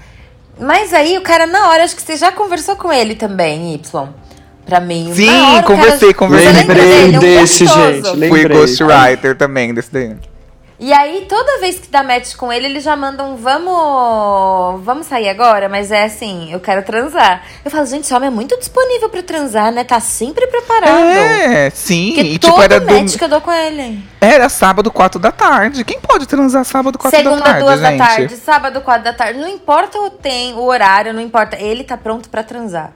Mas 0.61 0.93
aí 0.93 1.17
o 1.17 1.23
cara, 1.23 1.47
na 1.47 1.69
hora, 1.69 1.85
acho 1.85 1.97
que 1.97 2.03
você 2.03 2.17
já 2.17 2.31
conversou 2.31 2.77
com 2.77 2.93
ele 2.93 3.15
também, 3.15 3.75
Y. 3.75 4.09
Pra 4.67 4.79
mim. 4.79 5.11
Sim, 5.15 5.29
hora, 5.31 5.63
conversei, 5.65 6.13
cara- 6.13 6.15
conversei. 6.15 6.53
Lembra 6.53 6.75
Lembrei 6.77 6.87
dele? 6.87 7.15
É 7.15 7.19
um 7.19 7.21
desse, 7.21 7.65
gostoso. 7.65 7.93
gente. 7.93 8.09
Fui 8.11 8.17
Lembrei. 8.19 8.59
ghostwriter 8.59 9.37
também 9.37 9.75
desse 9.75 9.93
daí. 9.93 10.17
E 10.83 10.95
aí, 10.95 11.27
toda 11.29 11.61
vez 11.61 11.79
que 11.79 11.89
dá 11.91 12.03
match 12.03 12.35
com 12.37 12.51
ele, 12.51 12.65
ele 12.65 12.81
já 12.81 12.97
manda 12.97 13.23
um 13.23 13.37
vamos. 13.37 14.83
Vamos 14.83 15.07
sair 15.07 15.29
agora? 15.29 15.69
Mas 15.69 15.91
é 15.93 16.05
assim, 16.05 16.51
eu 16.51 16.59
quero 16.59 16.83
transar. 16.83 17.45
Eu 17.63 17.71
falo, 17.71 17.85
gente, 17.85 18.05
esse 18.05 18.15
homem 18.15 18.29
é 18.29 18.31
muito 18.31 18.59
disponível 18.59 19.11
pra 19.11 19.23
transar, 19.23 19.71
né? 19.73 19.85
Tá 19.85 20.01
sempre 20.01 20.47
preparado. 20.47 20.89
É, 20.99 21.69
sim. 21.69 22.13
Porque 22.15 22.23
E 22.23 22.39
todo 22.39 22.51
tipo, 22.53 22.63
era, 22.63 22.81
match 22.81 23.13
do... 23.13 23.19
que 23.19 23.25
eu 23.25 23.29
dou 23.29 23.41
com 23.43 23.53
ele. 23.53 24.03
era 24.23 24.49
sábado, 24.49 24.91
4 24.91 25.21
da 25.21 25.31
tarde. 25.31 25.85
Quem 25.85 26.01
pode 26.01 26.27
transar 26.27 26.65
sábado, 26.65 26.99
4 26.99 27.19
Segunda, 27.19 27.37
da 27.37 27.45
tarde? 27.45 27.61
duas 27.61 27.81
gente? 27.81 27.99
da 27.99 28.07
tarde, 28.07 28.37
sábado, 28.37 28.81
quatro 28.81 29.05
da 29.05 29.13
tarde. 29.13 29.39
Não 29.39 29.49
importa 29.49 29.99
o 29.99 30.09
tem, 30.09 30.55
o 30.55 30.63
horário, 30.63 31.13
não 31.13 31.21
importa. 31.21 31.57
Ele 31.61 31.85
tá 31.85 31.99
pronto 31.99 32.31
pra 32.31 32.43
transar. 32.43 32.93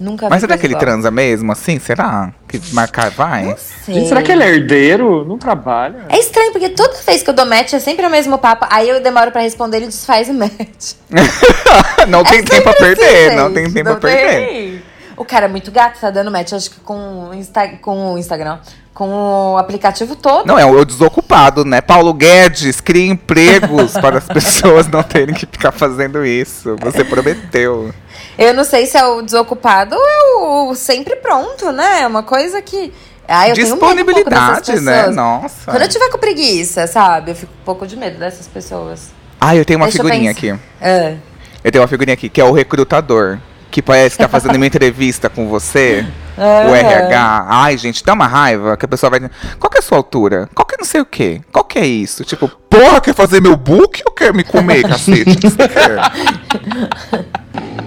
Nunca 0.00 0.28
Mas 0.28 0.40
vi 0.40 0.46
será 0.46 0.58
que 0.58 0.66
ele 0.66 0.72
igual. 0.74 0.84
transa 0.86 1.10
mesmo 1.10 1.52
assim? 1.52 1.78
Será? 1.78 2.32
Que 2.48 2.60
marcar 2.72 3.10
vai? 3.10 3.54
Sei. 3.84 3.94
Gente, 3.94 4.08
será 4.08 4.22
que 4.22 4.32
ele 4.32 4.42
é 4.42 4.48
herdeiro? 4.48 5.24
Não 5.24 5.38
trabalha? 5.38 6.06
É 6.08 6.18
estranho, 6.18 6.50
porque 6.50 6.70
toda 6.70 6.94
vez 7.06 7.22
que 7.22 7.30
eu 7.30 7.34
dou 7.34 7.44
match 7.46 7.72
é 7.74 7.78
sempre 7.78 8.04
o 8.06 8.10
mesmo 8.10 8.38
papo. 8.38 8.66
Aí 8.70 8.88
eu 8.88 9.02
demoro 9.02 9.30
pra 9.30 9.42
responder, 9.42 9.76
ele 9.78 9.86
desfaz 9.86 10.28
o 10.28 10.34
match. 10.34 10.94
não 12.08 12.24
tem 12.24 12.38
É 12.40 12.42
tempo 12.42 12.62
pra 12.62 12.72
sempre 12.72 12.96
perder, 12.96 13.26
assim, 13.28 13.36
não 13.36 13.52
tem 13.52 13.70
tempo 13.72 13.90
Não 13.90 14.00
pra 14.00 14.10
perder. 14.10 14.46
tem. 14.48 14.82
O 15.16 15.24
cara 15.24 15.44
é 15.44 15.48
muito 15.48 15.70
gato, 15.70 16.00
tá 16.00 16.10
dando 16.10 16.30
match, 16.30 16.52
acho 16.52 16.70
que 16.70 16.80
com 16.80 17.28
o 17.28 17.34
Insta, 17.34 17.68
com 17.80 18.14
o 18.14 18.18
Instagram. 18.18 18.58
Com 18.94 19.54
o 19.54 19.58
aplicativo 19.58 20.14
todo. 20.14 20.46
Não, 20.46 20.58
é 20.58 20.64
o 20.66 20.84
desocupado, 20.84 21.64
né? 21.64 21.80
Paulo 21.80 22.12
Guedes, 22.12 22.80
cria 22.80 23.10
empregos 23.10 23.92
para 23.92 24.18
as 24.18 24.26
pessoas 24.26 24.86
não 24.86 25.02
terem 25.02 25.34
que 25.34 25.46
ficar 25.46 25.72
fazendo 25.72 26.24
isso. 26.24 26.76
Você 26.80 27.04
prometeu. 27.04 27.92
Eu 28.38 28.54
não 28.54 28.64
sei 28.64 28.86
se 28.86 28.96
é 28.96 29.04
o 29.04 29.22
desocupado 29.22 29.96
ou 29.96 30.06
é 30.06 30.70
o 30.70 30.74
sempre 30.74 31.16
pronto, 31.16 31.72
né? 31.72 32.02
É 32.02 32.06
uma 32.06 32.22
coisa 32.22 32.60
que. 32.60 32.92
Ah, 33.26 33.48
eu 33.48 33.54
tenho 33.54 33.68
medo 33.68 33.76
um 33.76 33.78
Disponibilidade, 33.78 34.80
né? 34.80 35.06
Nossa. 35.08 35.70
Quando 35.70 35.82
eu 35.82 35.88
tiver 35.88 36.10
com 36.10 36.18
preguiça, 36.18 36.86
sabe? 36.86 37.30
Eu 37.30 37.34
fico 37.34 37.52
um 37.62 37.64
pouco 37.64 37.86
de 37.86 37.96
medo 37.96 38.18
dessas 38.18 38.46
pessoas. 38.46 39.10
Ah, 39.40 39.56
eu 39.56 39.64
tenho 39.64 39.78
uma 39.78 39.86
Deixa 39.86 40.02
eu 40.02 40.04
figurinha 40.04 40.34
pensar. 40.34 40.54
aqui. 40.54 40.62
Ah. 40.80 41.16
Eu 41.64 41.72
tenho 41.72 41.82
uma 41.82 41.88
figurinha 41.88 42.14
aqui, 42.14 42.28
que 42.28 42.40
é 42.40 42.44
o 42.44 42.52
recrutador. 42.52 43.38
Que 43.70 43.80
parece 43.80 44.16
que 44.16 44.22
tá 44.22 44.28
fazendo 44.28 44.56
uma 44.56 44.66
entrevista 44.66 45.30
com 45.30 45.48
você. 45.48 46.04
O. 46.42 46.74
RH. 46.74 47.46
Ai, 47.48 47.76
gente, 47.76 48.04
dá 48.04 48.12
uma 48.14 48.26
raiva 48.26 48.76
que 48.76 48.84
a 48.84 48.88
pessoa 48.88 49.10
vai. 49.10 49.20
Qual 49.58 49.70
que 49.70 49.78
é 49.78 49.80
a 49.80 49.82
sua 49.82 49.98
altura? 49.98 50.48
Qual 50.54 50.66
que 50.66 50.74
é 50.74 50.78
não 50.78 50.86
sei 50.86 51.00
o 51.00 51.06
quê? 51.06 51.40
Qual 51.52 51.64
que 51.64 51.78
é 51.78 51.86
isso? 51.86 52.24
Tipo, 52.24 52.48
porra, 52.68 53.00
quer 53.00 53.14
fazer 53.14 53.40
meu 53.40 53.56
book 53.56 54.02
ou 54.06 54.12
quer 54.12 54.34
me 54.34 54.44
comer, 54.44 54.82
cacete? 54.82 55.30
O 55.30 55.36
que 55.38 55.48
você 55.50 55.68
quer? 55.68 56.00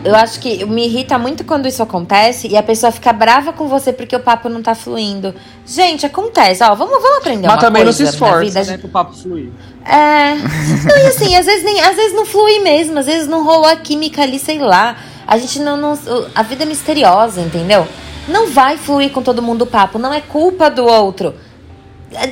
Eu 0.03 0.15
acho 0.15 0.39
que 0.39 0.63
me 0.65 0.85
irrita 0.85 1.17
muito 1.17 1.43
quando 1.43 1.67
isso 1.67 1.81
acontece 1.81 2.47
e 2.47 2.55
a 2.55 2.61
pessoa 2.61 2.91
fica 2.91 3.11
brava 3.11 3.51
com 3.51 3.67
você 3.67 3.91
porque 3.91 4.15
o 4.15 4.19
papo 4.19 4.47
não 4.47 4.61
tá 4.61 4.75
fluindo. 4.75 5.33
Gente, 5.65 6.05
acontece, 6.05 6.63
ó, 6.63 6.75
vamos, 6.75 7.01
vamos 7.01 7.17
aprender 7.17 7.47
Mas 7.47 7.55
uma 7.55 7.61
também 7.61 7.83
não 7.83 7.91
coisa 7.91 8.05
se 8.05 8.13
esforça, 8.13 8.59
vida. 8.59 8.63
né, 8.63 8.77
pro 8.77 8.89
papo 8.89 9.15
fluir. 9.15 9.49
É. 9.83 10.35
Não, 10.35 10.97
e 10.97 11.07
assim, 11.07 11.35
às 11.35 11.45
vezes, 11.45 11.63
nem, 11.63 11.81
às 11.81 11.95
vezes 11.95 12.13
não 12.13 12.25
flui 12.25 12.59
mesmo, 12.59 12.99
às 12.99 13.07
vezes 13.07 13.27
não 13.27 13.43
rolou 13.43 13.65
a 13.65 13.75
química 13.75 14.21
ali, 14.21 14.37
sei 14.37 14.59
lá. 14.59 14.95
A 15.27 15.37
gente 15.37 15.59
não, 15.59 15.75
não. 15.75 15.97
A 16.35 16.43
vida 16.43 16.63
é 16.63 16.65
misteriosa, 16.67 17.41
entendeu? 17.41 17.87
Não 18.27 18.49
vai 18.49 18.77
fluir 18.77 19.11
com 19.11 19.21
todo 19.21 19.41
mundo 19.41 19.63
o 19.63 19.67
papo, 19.67 19.99
não 19.99 20.13
é 20.13 20.21
culpa 20.21 20.69
do 20.69 20.85
outro. 20.85 21.35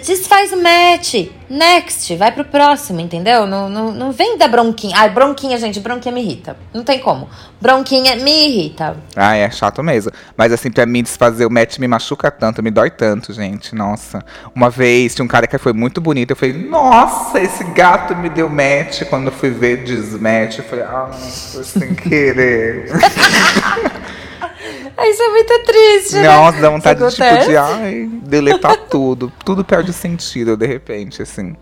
Desfaz 0.06 0.52
o 0.54 0.58
match. 0.58 1.30
Next, 1.50 2.16
vai 2.16 2.32
pro 2.32 2.46
próximo, 2.46 3.02
entendeu? 3.02 3.46
Não, 3.46 3.68
não, 3.68 3.92
não 3.92 4.12
vem 4.12 4.38
da 4.38 4.48
bronquinha. 4.48 4.96
Ai, 4.98 5.10
bronquinha, 5.10 5.58
gente, 5.58 5.80
bronquinha 5.80 6.14
me 6.14 6.22
irrita. 6.22 6.56
Não 6.74 6.84
tem 6.84 7.00
como. 7.00 7.28
Bronquinha 7.60 8.16
me 8.16 8.48
irrita. 8.48 8.96
Ah, 9.16 9.36
é 9.36 9.50
chato 9.52 9.84
mesmo. 9.84 10.12
Mas 10.38 10.54
assim, 10.54 10.72
pra 10.72 10.86
mim, 10.86 11.04
desfazer 11.04 11.46
o 11.46 11.52
match 11.52 11.80
me 11.80 11.88
machuca 11.88 12.32
tanto, 12.32 12.64
me 12.64 12.72
dói 12.72 12.92
tanto, 12.92 13.34
gente. 13.34 13.76
Nossa. 13.76 14.24
Uma 14.56 14.70
vez 14.70 15.14
tinha 15.14 15.26
um 15.26 15.28
cara 15.28 15.48
que 15.48 15.58
foi 15.58 15.74
muito 15.74 16.00
bonito. 16.00 16.32
Eu 16.32 16.36
falei, 16.36 16.54
nossa, 16.54 17.40
esse 17.40 17.64
gato 17.66 18.16
me 18.16 18.30
deu 18.30 18.50
match. 18.50 19.04
Quando 19.10 19.26
eu 19.26 19.32
fui 19.32 19.50
ver 19.50 19.84
desmatch, 19.84 20.60
eu 20.60 20.64
falei, 20.64 20.86
ah, 20.86 21.10
foi 21.12 21.64
sem 21.64 21.94
querer. 21.94 22.90
Isso 25.02 25.22
é 25.22 25.30
muito 25.30 25.60
triste, 25.66 26.16
né? 26.16 26.24
Nossa, 26.28 26.60
dá 26.60 26.70
vontade 26.70 27.00
de, 27.00 27.10
tipo, 27.16 27.46
de, 27.46 27.58
ai, 27.58 28.10
deletar 28.24 28.78
tudo. 28.90 29.32
Tudo 29.44 29.64
perde 29.66 29.92
sentido, 29.94 30.56
de 30.56 30.66
repente, 30.68 31.22
assim. 31.22 31.56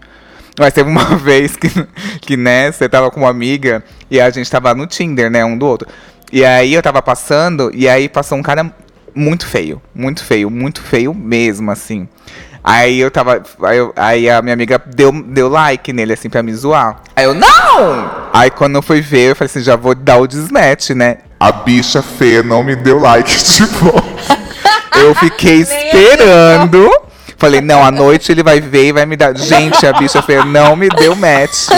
Mas 0.59 0.73
teve 0.73 0.89
uma 0.89 1.03
vez 1.17 1.55
que, 1.55 1.69
que 2.21 2.35
né, 2.37 2.71
você 2.71 2.87
tava 2.89 3.09
com 3.09 3.21
uma 3.21 3.29
amiga 3.29 3.83
e 4.09 4.19
a 4.19 4.29
gente 4.29 4.49
tava 4.51 4.73
no 4.75 4.85
Tinder, 4.85 5.29
né, 5.31 5.43
um 5.45 5.57
do 5.57 5.65
outro. 5.65 5.87
E 6.31 6.45
aí 6.45 6.73
eu 6.73 6.81
tava 6.81 7.01
passando, 7.01 7.71
e 7.73 7.87
aí 7.89 8.07
passou 8.07 8.37
um 8.37 8.43
cara 8.43 8.73
muito 9.13 9.45
feio, 9.45 9.81
muito 9.95 10.23
feio, 10.23 10.49
muito 10.49 10.81
feio 10.81 11.13
mesmo, 11.13 11.71
assim. 11.71 12.07
Aí 12.63 12.99
eu 12.99 13.09
tava. 13.09 13.41
Aí, 13.63 13.77
eu- 13.77 13.91
aí 13.95 14.29
a 14.29 14.41
minha 14.41 14.53
amiga 14.53 14.79
deu, 14.85 15.11
deu 15.11 15.49
like 15.49 15.91
nele, 15.91 16.13
assim, 16.13 16.29
pra 16.29 16.43
me 16.43 16.53
zoar. 16.53 17.01
Aí 17.15 17.25
eu, 17.25 17.33
não! 17.33 18.29
Aí 18.31 18.51
quando 18.51 18.75
eu 18.75 18.81
fui 18.83 19.01
ver, 19.01 19.31
eu 19.31 19.35
falei 19.35 19.47
assim, 19.49 19.61
já 19.61 19.75
vou 19.75 19.95
dar 19.95 20.17
o 20.17 20.27
desmatch, 20.27 20.91
né? 20.91 21.17
A 21.41 21.51
bicha 21.51 22.01
feia 22.03 22.43
não 22.43 22.63
me 22.63 22.75
deu 22.75 22.99
like 22.99 23.43
de 23.43 23.63
volta. 23.81 24.37
Eu 24.95 25.15
fiquei 25.15 25.61
esperando. 25.61 26.89
Falei, 27.37 27.59
não, 27.59 27.83
à 27.83 27.89
noite 27.89 28.31
ele 28.31 28.43
vai 28.43 28.61
ver 28.61 28.85
e 28.89 28.91
vai 28.91 29.03
me 29.07 29.15
dar. 29.17 29.35
Gente, 29.35 29.85
a 29.87 29.93
bicha 29.93 30.21
feia 30.21 30.45
não 30.45 30.75
me 30.75 30.87
deu 30.89 31.15
match. 31.15 31.69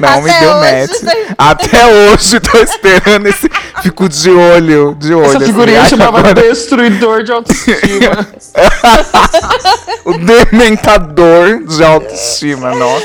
Não 0.00 0.22
me 0.22 0.30
Até 0.30 0.40
deu 0.40 0.50
hoje, 0.52 0.80
match. 0.80 1.02
né? 1.02 1.12
Até 1.36 1.86
hoje 1.86 2.40
tô 2.40 2.58
esperando 2.58 3.26
esse. 3.26 3.50
Fico 3.82 4.08
de 4.08 4.30
olho, 4.30 4.96
de 4.98 5.12
olho. 5.12 5.26
Essa 5.26 5.36
assim, 5.36 5.46
figurinha 5.46 5.82
ai, 5.82 5.88
chamava 5.90 6.18
agora- 6.20 6.34
Destruidor 6.34 7.22
de 7.22 7.32
Autoestima. 7.32 8.26
O 10.06 10.12
dementador 10.18 11.64
de 11.66 11.82
autoestima, 11.84 12.74
nossa. 12.74 13.04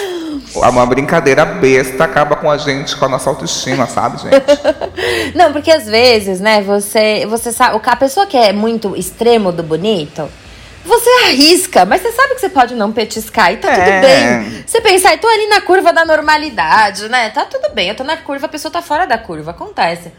Uma 0.55 0.85
brincadeira 0.85 1.45
besta 1.45 2.03
acaba 2.03 2.35
com 2.35 2.49
a 2.49 2.57
gente, 2.57 2.95
com 2.95 3.05
a 3.05 3.09
nossa 3.09 3.29
autoestima, 3.29 3.87
sabe, 3.87 4.17
gente? 4.21 4.35
Não, 5.35 5.51
porque 5.53 5.71
às 5.71 5.85
vezes, 5.85 6.39
né, 6.39 6.61
você, 6.61 7.25
você 7.25 7.51
sabe, 7.51 7.79
a 7.83 7.95
pessoa 7.95 8.25
que 8.25 8.37
é 8.37 8.51
muito 8.51 8.95
extremo 8.95 9.51
do 9.51 9.63
bonito, 9.63 10.29
você 10.83 11.09
arrisca, 11.27 11.85
mas 11.85 12.01
você 12.01 12.11
sabe 12.11 12.33
que 12.35 12.41
você 12.41 12.49
pode 12.49 12.73
não 12.75 12.91
petiscar 12.91 13.53
e 13.53 13.57
tá 13.57 13.69
É. 13.71 13.75
tudo 13.75 14.01
bem. 14.07 14.63
Você 14.65 14.81
pensa, 14.81 15.09
ai, 15.09 15.17
tô 15.17 15.27
ali 15.27 15.47
na 15.47 15.61
curva 15.61 15.93
da 15.93 16.03
normalidade, 16.03 17.07
né? 17.07 17.29
Tá 17.29 17.45
tudo 17.45 17.69
bem, 17.73 17.89
eu 17.89 17.95
tô 17.95 18.03
na 18.03 18.17
curva, 18.17 18.47
a 18.47 18.49
pessoa 18.49 18.71
tá 18.71 18.81
fora 18.81 19.05
da 19.05 19.17
curva, 19.17 19.51
acontece. 19.51 20.11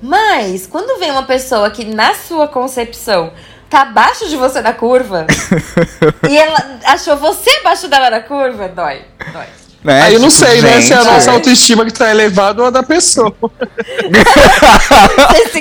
Mas, 0.00 0.66
quando 0.66 0.98
vem 0.98 1.10
uma 1.10 1.22
pessoa 1.22 1.70
que, 1.70 1.84
na 1.84 2.14
sua 2.14 2.46
concepção, 2.46 3.32
tá 3.70 3.82
abaixo 3.82 4.28
de 4.28 4.36
você 4.36 4.60
na 4.60 4.72
curva, 4.74 5.26
e 6.28 6.36
ela 6.36 6.78
achou 6.84 7.16
você 7.16 7.50
abaixo 7.60 7.88
dela 7.88 8.10
na 8.10 8.20
curva, 8.20 8.68
dói, 8.68 9.02
dói. 9.32 9.46
Né? 9.82 10.00
Aí 10.02 10.14
eu 10.14 10.20
não 10.20 10.28
Tipo, 10.28 10.46
sei, 10.46 10.62
né, 10.62 10.80
se 10.80 10.92
é 10.92 10.96
a 10.96 11.02
gente, 11.02 11.12
nossa 11.12 11.32
autoestima 11.32 11.84
que 11.84 11.92
tá 11.92 12.08
elevada 12.10 12.62
ou 12.62 12.68
a 12.68 12.70
da 12.70 12.82
pessoa. 12.82 13.34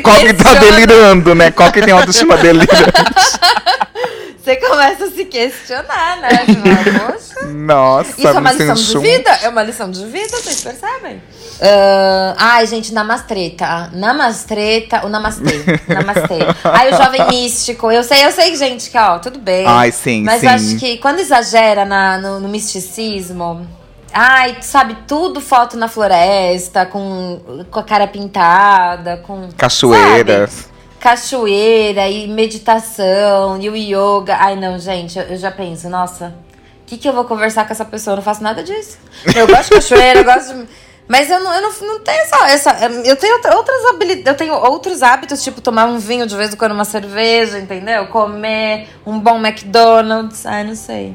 Qual 0.03 0.19
que 0.19 0.33
tá 0.33 0.53
delirando, 0.55 1.33
né? 1.33 1.49
Qual 1.51 1.71
que 1.71 1.81
tem 1.81 1.93
autoestima 1.93 2.37
delirante? 2.37 2.71
Você 4.43 4.55
começa 4.55 5.05
a 5.05 5.11
se 5.11 5.25
questionar, 5.25 6.17
né? 6.19 6.29
Poxa. 6.45 7.45
Nossa, 7.45 8.09
Isso 8.17 8.27
é 8.27 8.31
uma 8.31 8.51
lição 8.51 8.73
de 8.73 8.97
vida? 8.97 9.29
É 9.43 9.49
uma 9.49 9.61
lição 9.61 9.91
de 9.91 10.03
vida, 10.05 10.29
vocês 10.29 10.61
percebem? 10.61 11.21
Ah, 11.61 12.35
ai, 12.37 12.65
gente, 12.65 12.91
namastreta. 12.91 13.91
Namastreta, 13.93 15.05
o 15.05 15.09
namastê. 15.09 15.63
Namastê. 15.87 16.39
Ai, 16.63 16.91
o 16.91 16.97
jovem 16.97 17.27
místico. 17.27 17.91
Eu 17.91 18.03
sei, 18.03 18.25
eu 18.25 18.31
sei, 18.31 18.55
gente, 18.55 18.89
que 18.89 18.97
ó, 18.97 19.19
tudo 19.19 19.37
bem. 19.37 19.63
Ai, 19.67 19.91
sim, 19.91 20.23
Mas 20.23 20.41
sim. 20.41 20.47
acho 20.47 20.75
que 20.77 20.97
quando 20.97 21.19
exagera 21.19 21.85
na, 21.85 22.17
no, 22.17 22.39
no 22.39 22.49
misticismo. 22.49 23.67
Ai, 24.13 24.57
sabe, 24.61 24.97
tudo 25.07 25.39
foto 25.39 25.77
na 25.77 25.87
floresta, 25.87 26.85
com, 26.85 27.41
com 27.69 27.79
a 27.79 27.83
cara 27.83 28.07
pintada, 28.07 29.17
com. 29.25 29.49
Cachoeiras. 29.57 30.51
sabe? 30.51 30.71
Cachoeira 30.99 32.07
e 32.09 32.27
meditação 32.27 33.57
e 33.59 33.69
o 33.69 33.75
yoga. 33.75 34.35
Ai, 34.39 34.55
não, 34.55 34.77
gente, 34.77 35.17
eu, 35.17 35.25
eu 35.25 35.37
já 35.37 35.49
penso, 35.51 35.89
nossa, 35.89 36.35
o 36.81 36.85
que, 36.85 36.97
que 36.97 37.07
eu 37.09 37.13
vou 37.13 37.25
conversar 37.25 37.65
com 37.65 37.73
essa 37.73 37.85
pessoa? 37.85 38.13
Eu 38.13 38.17
não 38.17 38.23
faço 38.23 38.43
nada 38.43 38.63
disso. 38.63 38.97
Eu 39.35 39.47
gosto 39.47 39.69
de 39.69 39.75
cachoeira, 39.75 40.19
eu 40.19 40.23
gosto 40.25 40.53
de. 40.53 40.67
Mas 41.07 41.29
eu 41.29 41.39
não, 41.43 41.53
eu 41.53 41.61
não, 41.61 41.71
não 41.87 41.99
tenho 42.01 42.21
essa, 42.21 42.47
essa. 42.51 42.85
Eu 43.03 43.15
tenho 43.17 43.33
outra- 43.35 43.57
outras 43.57 43.85
habilidades. 43.87 44.27
Eu 44.27 44.35
tenho 44.35 44.53
outros 44.53 45.01
hábitos, 45.03 45.43
tipo 45.43 45.59
tomar 45.59 45.85
um 45.85 45.97
vinho 45.97 46.25
de 46.25 46.35
vez 46.37 46.53
em 46.53 46.55
quando, 46.57 46.71
uma 46.71 46.85
cerveja, 46.85 47.59
entendeu? 47.59 48.07
Comer 48.07 48.87
um 49.05 49.19
bom 49.19 49.37
McDonald's. 49.45 50.45
Ai, 50.45 50.63
não 50.63 50.75
sei. 50.75 51.13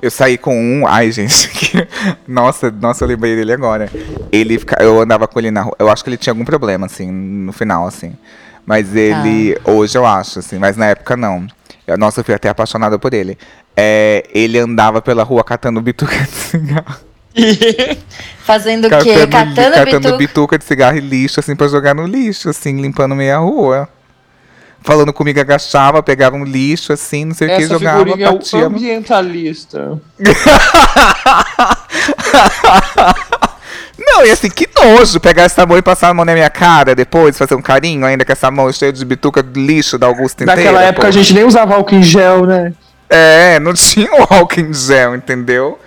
Eu 0.00 0.10
saí 0.10 0.38
com 0.38 0.54
um. 0.56 0.86
Ai, 0.86 1.10
gente. 1.10 1.48
que- 1.50 1.86
Nossa, 2.26 2.70
nossa, 2.70 3.04
eu 3.04 3.08
lembrei 3.08 3.34
dele 3.36 3.52
agora. 3.52 3.90
Ele 4.32 4.60
Eu 4.80 5.00
andava 5.00 5.26
com 5.28 5.38
ele 5.38 5.50
na 5.50 5.62
rua. 5.62 5.76
Eu 5.78 5.88
acho 5.90 6.02
que 6.04 6.10
ele 6.10 6.16
tinha 6.16 6.32
algum 6.32 6.44
problema, 6.44 6.86
assim, 6.86 7.10
no 7.10 7.52
final, 7.52 7.86
assim. 7.86 8.14
Mas 8.66 8.94
ele. 8.94 9.58
Hoje 9.64 9.96
eu 9.96 10.04
acho, 10.06 10.38
assim, 10.40 10.58
mas 10.58 10.76
na 10.76 10.86
época 10.86 11.16
não. 11.16 11.46
Eu- 11.86 11.96
nossa, 11.98 12.20
eu 12.20 12.24
fui 12.24 12.34
até 12.34 12.48
apaixonada 12.48 12.98
por 12.98 13.14
ele. 13.14 13.38
É, 13.76 14.24
ele 14.34 14.58
andava 14.58 15.00
pela 15.00 15.22
rua 15.22 15.42
catando 15.44 15.80
bituca 15.80 16.16
de 16.16 16.26
cigarro. 16.30 16.96
Fazendo 18.44 18.86
o 18.86 18.90
quê? 19.02 19.26
Catando, 19.26 19.54
catando 19.54 20.00
bituca. 20.00 20.16
bituca 20.16 20.58
de 20.58 20.64
cigarro 20.64 20.96
e 20.96 21.00
lixo, 21.00 21.38
assim, 21.40 21.54
pra 21.54 21.68
jogar 21.68 21.94
no 21.94 22.06
lixo, 22.06 22.48
assim, 22.48 22.80
limpando 22.80 23.14
meia 23.14 23.38
rua. 23.38 23.88
Falando 24.82 25.12
comigo, 25.12 25.38
agachava, 25.40 26.02
pegava 26.02 26.36
um 26.36 26.44
lixo, 26.44 26.92
assim, 26.92 27.24
não 27.26 27.34
sei 27.34 27.48
o 27.48 27.56
que, 27.56 27.66
jogava, 27.66 27.98
figurinha 27.98 28.26
é 28.26 28.30
o 28.30 28.34
batia. 28.34 28.60
no- 28.60 28.66
ambientalista. 28.66 29.98
Não, 33.98 34.24
e 34.24 34.30
assim, 34.30 34.48
que 34.48 34.68
nojo 34.80 35.18
pegar 35.20 35.42
essa 35.42 35.66
mão 35.66 35.76
e 35.76 35.82
passar 35.82 36.08
a 36.08 36.14
mão 36.14 36.24
na 36.24 36.32
minha 36.32 36.48
cara 36.48 36.94
depois, 36.94 37.36
fazer 37.36 37.54
um 37.54 37.60
carinho 37.62 38.06
ainda 38.06 38.24
com 38.24 38.32
essa 38.32 38.50
mão 38.50 38.72
cheia 38.72 38.92
de 38.92 39.04
bituca 39.04 39.42
de 39.42 39.60
lixo 39.60 39.98
da 39.98 40.06
Augusta 40.06 40.44
inteira. 40.44 40.60
Naquela 40.62 40.82
época 40.82 41.02
pô. 41.02 41.08
a 41.08 41.10
gente 41.10 41.34
nem 41.34 41.44
usava 41.44 41.74
álcool 41.74 41.96
em 41.96 42.02
gel, 42.02 42.46
né? 42.46 42.72
É, 43.10 43.58
não 43.58 43.74
tinha 43.74 44.08
o 44.12 44.26
álcool 44.32 44.60
em 44.60 44.72
gel, 44.72 45.16
entendeu? 45.16 45.78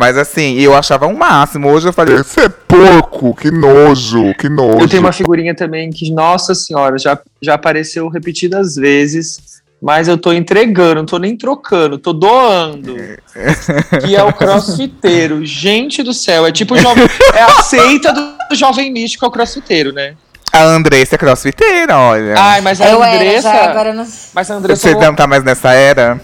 Mas 0.00 0.16
assim, 0.16 0.54
eu 0.54 0.74
achava 0.74 1.06
um 1.06 1.14
máximo. 1.14 1.68
Hoje 1.68 1.86
eu 1.86 1.92
falei, 1.92 2.14
Esse 2.14 2.40
é 2.40 2.48
porco, 2.48 3.34
que 3.34 3.50
nojo, 3.50 4.32
que 4.32 4.48
nojo. 4.48 4.80
Eu 4.80 4.88
tenho 4.88 5.02
uma 5.02 5.12
figurinha 5.12 5.54
também 5.54 5.90
que, 5.90 6.10
nossa 6.10 6.54
senhora, 6.54 6.96
já, 6.96 7.18
já 7.42 7.52
apareceu 7.52 8.08
repetidas 8.08 8.76
vezes, 8.76 9.60
mas 9.80 10.08
eu 10.08 10.16
tô 10.16 10.32
entregando, 10.32 10.94
não 10.94 11.04
tô 11.04 11.18
nem 11.18 11.36
trocando, 11.36 11.98
tô 11.98 12.14
doando. 12.14 12.96
Que 14.06 14.16
é 14.16 14.22
o 14.22 14.32
crossfiteiro. 14.32 15.44
Gente 15.44 16.02
do 16.02 16.14
céu, 16.14 16.46
é 16.46 16.50
tipo 16.50 16.76
o 16.76 16.78
jovem. 16.78 17.04
É 17.34 17.42
a 17.42 17.62
seita 17.62 18.10
do 18.10 18.56
jovem 18.56 18.90
místico 18.90 19.26
ao 19.26 19.30
crossfiteiro, 19.30 19.92
né? 19.92 20.14
a 20.50 20.62
Andressa 20.64 21.14
é 21.14 21.18
crossfiteira, 21.18 21.96
olha. 21.96 22.34
Ai, 22.38 22.62
mas 22.62 22.80
a 22.80 22.88
Eu 22.88 23.04
era, 23.04 23.16
Andressa. 23.16 23.52
já, 23.52 23.70
agora 23.70 23.92
não. 23.92 24.06
Mas 24.34 24.50
a 24.50 24.54
Andressa. 24.54 24.80
Você 24.80 24.94
não 24.94 25.14
tá 25.14 25.26
mais 25.26 25.44
nessa 25.44 25.72
era? 25.72 26.18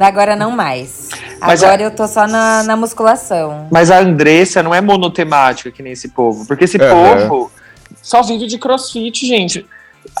Agora 0.00 0.34
não 0.34 0.50
mais. 0.50 1.10
Mas 1.40 1.62
Agora 1.62 1.82
eu 1.82 1.90
tô 1.90 2.08
só 2.08 2.26
na, 2.26 2.62
na 2.62 2.74
musculação. 2.76 3.68
Mas 3.70 3.90
a 3.90 3.98
Andressa 3.98 4.62
não 4.62 4.74
é 4.74 4.80
monotemática 4.80 5.70
que 5.70 5.82
nem 5.82 5.92
esse 5.92 6.08
povo. 6.08 6.46
Porque 6.46 6.64
esse 6.64 6.78
Aham. 6.80 7.28
povo 7.28 7.52
só 8.02 8.22
vive 8.22 8.46
de 8.46 8.58
crossfit, 8.58 9.26
gente. 9.26 9.66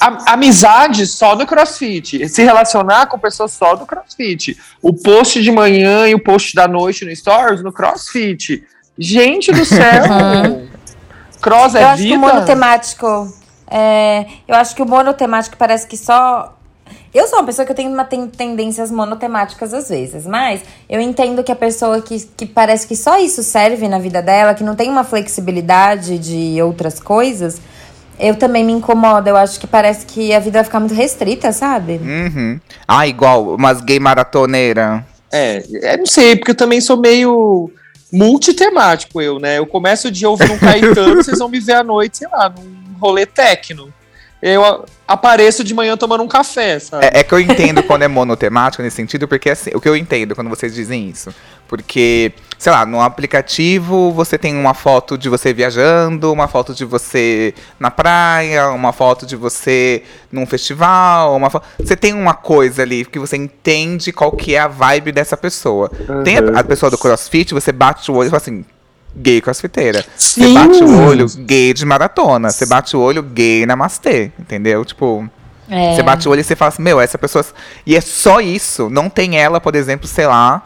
A- 0.00 0.34
amizade 0.34 1.06
só 1.06 1.34
no 1.34 1.46
crossfit. 1.46 2.28
Se 2.28 2.42
relacionar 2.42 3.06
com 3.06 3.18
pessoas 3.18 3.52
só 3.52 3.74
do 3.74 3.86
crossfit. 3.86 4.56
O 4.82 4.92
post 4.92 5.42
de 5.42 5.50
manhã 5.50 6.06
e 6.06 6.14
o 6.14 6.22
post 6.22 6.54
da 6.54 6.68
noite 6.68 7.04
no 7.06 7.16
Stories 7.16 7.62
no 7.62 7.72
crossfit. 7.72 8.62
Gente 8.98 9.50
do 9.50 9.64
céu! 9.64 10.68
Cross 11.40 11.74
é 11.74 11.82
eu 11.82 11.88
acho 11.88 12.02
que 12.02 12.08
vida? 12.08 12.16
o 12.16 12.20
monotemático. 12.20 13.34
É, 13.66 14.26
eu 14.46 14.54
acho 14.54 14.74
que 14.74 14.82
o 14.82 14.86
monotemático 14.86 15.56
parece 15.56 15.86
que 15.86 15.96
só. 15.96 16.54
Eu 17.12 17.26
sou 17.26 17.38
uma 17.40 17.44
pessoa 17.44 17.66
que 17.66 17.72
eu 17.72 17.76
tenho 17.76 17.90
uma 17.92 18.04
ten- 18.04 18.28
tendências 18.28 18.90
monotemáticas 18.90 19.74
às 19.74 19.88
vezes, 19.88 20.26
mas 20.26 20.60
eu 20.88 21.00
entendo 21.00 21.42
que 21.42 21.50
a 21.50 21.56
pessoa 21.56 22.00
que, 22.00 22.20
que 22.36 22.46
parece 22.46 22.86
que 22.86 22.94
só 22.94 23.18
isso 23.18 23.42
serve 23.42 23.88
na 23.88 23.98
vida 23.98 24.22
dela, 24.22 24.54
que 24.54 24.62
não 24.62 24.76
tem 24.76 24.88
uma 24.88 25.02
flexibilidade 25.02 26.18
de 26.18 26.62
outras 26.62 27.00
coisas, 27.00 27.60
eu 28.18 28.36
também 28.36 28.64
me 28.64 28.72
incomoda. 28.72 29.28
Eu 29.30 29.36
acho 29.36 29.58
que 29.58 29.66
parece 29.66 30.06
que 30.06 30.32
a 30.32 30.38
vida 30.38 30.58
vai 30.58 30.64
ficar 30.64 30.78
muito 30.78 30.94
restrita, 30.94 31.50
sabe? 31.52 31.94
Uhum. 31.94 32.60
Ah, 32.86 33.08
igual 33.08 33.54
umas 33.54 33.80
gay 33.80 33.98
maratoneira. 33.98 35.04
É, 35.32 35.64
é, 35.82 35.96
não 35.96 36.06
sei, 36.06 36.36
porque 36.36 36.52
eu 36.52 36.56
também 36.56 36.80
sou 36.80 36.96
meio 36.96 37.70
multitemático, 38.12 39.20
eu, 39.20 39.38
né? 39.38 39.58
Eu 39.58 39.66
começo 39.66 40.08
o 40.08 40.10
dia 40.10 40.28
ouvindo 40.28 40.52
um 40.52 40.58
Caetano, 40.58 41.16
vocês 41.24 41.38
vão 41.38 41.48
me 41.48 41.58
ver 41.60 41.74
à 41.74 41.82
noite, 41.84 42.18
sei 42.18 42.28
lá, 42.28 42.48
num 42.48 42.98
rolê 43.00 43.26
techno. 43.26 43.92
Eu 44.42 44.84
apareço 45.06 45.62
de 45.62 45.74
manhã 45.74 45.96
tomando 45.96 46.22
um 46.22 46.28
café, 46.28 46.78
sabe? 46.78 47.04
É, 47.06 47.20
é 47.20 47.22
que 47.22 47.32
eu 47.34 47.40
entendo 47.40 47.82
quando 47.82 48.02
é 48.02 48.08
monotemático 48.08 48.82
nesse 48.82 48.96
sentido, 48.96 49.28
porque 49.28 49.50
assim, 49.50 49.70
o 49.74 49.80
que 49.80 49.88
eu 49.88 49.96
entendo 49.96 50.34
quando 50.34 50.48
vocês 50.48 50.74
dizem 50.74 51.08
isso. 51.10 51.34
Porque, 51.68 52.32
sei 52.58 52.72
lá, 52.72 52.84
no 52.86 53.00
aplicativo 53.00 54.10
você 54.12 54.36
tem 54.38 54.56
uma 54.56 54.74
foto 54.74 55.16
de 55.16 55.28
você 55.28 55.52
viajando, 55.52 56.32
uma 56.32 56.48
foto 56.48 56.74
de 56.74 56.84
você 56.84 57.54
na 57.78 57.90
praia, 57.90 58.70
uma 58.70 58.92
foto 58.92 59.24
de 59.26 59.36
você 59.36 60.02
num 60.32 60.46
festival, 60.46 61.36
uma 61.36 61.48
fo- 61.50 61.62
Você 61.78 61.94
tem 61.96 62.12
uma 62.12 62.34
coisa 62.34 62.82
ali 62.82 63.04
que 63.04 63.18
você 63.18 63.36
entende 63.36 64.12
qual 64.12 64.32
que 64.32 64.54
é 64.54 64.58
a 64.58 64.66
vibe 64.68 65.12
dessa 65.12 65.36
pessoa. 65.36 65.90
Tem 66.24 66.38
a, 66.38 66.60
a 66.60 66.64
pessoa 66.64 66.90
do 66.90 66.98
crossfit, 66.98 67.52
você 67.54 67.70
bate 67.72 68.10
o 68.10 68.14
olho 68.14 68.26
e 68.28 68.30
fala 68.30 68.40
assim. 68.42 68.64
Gay 69.16 69.40
crossfiteira. 69.40 70.04
Você 70.16 70.52
bate 70.52 70.82
o 70.82 71.06
olho, 71.06 71.26
gay 71.38 71.74
de 71.74 71.84
maratona. 71.84 72.50
Você 72.50 72.66
bate 72.66 72.96
o 72.96 73.00
olho, 73.00 73.22
gay 73.22 73.66
namastê. 73.66 74.30
Entendeu? 74.38 74.84
Tipo. 74.84 75.28
É. 75.68 75.94
Você 75.94 76.02
bate 76.02 76.26
o 76.28 76.30
olho 76.30 76.40
e 76.40 76.44
você 76.44 76.56
fala 76.56 76.70
assim, 76.70 76.82
meu, 76.82 77.00
essa 77.00 77.18
pessoa. 77.18 77.44
E 77.86 77.96
é 77.96 78.00
só 78.00 78.40
isso. 78.40 78.88
Não 78.90 79.08
tem 79.08 79.38
ela, 79.38 79.60
por 79.60 79.74
exemplo, 79.74 80.06
sei 80.06 80.26
lá, 80.26 80.62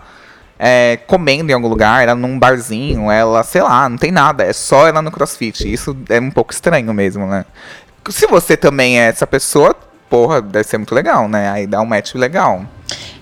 é, 0.59 0.99
comendo 1.07 1.51
em 1.51 1.55
algum 1.55 1.68
lugar, 1.68 2.03
ela 2.03 2.14
num 2.14 2.38
barzinho, 2.38 3.11
ela, 3.11 3.42
sei 3.42 3.62
lá, 3.62 3.88
não 3.88 3.99
tem 3.99 4.11
nada. 4.11 4.45
É 4.45 4.53
só 4.53 4.86
ela 4.86 5.03
no 5.03 5.11
crossfit. 5.11 5.70
Isso 5.70 5.97
é 6.09 6.20
um 6.20 6.30
pouco 6.30 6.53
estranho 6.53 6.92
mesmo, 6.95 7.26
né? 7.26 7.45
Se 8.09 8.26
você 8.26 8.57
também 8.57 9.01
é 9.01 9.09
essa 9.09 9.26
pessoa, 9.26 9.74
porra, 10.09 10.40
deve 10.40 10.64
ser 10.64 10.78
muito 10.78 10.95
legal, 10.95 11.28
né? 11.28 11.51
Aí 11.51 11.66
dá 11.66 11.80
um 11.80 11.86
match 11.86 12.14
legal. 12.14 12.64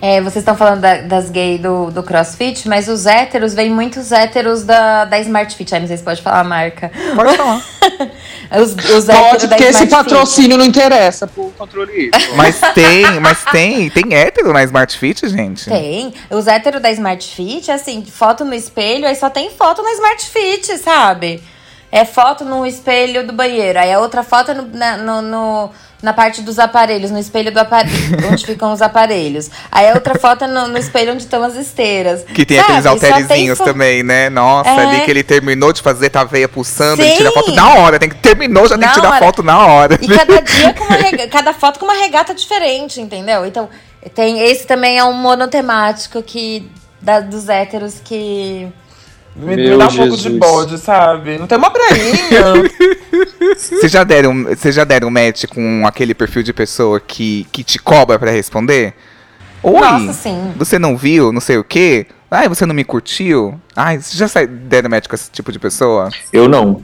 É, 0.05 0.21
vocês 0.21 0.39
estão 0.43 0.57
falando 0.57 0.81
da- 0.81 1.03
das 1.03 1.31
gays 1.31 1.61
do, 1.61 1.89
do 1.93 2.03
CrossFit, 2.03 2.69
mas 2.69 2.89
os 2.89 3.07
héteros, 3.07 3.55
vem 3.55 3.71
muitos 3.71 4.11
héteros 4.11 4.65
da, 4.65 5.05
da 5.05 5.21
Smart 5.21 5.55
Fit. 5.55 5.73
Aí 5.73 5.81
não 5.81 5.87
sei 5.87 5.97
se 5.97 6.03
pode 6.03 6.21
falar 6.21 6.41
a 6.41 6.45
marca. 6.45 6.91
Pode 7.15 7.37
falar. 7.37 7.63
Os, 8.61 8.73
os 8.75 9.09
héteros 9.09 9.31
Pode, 9.31 9.47
da 9.47 9.57
porque 9.57 9.63
esse 9.71 9.85
Smart 9.85 10.05
Fit. 10.05 10.11
patrocínio 10.13 10.59
não 10.59 10.65
interessa 10.67 11.27
pro 11.29 11.51
controle. 11.57 12.11
Mas 12.35 12.61
tem, 12.75 13.21
mas 13.21 13.45
tem, 13.45 13.89
tem 13.91 14.13
hétero 14.15 14.53
na 14.53 14.63
Smart 14.65 14.99
Fit, 14.99 15.27
gente. 15.29 15.71
Tem. 15.71 16.13
Os 16.29 16.47
héteros 16.49 16.83
da 16.83 16.91
Smart 16.91 17.25
Fit, 17.35 17.71
assim, 17.71 18.05
foto 18.05 18.45
no 18.45 18.53
espelho, 18.55 19.07
aí 19.07 19.15
só 19.15 19.31
tem 19.31 19.51
foto 19.51 19.83
na 19.83 19.93
Smart 19.93 20.27
Fit, 20.29 20.79
sabe? 20.79 21.43
É 21.91 22.05
foto 22.05 22.45
no 22.45 22.67
espelho 22.67 23.27
do 23.27 23.33
banheiro, 23.33 23.79
aí 23.79 23.93
a 23.93 24.01
outra 24.01 24.23
foto 24.23 24.53
no- 24.53 24.69
na, 24.77 24.97
no- 24.99 25.23
no- 25.23 25.71
na 26.03 26.13
parte 26.13 26.43
dos 26.43 26.59
aparelhos, 26.59 27.11
no 27.13 27.19
espelho 27.19 27.53
do 27.53 27.59
aparelho, 27.59 27.95
onde 28.31 28.45
ficam 28.45 28.73
os 28.73 28.83
aparelhos. 28.83 29.49
Aí 29.71 29.89
a 29.89 29.95
outra 29.95 30.19
foto 30.19 30.47
no, 30.49 30.67
no 30.69 30.77
espelho 30.77 31.13
onde 31.13 31.23
estão 31.23 31.43
as 31.45 31.55
esteiras. 31.55 32.25
Que 32.25 32.45
tem 32.45 32.57
Sabe? 32.59 32.73
aqueles 32.73 32.85
Só 32.85 32.99
tem 33.29 33.55
também, 33.73 34.03
né? 34.03 34.29
Nossa, 34.29 34.69
É. 34.71 34.87
ali 34.87 35.01
que 35.03 35.11
ele 35.11 35.23
terminou 35.23 35.73
de 35.73 35.81
fazer, 35.81 36.11
tá 36.11 36.23
a 36.23 36.25
veia 36.25 36.49
pulsando, 36.49 37.01
ele 37.03 37.13
Sim. 37.13 37.17
tira 37.19 37.31
foto 37.33 37.53
na 37.53 37.75
hora. 37.75 37.99
Tem 37.99 38.09
que 38.09 38.17
terminou, 38.17 38.65
já 38.67 38.77
tem 38.77 38.87
Na 38.87 38.93
que 38.93 39.01
tirar 39.01 39.11
hora. 39.11 39.19
foto 39.25 39.43
na 39.43 39.67
hora. 39.67 39.99
E 40.03 40.09
cada 40.09 40.41
dia 40.43 40.75
com 40.75 40.85
uma 40.85 40.97
rega- 40.97 41.29
cada 41.29 41.53
foto 41.55 41.79
com 41.79 41.85
uma 41.87 41.95
regata 41.95 42.35
diferente, 42.35 43.01
entendeu? 43.01 43.47
Então, 43.47 43.69
tem 44.15 44.41
esse 44.41 44.67
também 44.67 44.99
é 44.99 45.05
um 45.05 45.13
monotemático 45.13 46.21
que 46.23 46.69
da, 47.01 47.21
dos 47.21 47.49
héteros 47.49 47.95
que 48.05 48.69
Me, 49.35 49.57
Meu 49.57 49.73
me 49.73 49.79
dá 49.79 49.89
um 49.89 49.97
pouco 49.97 50.17
de 50.17 50.23
Jesus. 50.25 50.39
bode, 50.39 50.79
sabe? 50.79 51.39
Não 51.39 51.47
tem 51.47 51.57
uma 51.59 51.71
prainha. 51.71 52.71
Vocês 53.57 53.91
já 53.91 54.05
deram, 54.05 54.45
vocês 54.45 54.75
já 54.75 54.85
deram 54.85 55.11
match 55.11 55.45
com 55.47 55.87
aquele 55.87 56.15
perfil 56.15 56.43
de 56.43 56.53
pessoa 56.53 56.99
que, 57.01 57.47
que 57.53 57.63
te 57.63 57.79
cobra 57.79 58.19
pra 58.19 58.31
responder? 58.31 58.95
Oi, 59.63 59.81
Nossa, 59.81 60.13
sim. 60.13 60.53
você 60.57 60.79
não 60.79 60.97
viu, 60.97 61.33
não 61.33 61.41
sei 61.41 61.57
o 61.57 61.65
quê? 61.65 62.07
Ai, 62.31 62.49
você 62.49 62.67
não 62.67 62.75
me 62.75 62.83
curtiu? 62.83 63.61
Ai, 63.77 63.99
vocês 64.01 64.17
já 64.33 64.45
deram 64.45 64.89
match 64.91 65.07
com 65.07 65.15
esse 65.15 65.31
tipo 65.31 65.53
de 65.53 65.59
pessoa? 65.59 66.09
Eu 66.33 66.49
não. 66.49 66.83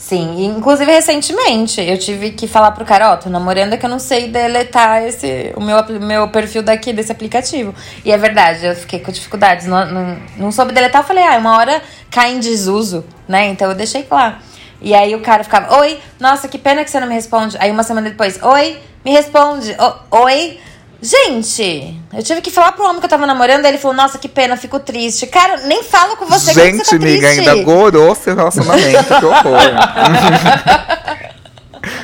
Sim, 0.00 0.46
inclusive 0.46 0.90
recentemente 0.90 1.78
eu 1.78 1.98
tive 1.98 2.30
que 2.30 2.48
falar 2.48 2.70
pro 2.72 2.86
cara, 2.86 3.12
ó, 3.12 3.16
tô 3.18 3.28
namorando 3.28 3.74
é 3.74 3.76
que 3.76 3.84
eu 3.84 3.90
não 3.90 3.98
sei 3.98 4.28
deletar 4.28 5.02
esse, 5.04 5.52
o 5.54 5.60
meu, 5.60 5.76
meu 6.00 6.26
perfil 6.28 6.62
daqui 6.62 6.90
desse 6.90 7.12
aplicativo. 7.12 7.74
E 8.02 8.10
é 8.10 8.16
verdade, 8.16 8.64
eu 8.64 8.74
fiquei 8.74 8.98
com 8.98 9.12
dificuldades, 9.12 9.66
não, 9.66 9.84
não, 9.84 10.16
não 10.38 10.50
soube 10.52 10.72
deletar, 10.72 11.02
eu 11.02 11.06
falei, 11.06 11.22
ah, 11.22 11.36
uma 11.36 11.54
hora 11.58 11.82
cai 12.10 12.32
em 12.32 12.40
desuso, 12.40 13.04
né? 13.28 13.48
Então 13.48 13.68
eu 13.68 13.74
deixei 13.74 14.04
lá. 14.10 14.38
E 14.80 14.94
aí 14.94 15.14
o 15.14 15.20
cara 15.20 15.44
ficava, 15.44 15.76
oi, 15.78 16.00
nossa, 16.18 16.48
que 16.48 16.56
pena 16.56 16.82
que 16.82 16.90
você 16.90 16.98
não 16.98 17.06
me 17.06 17.14
responde. 17.14 17.58
Aí 17.60 17.70
uma 17.70 17.82
semana 17.82 18.08
depois, 18.08 18.42
oi, 18.42 18.78
me 19.04 19.10
responde, 19.12 19.76
"O- 19.78 20.16
oi. 20.24 20.58
Gente, 21.02 21.96
eu 22.12 22.22
tive 22.22 22.42
que 22.42 22.50
falar 22.50 22.72
pro 22.72 22.84
homem 22.84 22.98
que 23.00 23.06
eu 23.06 23.08
tava 23.10 23.26
namorando, 23.26 23.64
ele 23.64 23.78
falou, 23.78 23.96
nossa, 23.96 24.18
que 24.18 24.28
pena, 24.28 24.54
fico 24.56 24.78
triste. 24.78 25.26
Cara, 25.26 25.56
nem 25.66 25.82
falo 25.82 26.14
com 26.16 26.26
você 26.26 26.52
Gente, 26.52 26.84
você 26.84 26.90
tá 26.90 26.96
amiga, 26.96 27.26
triste. 27.28 27.48
ainda 27.48 27.62
gorou 27.62 28.14
seu 28.14 28.36
relacionamento, 28.36 29.04
que 29.04 29.24
horror. 29.24 29.60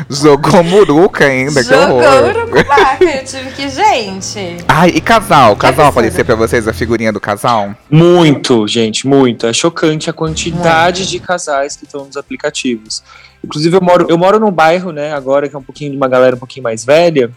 Jogou 0.09 0.63
muruca 0.65 1.27
ainda, 1.27 1.63
que 1.63 1.69
Jogou 1.69 1.99
horror. 1.99 2.37
urucubaca. 2.37 3.05
Eu 3.05 3.25
tive 3.25 3.51
que, 3.51 3.69
gente. 3.69 4.57
Ai, 4.67 4.89
e 4.95 5.01
casal? 5.01 5.55
Casal 5.57 5.87
aparecer 5.89 6.25
pra 6.25 6.35
vocês 6.35 6.67
a 6.67 6.73
figurinha 6.73 7.13
do 7.13 7.21
casal? 7.21 7.75
Muito, 7.91 8.67
gente, 8.67 9.07
muito. 9.07 9.47
É 9.47 9.53
chocante 9.53 10.09
a 10.09 10.13
quantidade 10.13 11.07
de 11.07 11.19
casais 11.21 11.77
que 11.77 11.85
estão 11.85 12.07
nos 12.07 12.17
aplicativos. 12.17 13.03
Inclusive, 13.45 13.77
eu 13.77 13.81
moro, 13.83 14.07
eu 14.09 14.17
moro 14.17 14.41
num 14.41 14.51
bairro, 14.51 14.91
né, 14.93 15.13
agora 15.13 15.49
que 15.49 15.55
é 15.55 15.59
um 15.59 15.63
pouquinho 15.63 15.91
de 15.91 15.97
uma 15.97 16.09
galera 16.09 16.35
um 16.35 16.39
pouquinho 16.39 16.65
mais 16.65 16.83
velha. 16.85 17.31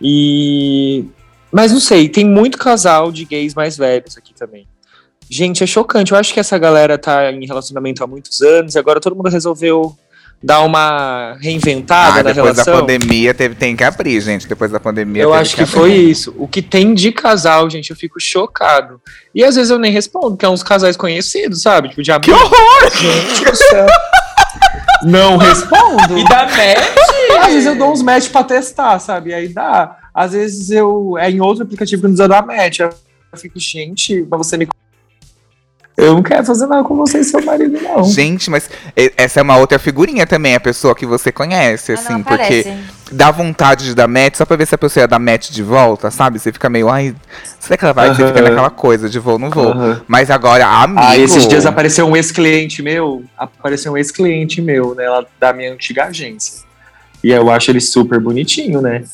E. 0.00 1.04
Mas 1.52 1.70
não 1.72 1.80
sei, 1.80 2.08
tem 2.08 2.24
muito 2.24 2.58
casal 2.58 3.12
de 3.12 3.24
gays 3.24 3.54
mais 3.54 3.76
velhos 3.76 4.16
aqui 4.16 4.34
também. 4.34 4.66
Gente, 5.30 5.62
é 5.62 5.66
chocante. 5.66 6.12
Eu 6.12 6.18
acho 6.18 6.34
que 6.34 6.40
essa 6.40 6.58
galera 6.58 6.98
tá 6.98 7.30
em 7.32 7.46
relacionamento 7.46 8.02
há 8.02 8.06
muitos 8.06 8.40
anos 8.42 8.74
e 8.74 8.78
agora 8.78 9.00
todo 9.00 9.16
mundo 9.16 9.28
resolveu 9.30 9.96
dar 10.42 10.60
uma 10.60 11.38
reinventada 11.40 12.20
Ah, 12.20 12.22
na 12.24 12.32
depois 12.32 12.56
da 12.56 12.62
relação. 12.64 12.80
pandemia 12.86 13.32
teve, 13.32 13.54
tem 13.54 13.74
que 13.74 13.82
abrir, 13.84 14.20
gente. 14.20 14.46
Depois 14.46 14.70
da 14.70 14.78
pandemia 14.78 15.22
Eu 15.22 15.32
acho 15.32 15.54
que 15.54 15.62
abrir. 15.62 15.72
foi 15.72 15.92
isso. 15.94 16.34
O 16.36 16.46
que 16.46 16.60
tem 16.60 16.92
de 16.92 17.10
casal, 17.12 17.70
gente, 17.70 17.88
eu 17.90 17.96
fico 17.96 18.20
chocado. 18.20 19.00
E 19.34 19.42
às 19.42 19.54
vezes 19.54 19.70
eu 19.70 19.78
nem 19.78 19.90
respondo, 19.92 20.32
porque 20.32 20.44
é 20.44 20.48
uns 20.50 20.62
casais 20.62 20.96
conhecidos, 20.96 21.62
sabe? 21.62 21.88
Tipo, 21.88 22.02
de 22.02 22.18
Que 22.20 22.30
amigo. 22.30 22.44
horror! 22.44 22.90
Gente 22.94 23.44
do 23.50 23.56
céu. 23.56 23.86
Não 25.02 25.36
respondo. 25.36 26.18
e 26.18 26.24
da 26.24 26.44
match. 26.44 27.40
Às 27.40 27.52
vezes 27.52 27.66
eu 27.66 27.76
dou 27.76 27.92
uns 27.92 28.02
match 28.02 28.30
pra 28.30 28.44
testar, 28.44 28.98
sabe? 28.98 29.30
E 29.30 29.34
aí 29.34 29.48
dá. 29.48 29.98
Às 30.14 30.32
vezes 30.32 30.70
eu. 30.70 31.16
É 31.18 31.30
em 31.30 31.40
outro 31.40 31.64
aplicativo 31.64 32.02
que 32.02 32.08
não 32.08 32.14
precisa 32.14 32.28
dar 32.28 32.46
match. 32.46 32.80
Eu 32.80 32.90
fico, 33.36 33.58
gente, 33.58 34.26
mas 34.30 34.38
você 34.38 34.56
me. 34.56 34.68
Eu 35.96 36.14
não 36.14 36.22
quero 36.22 36.44
fazer 36.44 36.66
nada 36.66 36.82
com 36.82 36.96
você 36.96 37.20
e 37.20 37.24
seu 37.24 37.40
marido, 37.44 37.80
não. 37.80 38.02
Gente, 38.04 38.50
mas 38.50 38.68
essa 39.16 39.38
é 39.38 39.42
uma 39.42 39.56
outra 39.56 39.78
figurinha 39.78 40.26
também, 40.26 40.54
a 40.56 40.60
pessoa 40.60 40.94
que 40.94 41.06
você 41.06 41.30
conhece, 41.30 41.92
Ah, 41.92 41.94
assim, 41.94 42.12
não 42.14 42.22
porque 42.22 42.66
dá 43.12 43.30
vontade 43.30 43.84
de 43.84 43.94
dar 43.94 44.08
match 44.08 44.34
só 44.36 44.44
pra 44.44 44.56
ver 44.56 44.66
se 44.66 44.74
a 44.74 44.78
pessoa 44.78 45.02
ia 45.04 45.08
dar 45.08 45.20
match 45.20 45.50
de 45.50 45.62
volta, 45.62 46.10
sabe? 46.10 46.40
Você 46.40 46.52
fica 46.52 46.68
meio, 46.68 46.88
ai, 46.88 47.14
será 47.60 47.76
que 47.76 47.84
ela 47.84 47.94
vai? 47.94 48.08
Você 48.12 48.26
fica 48.26 48.42
naquela 48.42 48.70
coisa 48.70 49.08
de 49.08 49.20
vou, 49.20 49.38
não 49.38 49.50
vou. 49.50 49.72
Mas 50.08 50.32
agora, 50.32 50.66
amigo. 50.66 51.00
Ah, 51.00 51.16
esses 51.16 51.46
dias 51.46 51.64
apareceu 51.64 52.06
um 52.06 52.16
ex-cliente 52.16 52.82
meu, 52.82 53.22
apareceu 53.38 53.92
um 53.92 53.96
ex-cliente 53.96 54.60
meu, 54.60 54.96
né, 54.96 55.08
lá 55.08 55.24
da 55.38 55.52
minha 55.52 55.72
antiga 55.72 56.06
agência. 56.06 56.64
E 57.22 57.30
eu 57.30 57.50
acho 57.50 57.70
ele 57.70 57.80
super 57.80 58.18
bonitinho, 58.18 58.82
né? 58.82 59.04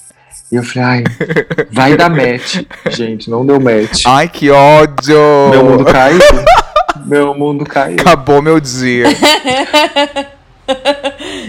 E 0.50 0.56
eu 0.56 0.64
falei, 0.64 0.82
ai, 0.82 1.04
vai 1.70 1.96
dar 1.96 2.08
match. 2.10 2.62
Gente, 2.90 3.30
não 3.30 3.46
deu 3.46 3.60
match. 3.60 4.02
Ai, 4.06 4.28
que 4.28 4.50
ódio! 4.50 5.16
Meu 5.50 5.64
mundo 5.64 5.84
caiu. 5.84 6.18
Meu 7.06 7.34
mundo 7.34 7.64
caiu. 7.64 7.96
Acabou 8.00 8.40
meu 8.42 8.58
dia. 8.60 9.04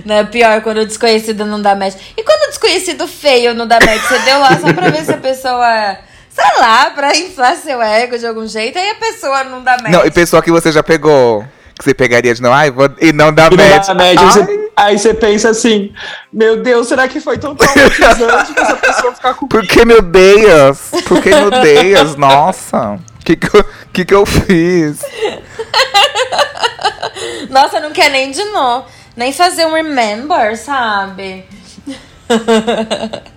Não, 0.03 0.15
é 0.15 0.23
pior 0.23 0.61
quando 0.61 0.77
o 0.79 0.85
desconhecido 0.85 1.45
não 1.45 1.61
dá 1.61 1.75
match. 1.75 1.93
E 2.17 2.23
quando 2.23 2.43
o 2.45 2.47
desconhecido 2.49 3.07
feio 3.07 3.53
não 3.53 3.67
dá 3.67 3.79
match, 3.79 4.01
você 4.01 4.17
deu 4.19 4.39
lá 4.39 4.57
só 4.59 4.73
pra 4.73 4.89
ver 4.89 5.05
se 5.05 5.11
a 5.13 5.17
pessoa. 5.17 5.97
sei 6.29 6.59
lá, 6.59 6.89
pra 6.89 7.15
inflar 7.15 7.55
seu 7.55 7.79
ego 7.81 8.17
de 8.17 8.25
algum 8.25 8.47
jeito, 8.47 8.79
aí 8.79 8.89
a 8.89 8.95
pessoa 8.95 9.43
não 9.43 9.61
dá 9.63 9.73
match. 9.77 9.91
Não, 9.91 10.05
e 10.05 10.09
pessoa 10.11 10.41
que 10.41 10.49
você 10.51 10.71
já 10.71 10.81
pegou. 10.81 11.45
Que 11.77 11.83
você 11.85 11.93
pegaria 11.93 12.33
de 12.33 12.41
não, 12.41 12.51
ai, 12.53 12.69
vou, 12.71 12.89
e 12.99 13.11
não 13.13 13.31
dá 13.33 13.47
E 13.51 13.55
não 13.55 13.63
match. 13.69 13.87
dá 13.87 13.93
match, 13.93 14.19
você- 14.19 14.69
aí 14.75 14.97
você 14.97 15.13
pensa 15.13 15.49
assim: 15.49 15.93
Meu 16.33 16.57
Deus, 16.63 16.87
será 16.87 17.07
que 17.07 17.19
foi 17.19 17.37
tão 17.37 17.55
traumatizante 17.55 18.53
pra 18.53 18.63
essa 18.63 18.75
pessoa 18.75 19.13
ficar 19.13 19.33
com 19.35 19.47
Por 19.47 19.61
que 19.67 19.85
me 19.85 19.93
odeias? 19.95 20.91
Por 21.07 21.21
que 21.21 21.29
me 21.29 21.43
odeias? 21.45 22.15
Nossa. 22.17 22.99
O 23.21 23.23
que, 23.23 23.35
que, 23.35 23.55
eu, 23.55 23.65
que, 23.93 24.05
que 24.05 24.13
eu 24.15 24.25
fiz? 24.25 24.99
Nossa, 27.49 27.79
não 27.79 27.91
quer 27.91 28.09
nem 28.09 28.31
de 28.31 28.43
novo. 28.45 28.87
Nem 29.15 29.31
fazer 29.31 29.65
um 29.67 29.73
remember, 29.73 30.57
sabe? 30.57 31.45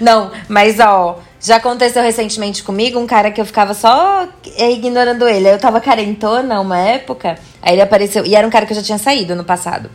Não, 0.00 0.30
mas 0.48 0.80
ó, 0.80 1.20
já 1.40 1.56
aconteceu 1.56 2.02
recentemente 2.02 2.62
comigo 2.62 2.98
um 2.98 3.06
cara 3.06 3.30
que 3.30 3.40
eu 3.40 3.46
ficava 3.46 3.72
só 3.72 4.28
ignorando 4.58 5.26
ele. 5.26 5.48
Aí 5.48 5.54
Eu 5.54 5.58
tava 5.58 5.80
carentona 5.80 6.60
uma 6.60 6.78
época, 6.78 7.38
aí 7.62 7.74
ele 7.74 7.82
apareceu. 7.82 8.26
E 8.26 8.34
era 8.34 8.46
um 8.46 8.50
cara 8.50 8.66
que 8.66 8.72
eu 8.72 8.76
já 8.76 8.82
tinha 8.82 8.98
saído 8.98 9.34
no 9.34 9.44
passado. 9.44 9.90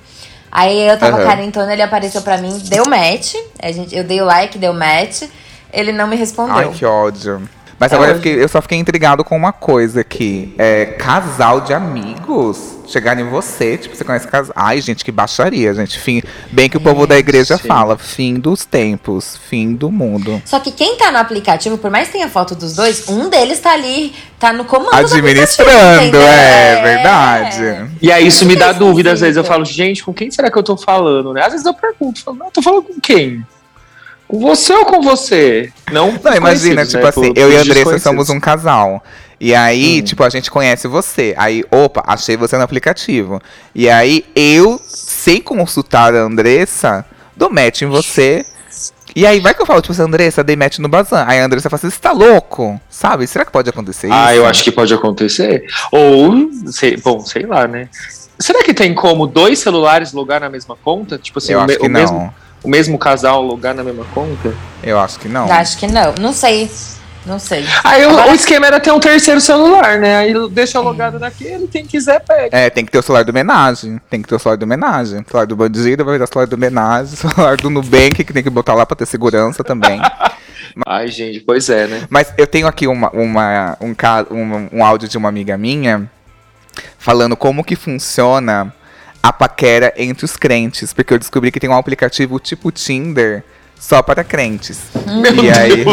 Aí 0.51 0.87
eu 0.87 0.97
tava 0.97 1.17
Aham. 1.17 1.25
carentona, 1.25 1.73
ele 1.73 1.81
apareceu 1.81 2.21
pra 2.21 2.37
mim, 2.37 2.57
deu 2.65 2.85
match. 2.87 3.35
A 3.61 3.71
gente, 3.71 3.95
eu 3.95 4.03
dei 4.03 4.21
o 4.21 4.25
like, 4.25 4.57
deu 4.57 4.73
match. 4.73 5.23
Ele 5.71 5.91
não 5.91 6.07
me 6.07 6.15
respondeu. 6.15 6.55
Ai, 6.55 6.69
que 6.69 6.85
ódio. 6.85 7.47
Mas 7.79 7.91
É 7.91 7.95
agora 7.95 8.11
eu, 8.11 8.15
fiquei- 8.17 8.41
eu 8.43 8.47
só 8.47 8.61
fiquei 8.61 8.77
intrigado 8.77 9.23
com 9.23 9.35
uma 9.35 9.51
coisa 9.51 10.01
aqui. 10.01 10.53
É 10.57 10.85
casal 10.85 11.61
de 11.61 11.73
amigos 11.73 12.73
chegarem 12.87 13.25
em 13.25 13.29
você, 13.29 13.77
tipo, 13.77 13.95
você 13.95 14.03
conhece 14.03 14.27
casal. 14.27 14.53
Ai, 14.55 14.79
gente, 14.81 15.03
que 15.05 15.11
baixaria, 15.11 15.73
gente. 15.73 15.97
Fim, 15.99 16.21
bem 16.51 16.69
que 16.69 16.77
o 16.77 16.81
povo 16.81 17.07
da 17.07 17.17
igreja 17.17 17.57
fala, 17.57 17.97
fim 17.97 18.35
dos 18.35 18.65
tempos, 18.65 19.37
fim 19.49 19.73
do 19.73 19.89
mundo. 19.89 20.41
Só 20.45 20.59
que 20.59 20.71
quem 20.71 20.97
tá 20.97 21.11
no 21.11 21.17
aplicativo, 21.17 21.77
por 21.77 21.89
mais 21.89 22.07
que 22.07 22.13
tenha 22.13 22.27
foto 22.29 22.53
dos 22.55 22.75
dois, 22.75 23.07
um 23.07 23.29
deles 23.29 23.59
tá 23.59 23.71
ali, 23.73 24.13
tá 24.39 24.51
no 24.53 24.65
comando 24.65 24.91
do 24.91 24.97
Administrando, 24.97 26.01
entendeu? 26.03 26.21
é, 26.21 26.81
verdade. 26.83 27.91
E 28.01 28.11
aí 28.11 28.27
isso 28.27 28.45
me 28.45 28.55
dá 28.55 28.71
dúvida, 28.71 29.13
às 29.13 29.21
vezes 29.21 29.37
eu 29.37 29.43
falo, 29.43 29.65
gente, 29.65 30.03
com 30.03 30.13
quem 30.13 30.29
será 30.29 30.51
que 30.51 30.57
eu 30.57 30.63
tô 30.63 30.75
falando, 30.77 31.33
né? 31.33 31.41
Às 31.43 31.51
vezes 31.53 31.65
eu 31.65 31.73
pergunto, 31.73 32.21
falo, 32.23 32.37
não, 32.37 32.47
eu 32.47 32.51
tô 32.51 32.61
falando 32.61 32.83
com 32.83 32.99
quem? 33.01 33.45
Com 34.27 34.39
você 34.39 34.73
ou 34.73 34.85
com 34.85 35.01
você? 35.01 35.71
Não, 35.91 36.11
Não, 36.23 36.35
imagina, 36.35 36.85
tipo 36.85 37.03
né? 37.03 37.09
assim, 37.09 37.33
Com- 37.33 37.39
eu 37.39 37.51
e 37.51 37.57
a 37.57 37.61
Andressa 37.61 37.99
somos 37.99 38.29
um 38.29 38.39
casal. 38.39 39.03
E 39.39 39.53
aí, 39.53 39.99
Hum. 39.99 40.03
tipo, 40.03 40.23
a 40.23 40.29
gente 40.29 40.49
conhece 40.49 40.87
você. 40.87 41.33
Aí, 41.37 41.63
opa, 41.69 42.03
achei 42.07 42.37
você 42.37 42.55
no 42.57 42.63
aplicativo. 42.63 43.41
E 43.75 43.89
aí, 43.89 44.25
eu, 44.35 44.79
sem 44.87 45.41
consultar 45.41 46.15
a 46.15 46.19
Andressa, 46.21 47.05
dou 47.35 47.49
match 47.49 47.81
em 47.81 47.87
você. 47.87 48.45
E 49.15 49.27
aí, 49.27 49.39
vai 49.39 49.53
que 49.53 49.61
eu 49.61 49.65
falo, 49.65 49.81
tipo 49.81 49.91
assim, 49.91 50.01
Andressa, 50.01 50.43
dei 50.43 50.55
match 50.55 50.79
no 50.79 50.87
Bazan. 50.87 51.25
Aí 51.27 51.39
a 51.39 51.45
Andressa 51.45 51.69
fala 51.69 51.77
assim, 51.79 51.89
você 51.89 51.99
tá 51.99 52.11
louco? 52.11 52.79
Sabe? 52.89 53.27
Será 53.27 53.45
que 53.45 53.51
pode 53.51 53.69
acontecer 53.69 54.07
isso? 54.07 54.15
Ah, 54.15 54.33
eu 54.33 54.45
acho 54.45 54.63
que 54.63 54.71
pode 54.71 54.91
acontecer. 54.93 55.65
Ou, 55.91 56.49
sei, 56.71 56.97
bom, 56.97 57.19
sei 57.19 57.45
lá, 57.45 57.67
né? 57.67 57.89
Será 58.39 58.63
que 58.63 58.73
tem 58.73 58.95
como 58.95 59.27
dois 59.27 59.59
celulares 59.59 60.13
logar 60.13 60.39
na 60.41 60.49
mesma 60.49 60.75
conta? 60.83 61.17
Tipo 61.19 61.37
assim, 61.37 61.53
Eu 61.53 61.59
o, 61.59 61.61
acho 61.61 61.67
me- 61.73 61.77
que 61.79 61.85
o 61.85 61.89
não. 61.89 61.99
mesmo, 61.99 62.33
o 62.63 62.69
mesmo 62.69 62.97
casal 62.97 63.41
logar 63.41 63.73
na 63.75 63.83
mesma 63.83 64.05
conta? 64.13 64.53
Eu 64.81 64.99
acho 64.99 65.19
que 65.19 65.27
não. 65.27 65.51
Acho 65.51 65.77
que 65.77 65.87
não. 65.87 66.13
Não 66.19 66.33
sei. 66.33 66.69
Não 67.25 67.39
sei. 67.39 67.65
Aí 67.85 68.05
o- 68.05 68.09
Agora- 68.09 68.31
o 68.31 68.35
esquema 68.35 68.67
era 68.67 68.79
ter 68.81 68.91
um 68.91 68.99
terceiro 68.99 69.39
celular, 69.39 69.97
né? 69.97 70.17
Aí 70.17 70.33
deixa 70.49 70.79
logado 70.81 71.17
naquele, 71.17 71.67
quem 71.67 71.85
quiser 71.85 72.19
pega. 72.19 72.49
É, 72.57 72.69
tem 72.69 72.83
que 72.83 72.91
ter 72.91 72.97
o 72.99 73.01
celular 73.01 73.23
do 73.23 73.29
homenagem. 73.29 73.97
Tem 74.09 74.21
que 74.21 74.27
ter 74.27 74.35
o 74.35 74.39
celular 74.39 74.57
do 74.57 74.63
homenagem. 74.63 75.19
O 75.21 75.25
celular 75.25 75.45
do 75.47 75.55
bandido 75.55 76.03
vai 76.03 76.15
virar 76.15 76.25
o 76.25 76.27
celular 76.27 76.47
do 76.47 76.53
homenagem. 76.55 77.13
O 77.13 77.17
celular 77.17 77.55
do 77.57 77.69
Nubank, 77.69 78.23
que 78.25 78.33
tem 78.33 78.43
que 78.43 78.49
botar 78.49 78.73
lá 78.73 78.85
pra 78.85 78.95
ter 78.97 79.05
segurança 79.05 79.63
também. 79.63 80.01
Ai, 80.85 81.07
gente, 81.07 81.39
pois 81.41 81.69
é, 81.69 81.87
né? 81.87 82.01
Mas 82.09 82.33
eu 82.37 82.45
tenho 82.47 82.67
aqui 82.67 82.87
uma, 82.87 83.09
uma- 83.11 83.77
um, 83.79 83.93
ca- 83.93 84.25
um, 84.29 84.67
um 84.79 84.83
áudio 84.83 85.07
de 85.07 85.17
uma 85.17 85.29
amiga 85.29 85.57
minha 85.57 86.09
falando 86.97 87.37
como 87.37 87.63
que 87.63 87.75
funciona 87.75 88.73
a 89.23 89.31
paquera 89.31 89.93
entre 89.95 90.25
os 90.25 90.35
crentes. 90.35 90.91
Porque 90.91 91.13
eu 91.13 91.17
descobri 91.17 91.49
que 91.49 91.59
tem 91.59 91.69
um 91.69 91.77
aplicativo 91.77 92.37
tipo 92.39 92.69
Tinder 92.71 93.43
só 93.79 94.01
para 94.01 94.23
crentes. 94.23 94.81
e 95.41 95.49
aí, 95.49 95.85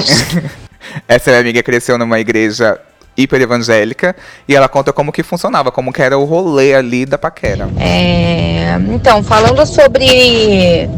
essa 1.06 1.30
minha 1.30 1.40
amiga 1.40 1.62
cresceu 1.62 1.96
numa 1.96 2.18
igreja 2.18 2.78
hiper 3.16 3.40
evangélica 3.40 4.16
e 4.48 4.54
ela 4.54 4.68
conta 4.68 4.92
como 4.92 5.12
que 5.12 5.22
funcionava, 5.22 5.70
como 5.70 5.92
que 5.92 6.02
era 6.02 6.18
o 6.18 6.24
rolê 6.24 6.74
ali 6.74 7.06
da 7.06 7.18
paquera. 7.18 7.68
É, 7.78 8.76
então, 8.88 9.22
falando 9.22 9.64
sobre 9.66 10.88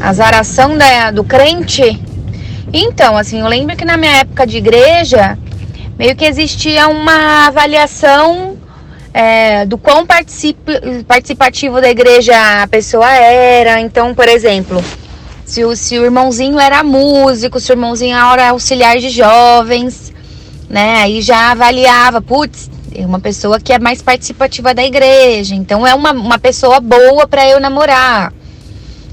a 0.00 0.12
zaração 0.12 0.76
da- 0.78 1.10
do 1.10 1.22
crente, 1.24 2.00
então, 2.72 3.16
assim, 3.16 3.40
eu 3.40 3.46
lembro 3.48 3.76
que 3.76 3.84
na 3.84 3.96
minha 3.96 4.18
época 4.18 4.46
de 4.46 4.58
igreja, 4.58 5.36
meio 5.98 6.14
que 6.14 6.24
existia 6.24 6.86
uma 6.88 7.46
avaliação 7.46 8.56
é, 9.12 9.64
do 9.66 9.78
quão 9.78 10.06
participativo 10.06 11.80
da 11.80 11.90
igreja 11.90 12.34
a 12.62 12.66
pessoa 12.66 13.10
era. 13.10 13.80
Então, 13.80 14.14
por 14.14 14.28
exemplo, 14.28 14.82
se 15.44 15.64
o, 15.64 15.74
se 15.74 15.98
o 15.98 16.04
irmãozinho 16.04 16.58
era 16.58 16.82
músico, 16.82 17.58
se 17.58 17.72
o 17.72 17.74
irmãozinho 17.74 18.16
era 18.16 18.50
auxiliar 18.50 18.98
de 18.98 19.08
jovens, 19.08 20.12
né? 20.68 21.02
Aí 21.02 21.22
já 21.22 21.52
avaliava, 21.52 22.20
putz, 22.20 22.70
é 22.94 23.04
uma 23.04 23.20
pessoa 23.20 23.58
que 23.58 23.72
é 23.72 23.78
mais 23.78 24.02
participativa 24.02 24.74
da 24.74 24.84
igreja, 24.84 25.54
então 25.54 25.86
é 25.86 25.94
uma, 25.94 26.12
uma 26.12 26.38
pessoa 26.38 26.80
boa 26.80 27.26
para 27.26 27.48
eu 27.48 27.60
namorar. 27.60 28.32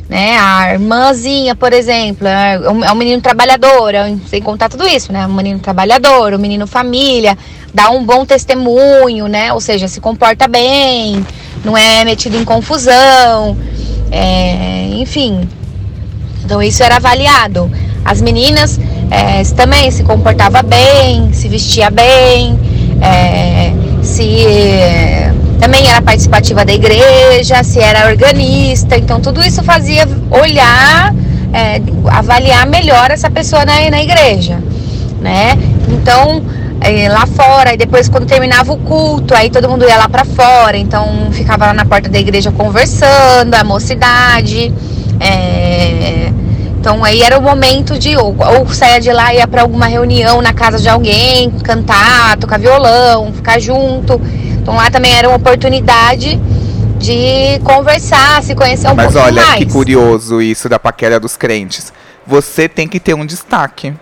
Né? 0.08 0.38
A 0.38 0.74
irmãzinha, 0.74 1.56
por 1.56 1.74
exemplo, 1.74 2.28
é 2.28 2.60
um, 2.70 2.84
é 2.84 2.92
um 2.92 2.96
menino 2.96 3.22
trabalhador, 3.22 3.96
é 3.96 4.16
sem 4.28 4.42
contar 4.42 4.70
tudo 4.70 4.88
isso, 4.88 5.12
né? 5.12 5.26
Um 5.26 5.34
menino 5.34 5.60
trabalhador, 5.60 6.34
um 6.34 6.38
menino 6.38 6.68
família, 6.68 7.36
dá 7.74 7.90
um 7.90 8.06
bom 8.06 8.24
testemunho, 8.24 9.28
né? 9.28 9.52
Ou 9.52 9.60
seja, 9.60 9.88
se 9.88 10.00
comporta 10.00 10.48
bem, 10.48 11.26
não 11.64 11.76
é 11.76 12.06
metido 12.06 12.38
em 12.38 12.46
confusão, 12.46 13.58
é, 14.12 14.90
enfim. 14.92 15.50
Então 16.44 16.62
isso 16.62 16.84
era 16.84 16.98
avaliado. 16.98 17.72
As 18.06 18.22
meninas 18.22 18.80
é, 19.10 19.44
também 19.56 19.90
se 19.90 20.04
comportava 20.04 20.62
bem, 20.62 21.34
se 21.34 21.50
vestia 21.50 21.90
bem, 21.90 22.60
é, 23.02 23.74
se 24.04 24.46
é, 24.46 25.34
também 25.60 25.88
era 25.88 26.02
participativa 26.02 26.66
da 26.66 26.74
igreja, 26.74 27.64
se 27.64 27.80
era 27.80 28.08
organista. 28.08 28.98
Então 28.98 29.20
tudo 29.20 29.44
isso 29.44 29.64
fazia 29.64 30.08
olhar, 30.30 31.14
é, 31.54 31.82
avaliar 32.12 32.68
melhor 32.68 33.12
essa 33.12 33.30
pessoa 33.30 33.66
na, 33.66 33.90
na 33.90 34.02
igreja, 34.02 34.62
né? 35.22 35.58
Então 35.88 36.44
é, 36.82 37.10
lá 37.10 37.26
fora, 37.26 37.74
e 37.74 37.78
depois 37.78 38.10
quando 38.10 38.26
terminava 38.26 38.72
o 38.74 38.78
culto, 38.78 39.34
aí 39.34 39.50
todo 39.50 39.68
mundo 39.70 39.86
ia 39.88 39.98
lá 39.98 40.10
pra 40.10 40.26
fora, 40.26 40.78
então 40.78 41.30
ficava 41.32 41.68
lá 41.68 41.74
na 41.74 41.86
porta 41.86 42.10
da 42.10 42.20
igreja 42.20 42.52
conversando, 42.52 43.54
a 43.54 43.64
mocidade. 43.64 44.74
é, 45.20 46.32
então 46.86 47.04
aí 47.04 47.24
era 47.24 47.40
o 47.40 47.42
momento 47.42 47.98
de 47.98 48.16
ou, 48.16 48.36
ou 48.38 48.68
saia 48.68 49.02
de 49.02 49.12
lá 49.12 49.34
ia 49.34 49.48
para 49.48 49.64
alguma 49.64 49.88
reunião 49.88 50.40
na 50.40 50.54
casa 50.54 50.78
de 50.78 50.88
alguém, 50.88 51.50
cantar, 51.50 52.38
tocar 52.38 52.60
violão, 52.60 53.34
ficar 53.34 53.60
junto. 53.60 54.22
Então 54.66 54.74
lá 54.74 54.90
também 54.90 55.14
era 55.14 55.28
uma 55.28 55.38
oportunidade 55.38 56.42
de 56.98 57.60
conversar, 57.64 58.42
se 58.42 58.56
conhecer 58.56 58.88
um 58.88 58.96
Mas 58.96 59.14
pouquinho 59.14 59.26
olha 59.26 59.46
mais. 59.46 59.60
que 59.60 59.72
curioso 59.72 60.42
isso 60.42 60.68
da 60.68 60.80
paquera 60.80 61.20
dos 61.20 61.38
crentes. 61.38 61.94
Você 62.26 62.68
tem 62.68 62.88
que 62.88 63.00
ter 63.00 63.14
um 63.14 63.28
destaque. 63.28 63.94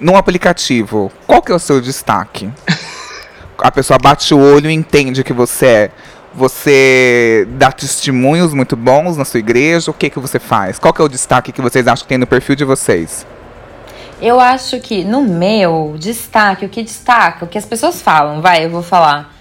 Num 0.00 0.16
aplicativo, 0.16 1.12
qual 1.26 1.42
que 1.42 1.52
é 1.52 1.54
o 1.54 1.58
seu 1.58 1.82
destaque? 1.82 2.50
A 3.62 3.70
pessoa 3.70 3.98
bate 3.98 4.32
o 4.32 4.38
olho 4.38 4.70
e 4.70 4.72
entende 4.72 5.22
que 5.22 5.34
você 5.34 5.66
é. 5.66 5.90
Você 6.34 7.46
dá 7.50 7.70
testemunhos 7.70 8.54
muito 8.54 8.74
bons 8.74 9.18
na 9.18 9.24
sua 9.26 9.40
igreja? 9.40 9.90
O 9.90 9.94
que 9.94 10.08
que 10.08 10.18
você 10.18 10.38
faz? 10.38 10.78
Qual 10.78 10.94
que 10.94 11.02
é 11.02 11.04
o 11.04 11.08
destaque 11.08 11.52
que 11.52 11.60
vocês 11.60 11.86
acham 11.86 12.04
que 12.04 12.08
tem 12.08 12.16
no 12.16 12.26
perfil 12.26 12.56
de 12.56 12.64
vocês? 12.64 13.26
Eu 14.18 14.40
acho 14.40 14.80
que 14.80 15.04
no 15.04 15.20
meu 15.20 15.94
destaque, 15.98 16.64
o 16.64 16.70
que 16.70 16.82
destaca, 16.82 17.44
o 17.44 17.48
que 17.48 17.58
as 17.58 17.66
pessoas 17.66 18.00
falam, 18.00 18.40
vai, 18.40 18.64
eu 18.64 18.70
vou 18.70 18.82
falar. 18.82 19.36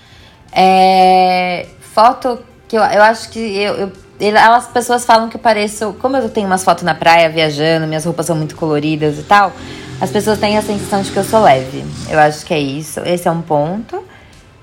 É, 0.59 1.67
foto 1.93 2.39
que 2.67 2.75
eu, 2.75 2.81
eu 2.81 3.03
acho 3.03 3.29
que 3.29 3.39
eu, 3.39 3.75
eu- 4.19 4.35
elas 4.35 4.65
pessoas 4.67 5.05
falam 5.05 5.29
que 5.29 5.37
eu 5.37 5.39
pareço, 5.39 5.95
como 6.01 6.17
eu 6.17 6.27
tenho 6.29 6.47
umas 6.47 6.63
fotos 6.63 6.83
na 6.83 6.95
praia 6.95 7.29
viajando, 7.29 7.85
minhas 7.85 8.03
roupas 8.03 8.25
são 8.25 8.35
muito 8.35 8.55
coloridas 8.55 9.19
e 9.19 9.21
tal, 9.23 9.53
as 10.01 10.09
pessoas 10.09 10.39
têm 10.39 10.57
a 10.57 10.61
sensação 10.63 11.03
de 11.03 11.11
que 11.11 11.17
eu 11.17 11.23
sou 11.23 11.41
leve. 11.41 11.85
Eu 12.09 12.17
acho 12.19 12.43
que 12.45 12.53
é 12.53 12.59
isso. 12.59 12.99
Esse 13.01 13.27
é 13.27 13.31
um 13.31 13.41
ponto. 13.43 14.03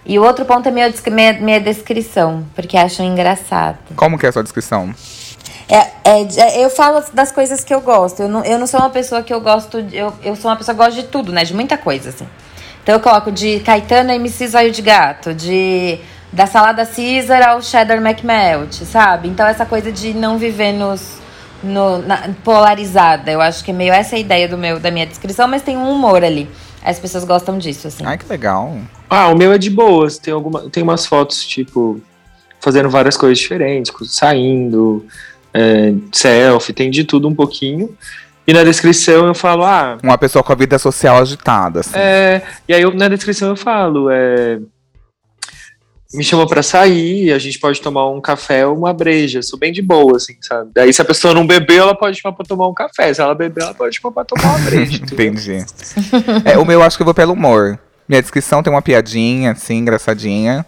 E 0.04 0.18
o 0.18 0.24
outro 0.24 0.44
ponto 0.44 0.68
é 0.68 0.72
minha, 0.72 0.92
minha, 1.12 1.32
minha 1.34 1.60
descrição, 1.60 2.44
porque 2.54 2.76
acham 2.76 3.06
engraçado. 3.06 3.78
Como 3.96 4.18
que 4.18 4.26
é 4.26 4.28
a 4.28 4.32
sua 4.32 4.42
descrição? 4.42 4.92
É, 5.68 5.78
é, 6.04 6.22
é, 6.36 6.64
eu 6.64 6.68
falo 6.68 7.02
das 7.14 7.32
coisas 7.32 7.64
que 7.64 7.72
eu 7.72 7.80
gosto. 7.80 8.20
Eu 8.20 8.28
não, 8.28 8.44
eu 8.44 8.58
não 8.58 8.66
sou 8.66 8.80
uma 8.80 8.90
pessoa 8.90 9.22
que 9.22 9.32
eu 9.32 9.40
gosto. 9.40 9.80
de- 9.82 9.96
Eu, 9.96 10.12
eu 10.22 10.36
sou 10.36 10.50
uma 10.50 10.56
pessoa 10.56 10.74
que 10.74 10.84
gosta 10.84 11.00
de 11.00 11.06
tudo, 11.08 11.32
né? 11.32 11.42
De 11.44 11.54
muita 11.54 11.78
coisa, 11.78 12.10
assim. 12.10 12.26
Então 12.84 12.94
eu 12.96 13.00
coloco 13.00 13.32
de 13.32 13.58
Caetano 13.60 14.12
MC 14.12 14.46
Zóio 14.46 14.70
de 14.70 14.82
Gato, 14.82 15.34
de 15.34 15.98
da 16.30 16.46
salada 16.46 16.84
Caesar 16.84 17.48
ao 17.48 17.62
cheddar 17.62 17.96
McMelt, 17.98 18.72
sabe? 18.84 19.26
Então 19.28 19.46
essa 19.46 19.64
coisa 19.64 19.90
de 19.90 20.12
não 20.12 20.36
viver 20.36 20.72
nos, 20.72 21.18
no- 21.62 21.98
na- 21.98 22.28
polarizada. 22.44 23.30
Eu 23.30 23.40
acho 23.40 23.64
que 23.64 23.70
é 23.70 23.74
meio 23.74 23.92
essa 23.92 24.16
a 24.16 24.18
ideia 24.18 24.46
do 24.46 24.58
meu, 24.58 24.78
da 24.78 24.90
minha 24.90 25.06
descrição, 25.06 25.48
mas 25.48 25.62
tem 25.62 25.76
um 25.78 25.90
humor 25.90 26.22
ali. 26.22 26.46
As 26.84 26.98
pessoas 26.98 27.24
gostam 27.24 27.56
disso, 27.56 27.88
assim. 27.88 28.04
Ai, 28.04 28.18
que 28.18 28.28
legal. 28.28 28.76
Ah, 29.08 29.28
o 29.28 29.34
meu 29.36 29.50
é 29.52 29.56
de 29.58 29.70
boas. 29.70 30.18
Tem, 30.18 30.34
alguma, 30.34 30.68
tem 30.68 30.82
umas 30.82 31.06
fotos, 31.06 31.42
tipo, 31.46 31.98
fazendo 32.60 32.90
várias 32.90 33.16
coisas 33.16 33.38
diferentes, 33.38 33.90
saindo, 34.08 35.06
é, 35.54 35.94
selfie, 36.12 36.72
tem 36.74 36.90
de 36.90 37.04
tudo 37.04 37.26
um 37.28 37.34
pouquinho. 37.34 37.96
E 38.46 38.52
na 38.52 38.62
descrição 38.62 39.26
eu 39.26 39.34
falo, 39.34 39.64
ah, 39.64 39.96
Uma 40.02 40.18
pessoa 40.18 40.42
com 40.42 40.52
a 40.52 40.56
vida 40.56 40.78
social 40.78 41.16
agitada, 41.18 41.80
assim. 41.80 41.96
é. 41.96 42.42
E 42.68 42.74
aí 42.74 42.82
eu, 42.82 42.92
na 42.94 43.08
descrição 43.08 43.48
eu 43.48 43.56
falo, 43.56 44.10
é. 44.10 44.58
Me 46.12 46.22
chamou 46.22 46.46
pra 46.46 46.62
sair, 46.62 47.32
a 47.32 47.38
gente 47.40 47.58
pode 47.58 47.80
tomar 47.80 48.08
um 48.08 48.20
café 48.20 48.64
ou 48.64 48.76
uma 48.78 48.92
breja. 48.94 49.42
Sou 49.42 49.58
bem 49.58 49.72
de 49.72 49.82
boa, 49.82 50.16
assim, 50.16 50.36
sabe? 50.40 50.70
Daí 50.72 50.92
se 50.92 51.02
a 51.02 51.04
pessoa 51.04 51.34
não 51.34 51.44
beber, 51.44 51.78
ela 51.78 51.94
pode 51.94 52.20
chamar 52.20 52.36
pra 52.36 52.46
tomar 52.46 52.68
um 52.68 52.74
café. 52.74 53.12
Se 53.12 53.20
ela 53.20 53.34
beber, 53.34 53.62
ela 53.64 53.74
pode 53.74 53.96
chamar 53.96 54.12
pra 54.12 54.24
tomar 54.24 54.56
uma 54.56 54.58
breja. 54.60 54.94
Entendi. 55.02 55.64
É, 56.44 56.56
o 56.56 56.64
meu 56.64 56.78
eu 56.80 56.86
acho 56.86 56.96
que 56.96 57.02
eu 57.02 57.04
vou 57.04 57.14
pelo 57.14 57.32
humor. 57.32 57.78
Minha 58.08 58.22
descrição 58.22 58.62
tem 58.62 58.72
uma 58.72 58.82
piadinha, 58.82 59.52
assim, 59.52 59.78
engraçadinha. 59.78 60.64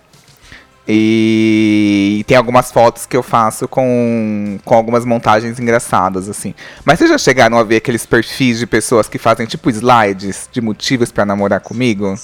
E 0.88 2.24
tem 2.26 2.36
algumas 2.36 2.70
fotos 2.70 3.06
que 3.06 3.16
eu 3.16 3.22
faço 3.22 3.66
com, 3.66 4.58
com 4.64 4.74
algumas 4.74 5.04
montagens 5.04 5.58
engraçadas, 5.58 6.28
assim. 6.28 6.54
Mas 6.84 6.98
vocês 6.98 7.10
já 7.10 7.18
chegaram 7.18 7.58
a 7.58 7.62
ver 7.64 7.76
aqueles 7.76 8.06
perfis 8.06 8.58
de 8.58 8.66
pessoas 8.66 9.08
que 9.08 9.18
fazem, 9.18 9.46
tipo, 9.46 9.68
slides 9.70 10.48
de 10.52 10.60
motivos 10.60 11.10
pra 11.10 11.24
namorar 11.26 11.60
comigo? 11.60 12.14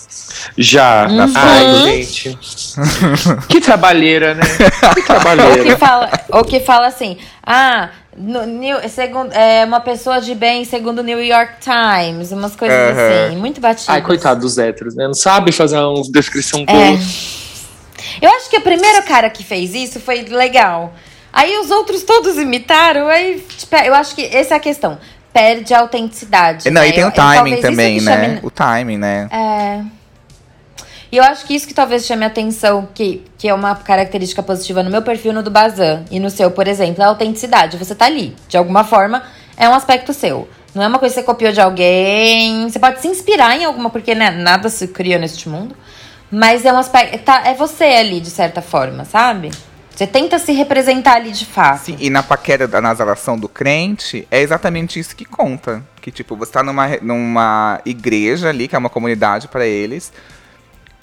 Já. 0.57 1.07
Uhum. 1.09 1.33
Ai, 1.35 2.03
gente. 2.03 2.39
que 3.49 3.61
trabalheira, 3.61 4.35
né? 4.35 4.43
Que 4.45 4.63
Ou 4.87 4.95
que 4.95 5.03
trabalheira. 5.03 5.77
fala, 5.79 6.11
ou 6.31 6.45
que 6.45 6.61
fala 6.61 6.87
assim, 6.87 7.17
ah, 7.45 7.91
no, 8.17 8.47
New- 8.47 8.89
segundo, 8.89 9.33
é 9.33 9.65
uma 9.65 9.81
pessoa 9.81 10.21
de 10.21 10.35
bem 10.35 10.65
segundo 10.65 11.01
o 11.01 11.03
New 11.03 11.23
York 11.23 11.55
Times, 11.61 12.31
umas 12.33 12.55
coisas 12.55 12.77
Aham. 12.77 13.27
assim, 13.27 13.37
muito 13.37 13.61
batidas. 13.61 13.89
Ai, 13.89 14.03
coitado 14.03 14.41
dos 14.41 14.59
héteros, 14.59 14.95
né? 14.95 15.05
Não 15.07 15.15
sabe 15.15 15.51
fazer 15.53 15.79
uma 15.79 16.03
descrição 16.13 16.65
boa. 16.65 16.79
É. 16.79 17.42
Eu 18.21 18.31
acho 18.31 18.49
que 18.51 18.57
o 18.57 18.61
primeiro 18.61 19.03
cara 19.05 19.29
que 19.31 19.43
fez 19.45 19.75
isso 19.75 20.01
foi 20.01 20.23
legal. 20.23 20.93
Aí 21.33 21.57
os 21.59 21.71
outros 21.71 22.03
todos 22.03 22.37
imitaram, 22.37 23.09
aí 23.09 23.45
tipo, 23.57 23.75
eu 23.77 23.95
acho 23.95 24.15
que 24.15 24.25
essa 24.25 24.55
é 24.55 24.57
a 24.57 24.61
questão. 24.61 24.99
Perde 25.33 25.73
a 25.73 25.81
autenticidade. 25.81 26.71
Não, 26.71 26.83
né? 26.83 26.89
e 26.89 26.93
tem 26.93 27.01
Eu- 27.01 27.07
o 27.07 27.11
eu- 27.11 27.15
timing 27.15 27.53
isso 27.55 27.63
também, 27.63 28.01
né? 28.03 28.13
chame- 28.27 28.41
O 28.43 28.51
timing, 28.51 28.99
né? 28.99 29.29
É. 29.33 29.81
E 31.11 31.17
eu 31.19 31.25
acho 31.25 31.45
que 31.45 31.55
isso 31.55 31.67
que 31.67 31.75
talvez 31.75 32.07
chame 32.07 32.25
a 32.25 32.29
atenção, 32.29 32.89
que, 32.95 33.23
que 33.37 33.47
é 33.49 33.53
uma 33.55 33.75
característica 33.75 34.43
positiva 34.43 34.83
no 34.83 34.91
meu 34.91 35.03
perfil 35.03 35.33
no 35.33 35.43
do 35.43 35.51
Bazan 35.51 36.05
e 36.11 36.19
no 36.19 36.31
seu, 36.31 36.51
por 36.51 36.67
exemplo, 36.67 37.03
é 37.03 37.07
a 37.07 37.09
autenticidade. 37.09 37.77
Você 37.77 37.95
tá 37.95 38.07
ali, 38.07 38.35
de 38.49 38.57
alguma 38.57 38.83
forma, 38.85 39.23
é 39.57 39.69
um 39.69 39.75
aspecto 39.75 40.15
seu. 40.15 40.49
Não 40.75 40.83
é 40.83 40.87
uma 40.89 40.99
coisa 40.99 41.15
que 41.15 41.21
você 41.21 41.27
copiou 41.27 41.53
de 41.53 41.61
alguém. 41.61 42.67
Você 42.69 42.79
pode 42.79 43.01
se 43.03 43.09
inspirar 43.09 43.55
em 43.59 43.65
alguma, 43.65 43.91
porque 43.91 44.15
né, 44.15 44.31
nada 44.31 44.71
se 44.71 44.89
cria 44.89 45.19
neste 45.19 45.51
mundo. 45.51 45.77
Mas 46.33 46.65
é 46.65 46.73
um 46.73 46.79
aspecto. 46.79 47.19
Tá, 47.19 47.43
é 47.47 47.55
você 47.55 47.85
ali, 47.85 48.19
de 48.19 48.31
certa 48.31 48.63
forma, 48.63 49.05
sabe? 49.05 49.51
Você 49.95 50.07
tenta 50.07 50.39
se 50.39 50.53
representar 50.53 51.17
ali 51.17 51.31
de 51.31 51.45
fato. 51.45 51.85
Sim, 51.85 51.97
e 52.01 52.09
na 52.09 52.23
paquera 52.23 52.67
da 52.67 52.81
nasalação 52.81 53.39
do 53.39 53.51
crente, 53.51 54.27
é 54.31 54.41
exatamente 54.41 54.99
isso 54.99 55.15
que 55.15 55.27
conta. 55.27 55.85
Que, 56.01 56.11
tipo, 56.11 56.35
você 56.35 56.51
tá 56.51 56.63
numa, 56.63 56.89
numa 57.03 57.81
igreja 57.85 58.49
ali, 58.49 58.67
que 58.67 58.75
é 58.75 58.79
uma 58.79 58.89
comunidade 58.89 59.47
pra 59.49 59.67
eles, 59.67 60.11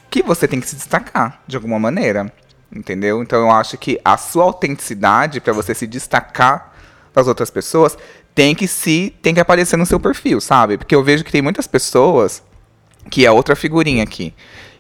que 0.10 0.24
você 0.24 0.48
tem 0.48 0.60
que 0.60 0.68
se 0.68 0.76
destacar, 0.76 1.40
de 1.46 1.56
alguma 1.56 1.78
maneira. 1.78 2.34
Entendeu? 2.76 3.22
Então 3.22 3.40
eu 3.40 3.52
acho 3.52 3.78
que 3.78 4.02
a 4.04 4.18
sua 4.18 4.46
autenticidade, 4.46 5.40
pra 5.40 5.54
você 5.54 5.76
se 5.76 5.86
destacar 5.86 6.74
das 7.14 7.28
outras 7.28 7.52
pessoas, 7.52 7.96
tem 8.34 8.56
que 8.56 8.68
se. 8.68 9.14
tem 9.22 9.36
que 9.36 9.40
aparecer 9.40 9.78
no 9.78 9.86
seu 9.86 10.00
perfil, 10.00 10.42
sabe? 10.42 10.78
Porque 10.78 10.96
eu 10.96 11.04
vejo 11.04 11.24
que 11.24 11.32
tem 11.32 11.42
muitas 11.42 11.68
pessoas, 11.68 12.42
que 13.12 13.26
é 13.26 13.32
outra 13.32 13.56
figurinha 13.56 14.04
aqui, 14.04 14.34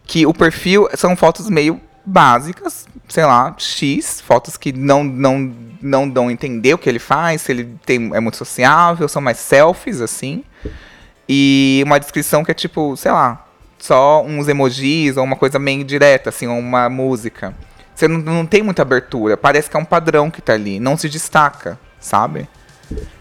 que 0.09 0.25
o 0.25 0.33
perfil 0.33 0.89
são 0.95 1.15
fotos 1.15 1.51
meio 1.51 1.79
básicas, 2.03 2.87
sei 3.07 3.23
lá, 3.25 3.53
X, 3.59 4.19
fotos 4.19 4.57
que 4.57 4.73
não, 4.73 5.03
não, 5.03 5.53
não 5.79 6.09
dão 6.09 6.29
a 6.29 6.31
entender 6.31 6.73
o 6.73 6.79
que 6.79 6.89
ele 6.89 6.97
faz, 6.97 7.43
se 7.43 7.51
ele 7.51 7.75
tem, 7.85 8.09
é 8.15 8.19
muito 8.19 8.35
sociável, 8.35 9.07
são 9.07 9.21
mais 9.21 9.37
selfies, 9.37 10.01
assim. 10.01 10.43
E 11.27 11.83
uma 11.85 11.99
descrição 11.99 12.43
que 12.43 12.49
é 12.49 12.55
tipo, 12.55 12.97
sei 12.97 13.11
lá, 13.11 13.45
só 13.77 14.23
uns 14.23 14.47
emojis 14.47 15.15
ou 15.15 15.23
uma 15.23 15.35
coisa 15.35 15.59
meio 15.59 15.83
direta, 15.83 16.29
assim, 16.29 16.47
ou 16.47 16.57
uma 16.57 16.89
música. 16.89 17.53
Você 17.93 18.07
não, 18.07 18.17
não 18.17 18.45
tem 18.47 18.63
muita 18.63 18.81
abertura, 18.81 19.37
parece 19.37 19.69
que 19.69 19.77
é 19.77 19.79
um 19.79 19.85
padrão 19.85 20.31
que 20.31 20.41
tá 20.41 20.53
ali, 20.53 20.79
não 20.79 20.97
se 20.97 21.07
destaca, 21.07 21.79
sabe? 21.99 22.49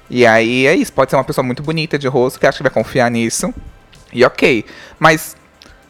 E 0.09 0.25
aí 0.25 0.67
é 0.67 0.75
isso, 0.75 0.91
pode 0.91 1.11
ser 1.11 1.19
uma 1.19 1.25
pessoa 1.25 1.45
muito 1.45 1.63
bonita 1.63 1.99
de 1.99 2.09
rosto 2.09 2.41
que 2.41 2.47
acha 2.47 2.57
que 2.57 2.63
vai 2.63 2.73
confiar 2.73 3.11
nisso. 3.11 3.53
E 4.11 4.25
ok. 4.25 4.65
Mas, 4.99 5.37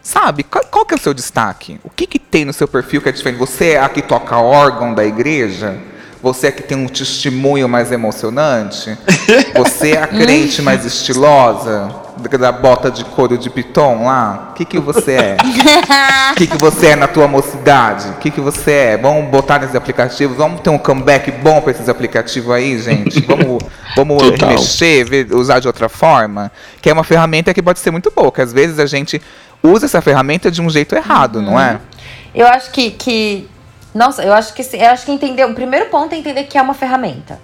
sabe, 0.08 0.42
qual, 0.42 0.64
qual 0.64 0.86
que 0.86 0.94
é 0.94 0.96
o 0.96 1.00
seu 1.00 1.12
destaque? 1.12 1.78
O 1.84 1.90
que, 1.90 2.06
que 2.06 2.18
tem 2.18 2.44
no 2.44 2.52
seu 2.52 2.66
perfil 2.66 3.02
que 3.02 3.08
é 3.08 3.12
diferente? 3.12 3.38
Você 3.38 3.70
é 3.72 3.80
a 3.80 3.88
que 3.88 4.00
toca 4.00 4.38
órgão 4.38 4.94
da 4.94 5.04
igreja? 5.04 5.76
Você 6.20 6.48
é 6.48 6.50
que 6.50 6.62
tem 6.62 6.76
um 6.76 6.88
testemunho 6.88 7.68
mais 7.68 7.92
emocionante? 7.92 8.98
Você 9.56 9.92
é 9.92 10.02
a 10.02 10.06
crente 10.06 10.60
mais 10.62 10.84
estilosa? 10.84 11.94
Da 12.40 12.50
bota 12.50 12.90
de 12.90 13.04
couro 13.04 13.38
de 13.38 13.48
piton 13.48 14.04
lá? 14.04 14.48
O 14.50 14.54
que, 14.54 14.64
que 14.64 14.80
você 14.80 15.12
é? 15.12 15.36
O 16.32 16.34
que, 16.34 16.48
que 16.48 16.58
você 16.58 16.88
é 16.88 16.96
na 16.96 17.06
tua 17.06 17.28
mocidade? 17.28 18.08
O 18.08 18.14
que, 18.14 18.30
que 18.32 18.40
você 18.40 18.72
é? 18.72 18.96
Vamos 18.96 19.30
botar 19.30 19.60
nesses 19.60 19.76
aplicativos? 19.76 20.36
Vamos 20.36 20.60
ter 20.60 20.70
um 20.70 20.78
comeback 20.78 21.30
bom 21.30 21.60
para 21.60 21.70
esses 21.70 21.88
aplicativos 21.88 22.50
aí, 22.50 22.76
gente? 22.80 23.20
Vamos, 23.20 23.62
vamos 23.94 24.20
Total. 24.20 24.48
remexer, 24.48 25.08
ver- 25.08 25.32
usar 25.32 25.60
de 25.60 25.68
outra 25.68 25.88
forma? 25.88 26.50
Que 26.82 26.90
é 26.90 26.92
uma 26.92 27.04
ferramenta 27.04 27.54
que 27.54 27.62
pode 27.62 27.78
ser 27.78 27.92
muito 27.92 28.10
boa, 28.10 28.32
que 28.32 28.40
às 28.40 28.52
vezes 28.52 28.80
a 28.80 28.86
gente 28.86 29.22
usa 29.62 29.86
essa 29.86 30.00
ferramenta 30.00 30.50
de 30.50 30.60
um 30.62 30.68
jeito 30.70 30.94
errado, 30.94 31.40
não 31.42 31.58
é? 31.58 31.78
Eu 32.34 32.46
acho 32.46 32.70
que, 32.70 32.90
que. 32.90 33.48
Nossa, 33.94 34.22
eu 34.22 34.32
acho 34.32 34.52
que 34.54 34.62
se- 34.62 34.76
eu 34.78 34.88
acho 34.90 35.04
que 35.06 35.12
entender. 35.12 35.44
O 35.44 35.54
primeiro 35.54 35.86
ponto 35.86 36.14
é 36.14 36.18
entender 36.18 36.44
que 36.44 36.56
é 36.58 36.62
uma 36.62 36.74
ferramenta. 36.74 37.40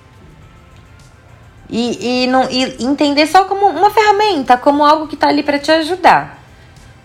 E, 1.68 2.24
e, 2.24 2.26
não, 2.26 2.48
e 2.50 2.84
entender 2.84 3.26
só 3.26 3.44
como 3.44 3.66
uma 3.66 3.90
ferramenta, 3.90 4.56
como 4.56 4.84
algo 4.84 5.08
que 5.08 5.16
tá 5.16 5.28
ali 5.28 5.42
pra 5.42 5.58
te 5.58 5.70
ajudar. 5.72 6.38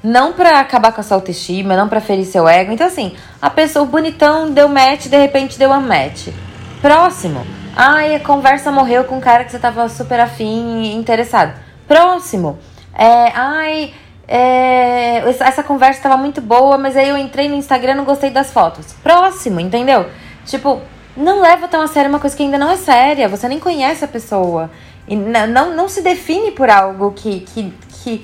Não 0.03 0.34
pra 0.34 0.60
acabar 0.60 0.91
com 0.91 1.01
a 1.01 1.03
sua 1.03 1.18
autoestima, 1.18 1.76
não 1.76 1.89
pra 1.89 1.99
ferir 2.01 2.26
seu 2.26 2.47
ego. 2.47 2.72
Então, 2.72 2.88
assim, 2.88 3.16
a 3.41 3.49
pessoa, 3.49 3.84
o 3.84 3.88
bonitão, 3.88 4.51
deu 4.51 4.68
match, 4.70 5.07
de 5.07 5.18
repente 5.18 5.57
deu 5.57 5.72
unmatch. 5.72 6.28
Próximo. 6.82 7.45
Ai, 7.76 8.16
a 8.16 8.20
conversa 8.20 8.72
morreu 8.72 9.03
com 9.05 9.18
um 9.18 9.22
cara 9.22 9.43
que 9.43 9.51
você 9.51 9.60
tava 9.60 9.88
super 9.89 10.20
afim 10.20 10.82
e 10.84 10.95
interessado. 10.95 11.53
Próximo. 11.88 12.60
É, 12.93 13.32
ai, 13.34 13.93
é, 14.32 15.28
essa- 15.28 15.64
conversa 15.64 16.04
tava 16.04 16.16
muito 16.18 16.40
boa, 16.40 16.78
mas 16.78 16.96
aí 16.96 17.10
eu 17.10 17.18
entrei 17.18 17.50
no 17.50 17.56
Instagram 17.56 17.94
e 17.94 17.96
não 17.96 18.06
gostei 18.06 18.30
das 18.30 18.52
fotos. 18.54 18.94
Próximo, 19.02 19.60
entendeu? 19.60 20.06
Tipo, 20.46 20.80
não 21.18 21.42
leva 21.42 21.68
tão 21.68 21.82
a 21.82 21.88
sério 21.88 22.10
uma 22.10 22.20
coisa 22.20 22.38
que 22.38 22.44
ainda 22.44 22.58
não 22.58 22.70
é 22.70 22.78
séria. 22.78 23.28
Você 23.28 23.48
nem 23.48 23.60
conhece 23.60 24.06
a 24.06 24.08
pessoa. 24.08 24.70
E 25.08 25.16
não, 25.16 25.76
não 25.76 25.90
se 25.90 26.04
define 26.04 26.52
por 26.52 26.70
algo 26.70 27.12
que, 27.12 27.40
que, 27.40 27.74
que 28.04 28.24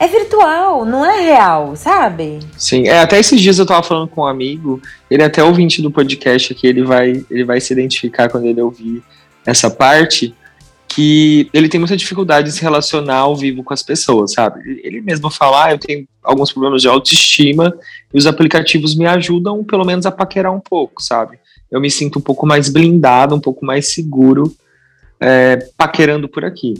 é 0.00 0.08
virtual, 0.08 0.84
não 0.84 1.06
é 1.06 1.20
real, 1.20 1.76
sabe? 1.76 2.40
Sim, 2.58 2.88
é, 2.88 3.00
até 3.00 3.18
esses 3.18 3.40
dias 3.40 3.58
eu 3.60 3.64
tava 3.64 3.84
falando 3.84 4.08
com 4.08 4.22
um 4.22 4.26
amigo, 4.26 4.82
ele 5.08 5.22
é 5.22 5.26
até 5.26 5.42
ouvinte 5.44 5.80
do 5.80 5.90
podcast 5.90 6.52
aqui, 6.52 6.66
ele 6.66 6.82
vai, 6.82 7.24
ele 7.30 7.44
vai 7.44 7.60
se 7.60 7.72
identificar 7.72 8.28
quando 8.28 8.46
ele 8.46 8.60
ouvir 8.60 9.02
essa 9.46 9.70
parte, 9.70 10.34
que 10.96 11.50
ele 11.52 11.68
tem 11.68 11.78
muita 11.78 11.94
dificuldade 11.94 12.48
em 12.48 12.52
se 12.52 12.62
relacionar 12.62 13.18
ao 13.18 13.36
vivo 13.36 13.62
com 13.62 13.74
as 13.74 13.82
pessoas, 13.82 14.32
sabe? 14.32 14.80
Ele 14.82 15.02
mesmo 15.02 15.28
fala, 15.28 15.66
ah, 15.66 15.72
eu 15.72 15.78
tenho 15.78 16.08
alguns 16.22 16.50
problemas 16.50 16.80
de 16.80 16.88
autoestima 16.88 17.76
e 18.14 18.16
os 18.16 18.24
aplicativos 18.24 18.96
me 18.96 19.04
ajudam 19.04 19.62
pelo 19.62 19.84
menos 19.84 20.06
a 20.06 20.10
paquerar 20.10 20.54
um 20.54 20.58
pouco, 20.58 21.02
sabe? 21.02 21.38
Eu 21.70 21.82
me 21.82 21.90
sinto 21.90 22.18
um 22.18 22.22
pouco 22.22 22.46
mais 22.46 22.70
blindado, 22.70 23.34
um 23.34 23.40
pouco 23.40 23.62
mais 23.62 23.92
seguro 23.92 24.56
é, 25.20 25.68
paquerando 25.76 26.30
por 26.30 26.46
aqui. 26.46 26.72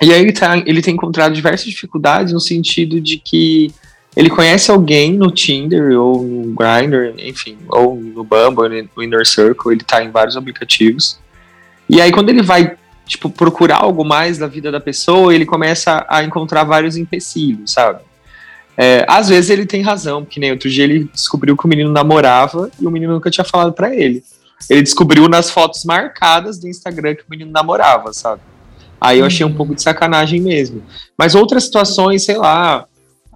E 0.00 0.12
aí 0.12 0.22
ele, 0.22 0.32
tá, 0.32 0.56
ele 0.58 0.80
tem 0.80 0.94
encontrado 0.94 1.34
diversas 1.34 1.66
dificuldades 1.66 2.32
no 2.32 2.40
sentido 2.40 3.00
de 3.00 3.18
que 3.18 3.74
ele 4.14 4.30
conhece 4.30 4.70
alguém 4.70 5.14
no 5.14 5.32
Tinder 5.32 6.00
ou 6.00 6.22
no 6.22 6.54
Grindr, 6.54 7.12
enfim, 7.18 7.58
ou 7.68 7.96
no 7.96 8.22
Bumble, 8.22 8.88
no 8.94 9.02
Inner 9.02 9.26
Circle, 9.26 9.72
ele 9.72 9.82
tá 9.82 10.00
em 10.00 10.12
vários 10.12 10.36
aplicativos. 10.36 11.18
E 11.90 12.00
aí 12.00 12.12
quando 12.12 12.28
ele 12.28 12.42
vai, 12.42 12.76
tipo, 13.06 13.28
procurar 13.28 13.78
algo 13.82 14.04
mais 14.04 14.38
da 14.38 14.46
vida 14.46 14.70
da 14.70 14.80
pessoa, 14.80 15.34
ele 15.34 15.44
começa 15.44 16.04
a 16.08 16.22
encontrar 16.22 16.64
vários 16.64 16.96
empecilhos, 16.96 17.72
sabe? 17.72 18.00
É, 18.76 19.04
às 19.08 19.28
vezes 19.28 19.50
ele 19.50 19.66
tem 19.66 19.82
razão, 19.82 20.24
porque 20.24 20.40
nem 20.40 20.50
outro 20.50 20.70
dia 20.70 20.84
ele 20.84 21.10
descobriu 21.12 21.56
que 21.56 21.64
o 21.64 21.68
menino 21.68 21.90
namorava 21.90 22.70
e 22.80 22.86
o 22.86 22.90
menino 22.90 23.12
nunca 23.12 23.30
tinha 23.30 23.44
falado 23.44 23.72
pra 23.72 23.94
ele. 23.94 24.22
Ele 24.70 24.82
descobriu 24.82 25.28
nas 25.28 25.50
fotos 25.50 25.84
marcadas 25.84 26.58
do 26.58 26.68
Instagram 26.68 27.14
que 27.14 27.22
o 27.22 27.30
menino 27.30 27.50
namorava, 27.50 28.12
sabe? 28.12 28.40
Aí 29.00 29.18
eu 29.18 29.26
achei 29.26 29.44
um 29.44 29.52
pouco 29.52 29.74
de 29.74 29.82
sacanagem 29.82 30.40
mesmo. 30.40 30.82
Mas 31.18 31.34
outras 31.34 31.64
situações, 31.64 32.24
sei 32.24 32.36
lá, 32.36 32.86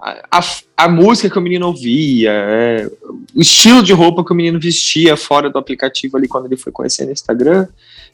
a, 0.01 0.39
a, 0.39 0.45
a 0.77 0.89
música 0.89 1.29
que 1.29 1.39
o 1.39 1.43
menino 1.43 1.67
ouvia, 1.67 2.31
é, 2.33 2.91
o 3.35 3.41
estilo 3.41 3.83
de 3.83 3.93
roupa 3.93 4.25
que 4.25 4.33
o 4.33 4.37
menino 4.37 4.61
vestia 4.61 5.17
fora 5.17 5.51
do 5.51 5.59
aplicativo 5.59 6.17
ali 6.17 6.29
quando 6.29 6.47
ele 6.47 6.57
foi 6.57 6.71
conhecer 6.71 7.05
no 7.05 7.12
Instagram, 7.12 7.67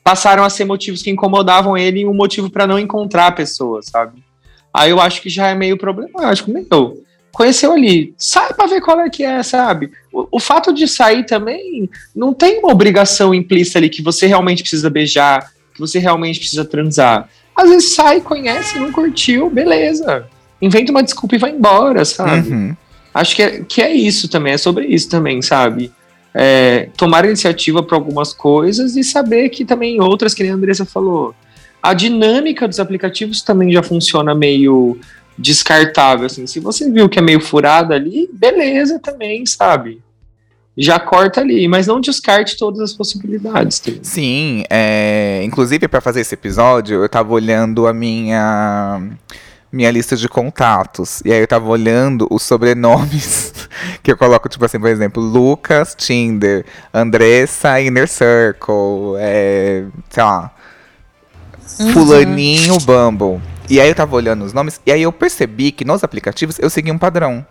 passaram 0.03 0.45
a 0.45 0.51
ser 0.51 0.65
motivos 0.65 1.03
que 1.03 1.11
incomodavam 1.11 1.77
ele 1.77 2.01
e 2.01 2.07
um 2.07 2.15
motivo 2.15 2.51
para 2.51 2.67
não 2.67 2.79
encontrar 2.79 3.29
a 3.29 3.33
pessoa, 3.33 3.81
sabe? 3.83 4.23
Aí 4.73 4.91
eu 4.91 5.01
acho 5.01 5.21
que 5.21 5.29
já 5.29 5.49
é 5.49 5.55
meio 5.55 5.77
problemático, 5.77 6.51
meu. 6.51 7.03
Conheceu 7.33 7.73
ali, 7.73 8.15
sai 8.19 8.53
pra 8.53 8.67
ver 8.67 8.81
qual 8.81 9.01
é 9.01 9.09
que 9.09 9.25
é, 9.25 9.43
sabe? 9.43 9.91
O, 10.13 10.37
o 10.37 10.41
fato 10.41 10.73
de 10.73 10.87
sair 10.87 11.25
também 11.25 11.89
não 12.15 12.35
tem 12.35 12.59
uma 12.59 12.71
obrigação 12.71 13.33
implícita 13.35 13.79
ali 13.79 13.89
que 13.89 14.03
você 14.03 14.27
realmente 14.27 14.63
precisa 14.63 14.91
beijar, 14.91 15.51
que 15.73 15.81
você 15.81 15.99
realmente 15.99 16.39
precisa 16.39 16.65
transar. 16.65 17.29
Às 17.57 17.71
vezes 17.71 17.95
sai, 17.95 18.21
conhece, 18.21 18.79
não 18.79 18.93
curtiu, 18.93 19.49
beleza. 19.49 20.27
Inventa 20.61 20.91
uma 20.91 21.03
desculpa 21.03 21.35
e 21.37 21.39
vai 21.39 21.51
embora, 21.51 22.05
sabe? 22.05 22.51
Uhum. 22.51 22.77
Acho 23.15 23.37
que 23.37 23.43
é, 23.43 23.61
que 23.63 23.83
é 23.83 23.93
isso 23.93 24.29
também, 24.29 24.55
é 24.55 24.59
sobre 24.59 24.87
isso 24.87 25.09
também, 25.09 25.41
sabe? 25.43 25.93
É, 26.35 26.89
tomar 26.97 27.25
iniciativa 27.25 27.83
para 27.83 27.97
algumas 27.97 28.33
coisas 28.33 28.97
e 28.97 29.05
saber 29.05 29.51
que 29.51 29.65
também 29.65 30.01
outras, 30.01 30.33
que 30.33 30.43
nem 30.43 30.53
a 30.53 30.55
Andressa 30.55 30.87
falou, 30.87 31.35
a 31.83 31.93
dinâmica 31.93 32.67
dos 32.67 32.81
aplicativos 32.81 33.43
também 33.43 33.73
já 33.73 33.83
funciona 33.83 34.35
meio 34.35 34.99
descartável, 35.37 36.27
assim. 36.27 36.47
Se 36.47 36.61
você 36.61 36.91
viu 36.91 37.09
que 37.09 37.19
é 37.19 37.23
meio 37.23 37.41
furada 37.41 37.95
ali, 37.95 38.31
beleza 38.33 38.99
também, 38.99 39.45
sabe? 39.45 40.01
Já 40.77 40.99
corta 40.99 41.41
ali, 41.41 41.69
mas 41.69 41.87
não 41.87 42.01
descarte 42.01 42.57
todas 42.57 42.81
as 42.81 42.93
possibilidades. 42.95 43.79
também. 43.79 44.01
Sim, 44.03 44.65
é, 44.71 45.43
inclusive 45.45 45.87
para 45.87 46.01
fazer 46.01 46.21
esse 46.21 46.35
episódio, 46.35 47.03
eu 47.03 47.09
tava 47.09 47.33
olhando 47.33 47.87
a 47.87 47.93
minha 47.93 49.03
minha 49.73 49.91
lista 49.91 50.15
de 50.15 50.29
contatos. 50.29 51.23
E 51.25 51.33
aí 51.33 51.41
eu 51.41 51.47
tava 51.47 51.69
olhando 51.69 52.27
os 52.31 52.43
sobrenomes 52.43 53.55
que 54.03 54.13
eu 54.13 54.17
coloco, 54.17 54.49
tipo 54.49 54.65
assim, 54.65 54.79
por 54.79 54.91
exemplo, 54.91 55.23
Lucas 55.23 55.95
Tinder, 55.95 56.65
Andressa 56.93 57.81
Inner 57.81 58.07
Circle, 58.07 59.17
é, 59.19 59.85
sei 60.11 60.23
lá, 60.23 60.51
Fulaninho 61.93 62.79
Bumble. 62.81 63.41
E 63.71 63.81
aí 63.81 63.89
eu 63.89 63.95
tava 63.95 64.15
olhando 64.15 64.45
os 64.45 64.53
nomes, 64.53 64.81
e 64.85 64.93
aí 64.93 65.03
eu 65.03 65.13
percebi 65.13 65.73
que 65.73 65.85
nos 65.85 66.05
aplicativos 66.05 66.59
eu 66.59 66.69
segui 66.69 66.93
um 66.93 66.99
padrão. 66.99 67.47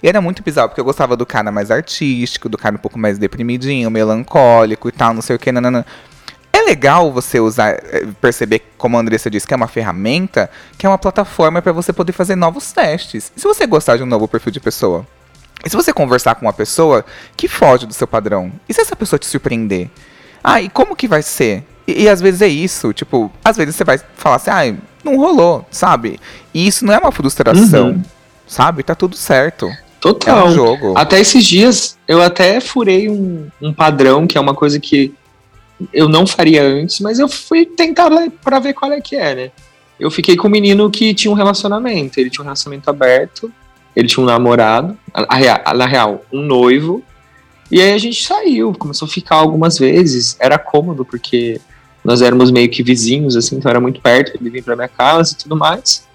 E 0.00 0.08
era 0.08 0.20
muito 0.20 0.44
bizarro, 0.44 0.68
porque 0.68 0.80
eu 0.80 0.84
gostava 0.84 1.16
do 1.16 1.26
cara 1.26 1.50
mais 1.50 1.72
artístico, 1.72 2.48
do 2.48 2.56
cara 2.56 2.76
um 2.76 2.78
pouco 2.78 2.96
mais 2.96 3.18
deprimidinho, 3.18 3.90
melancólico 3.90 4.88
e 4.88 4.92
tal, 4.92 5.12
não 5.12 5.22
sei 5.22 5.34
o 5.34 5.38
que, 5.38 5.50
nanana. 5.50 5.84
Legal 6.68 7.10
você 7.10 7.40
usar, 7.40 7.70
eh, 7.82 8.06
perceber, 8.20 8.60
como 8.76 8.98
a 8.98 9.00
Andressa 9.00 9.30
disse, 9.30 9.46
que 9.46 9.54
é 9.54 9.56
uma 9.56 9.66
ferramenta, 9.68 10.50
que 10.76 10.84
é 10.84 10.88
uma 10.88 10.98
plataforma 10.98 11.62
para 11.62 11.72
você 11.72 11.94
poder 11.94 12.12
fazer 12.12 12.36
novos 12.36 12.72
testes. 12.72 13.32
E 13.34 13.40
se 13.40 13.46
você 13.46 13.66
gostar 13.66 13.96
de 13.96 14.02
um 14.02 14.06
novo 14.06 14.28
perfil 14.28 14.52
de 14.52 14.60
pessoa? 14.60 15.06
E 15.64 15.70
se 15.70 15.74
você 15.74 15.94
conversar 15.94 16.34
com 16.34 16.44
uma 16.44 16.52
pessoa 16.52 17.06
que 17.36 17.48
foge 17.48 17.86
do 17.86 17.94
seu 17.94 18.06
padrão? 18.06 18.52
E 18.68 18.74
se 18.74 18.82
essa 18.82 18.94
pessoa 18.94 19.18
te 19.18 19.24
surpreender? 19.24 19.88
Ah, 20.44 20.60
e 20.60 20.68
como 20.68 20.94
que 20.94 21.08
vai 21.08 21.22
ser? 21.22 21.64
E, 21.86 22.02
e 22.02 22.08
às 22.08 22.20
vezes 22.20 22.42
é 22.42 22.48
isso, 22.48 22.92
tipo, 22.92 23.32
às 23.42 23.56
vezes 23.56 23.74
você 23.74 23.82
vai 23.84 23.98
falar 24.16 24.36
assim, 24.36 24.50
ah, 24.50 24.76
não 25.02 25.16
rolou, 25.16 25.66
sabe? 25.70 26.20
E 26.52 26.66
isso 26.66 26.84
não 26.84 26.92
é 26.92 26.98
uma 26.98 27.10
frustração, 27.10 27.88
Uhum. 27.92 28.02
sabe? 28.46 28.82
Tá 28.82 28.94
tudo 28.94 29.16
certo. 29.16 29.70
Total. 30.00 30.40
É 30.46 30.50
um 30.50 30.52
jogo. 30.52 30.92
Até 30.98 31.18
esses 31.18 31.44
dias 31.46 31.96
eu 32.06 32.20
até 32.22 32.60
furei 32.60 33.08
um, 33.08 33.48
um 33.60 33.72
padrão, 33.72 34.26
que 34.26 34.36
é 34.36 34.40
uma 34.40 34.54
coisa 34.54 34.78
que 34.78 35.14
eu 35.92 36.08
não 36.08 36.26
faria 36.26 36.62
antes, 36.62 37.00
mas 37.00 37.18
eu 37.18 37.28
fui 37.28 37.64
tentar 37.64 38.10
pra 38.42 38.58
ver 38.58 38.72
qual 38.72 38.92
é 38.92 39.00
que 39.00 39.16
é, 39.16 39.34
né? 39.34 39.50
Eu 39.98 40.10
fiquei 40.10 40.36
com 40.36 40.48
um 40.48 40.50
menino 40.50 40.90
que 40.90 41.12
tinha 41.14 41.30
um 41.30 41.34
relacionamento, 41.34 42.18
ele 42.18 42.30
tinha 42.30 42.42
um 42.42 42.44
relacionamento 42.44 42.88
aberto, 42.88 43.52
ele 43.94 44.06
tinha 44.06 44.22
um 44.22 44.26
namorado, 44.26 44.96
na 45.76 45.86
real, 45.86 46.24
um 46.32 46.42
noivo, 46.42 47.02
e 47.70 47.80
aí 47.80 47.92
a 47.92 47.98
gente 47.98 48.24
saiu, 48.24 48.72
começou 48.72 49.06
a 49.06 49.10
ficar 49.10 49.36
algumas 49.36 49.78
vezes, 49.78 50.36
era 50.40 50.58
cômodo 50.58 51.04
porque 51.04 51.60
nós 52.04 52.22
éramos 52.22 52.50
meio 52.50 52.70
que 52.70 52.82
vizinhos, 52.82 53.36
assim, 53.36 53.56
então 53.56 53.68
era 53.68 53.80
muito 53.80 54.00
perto, 54.00 54.36
ele 54.40 54.50
vinha 54.50 54.62
pra 54.62 54.76
minha 54.76 54.88
casa 54.88 55.32
e 55.32 55.36
tudo 55.36 55.56
mais. 55.56 56.06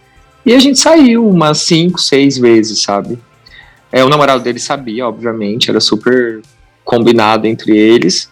E 0.46 0.54
a 0.54 0.60
gente 0.60 0.80
saiu 0.80 1.28
umas 1.28 1.60
cinco, 1.60 2.02
seis 2.02 2.38
vezes, 2.38 2.82
sabe? 2.82 3.20
É, 3.92 4.04
o 4.04 4.10
namorado 4.10 4.44
dele 4.44 4.60
sabia, 4.60 5.08
obviamente, 5.08 5.70
era 5.70 5.80
super 5.80 6.42
combinado 6.84 7.46
entre 7.46 7.78
eles. 7.78 8.28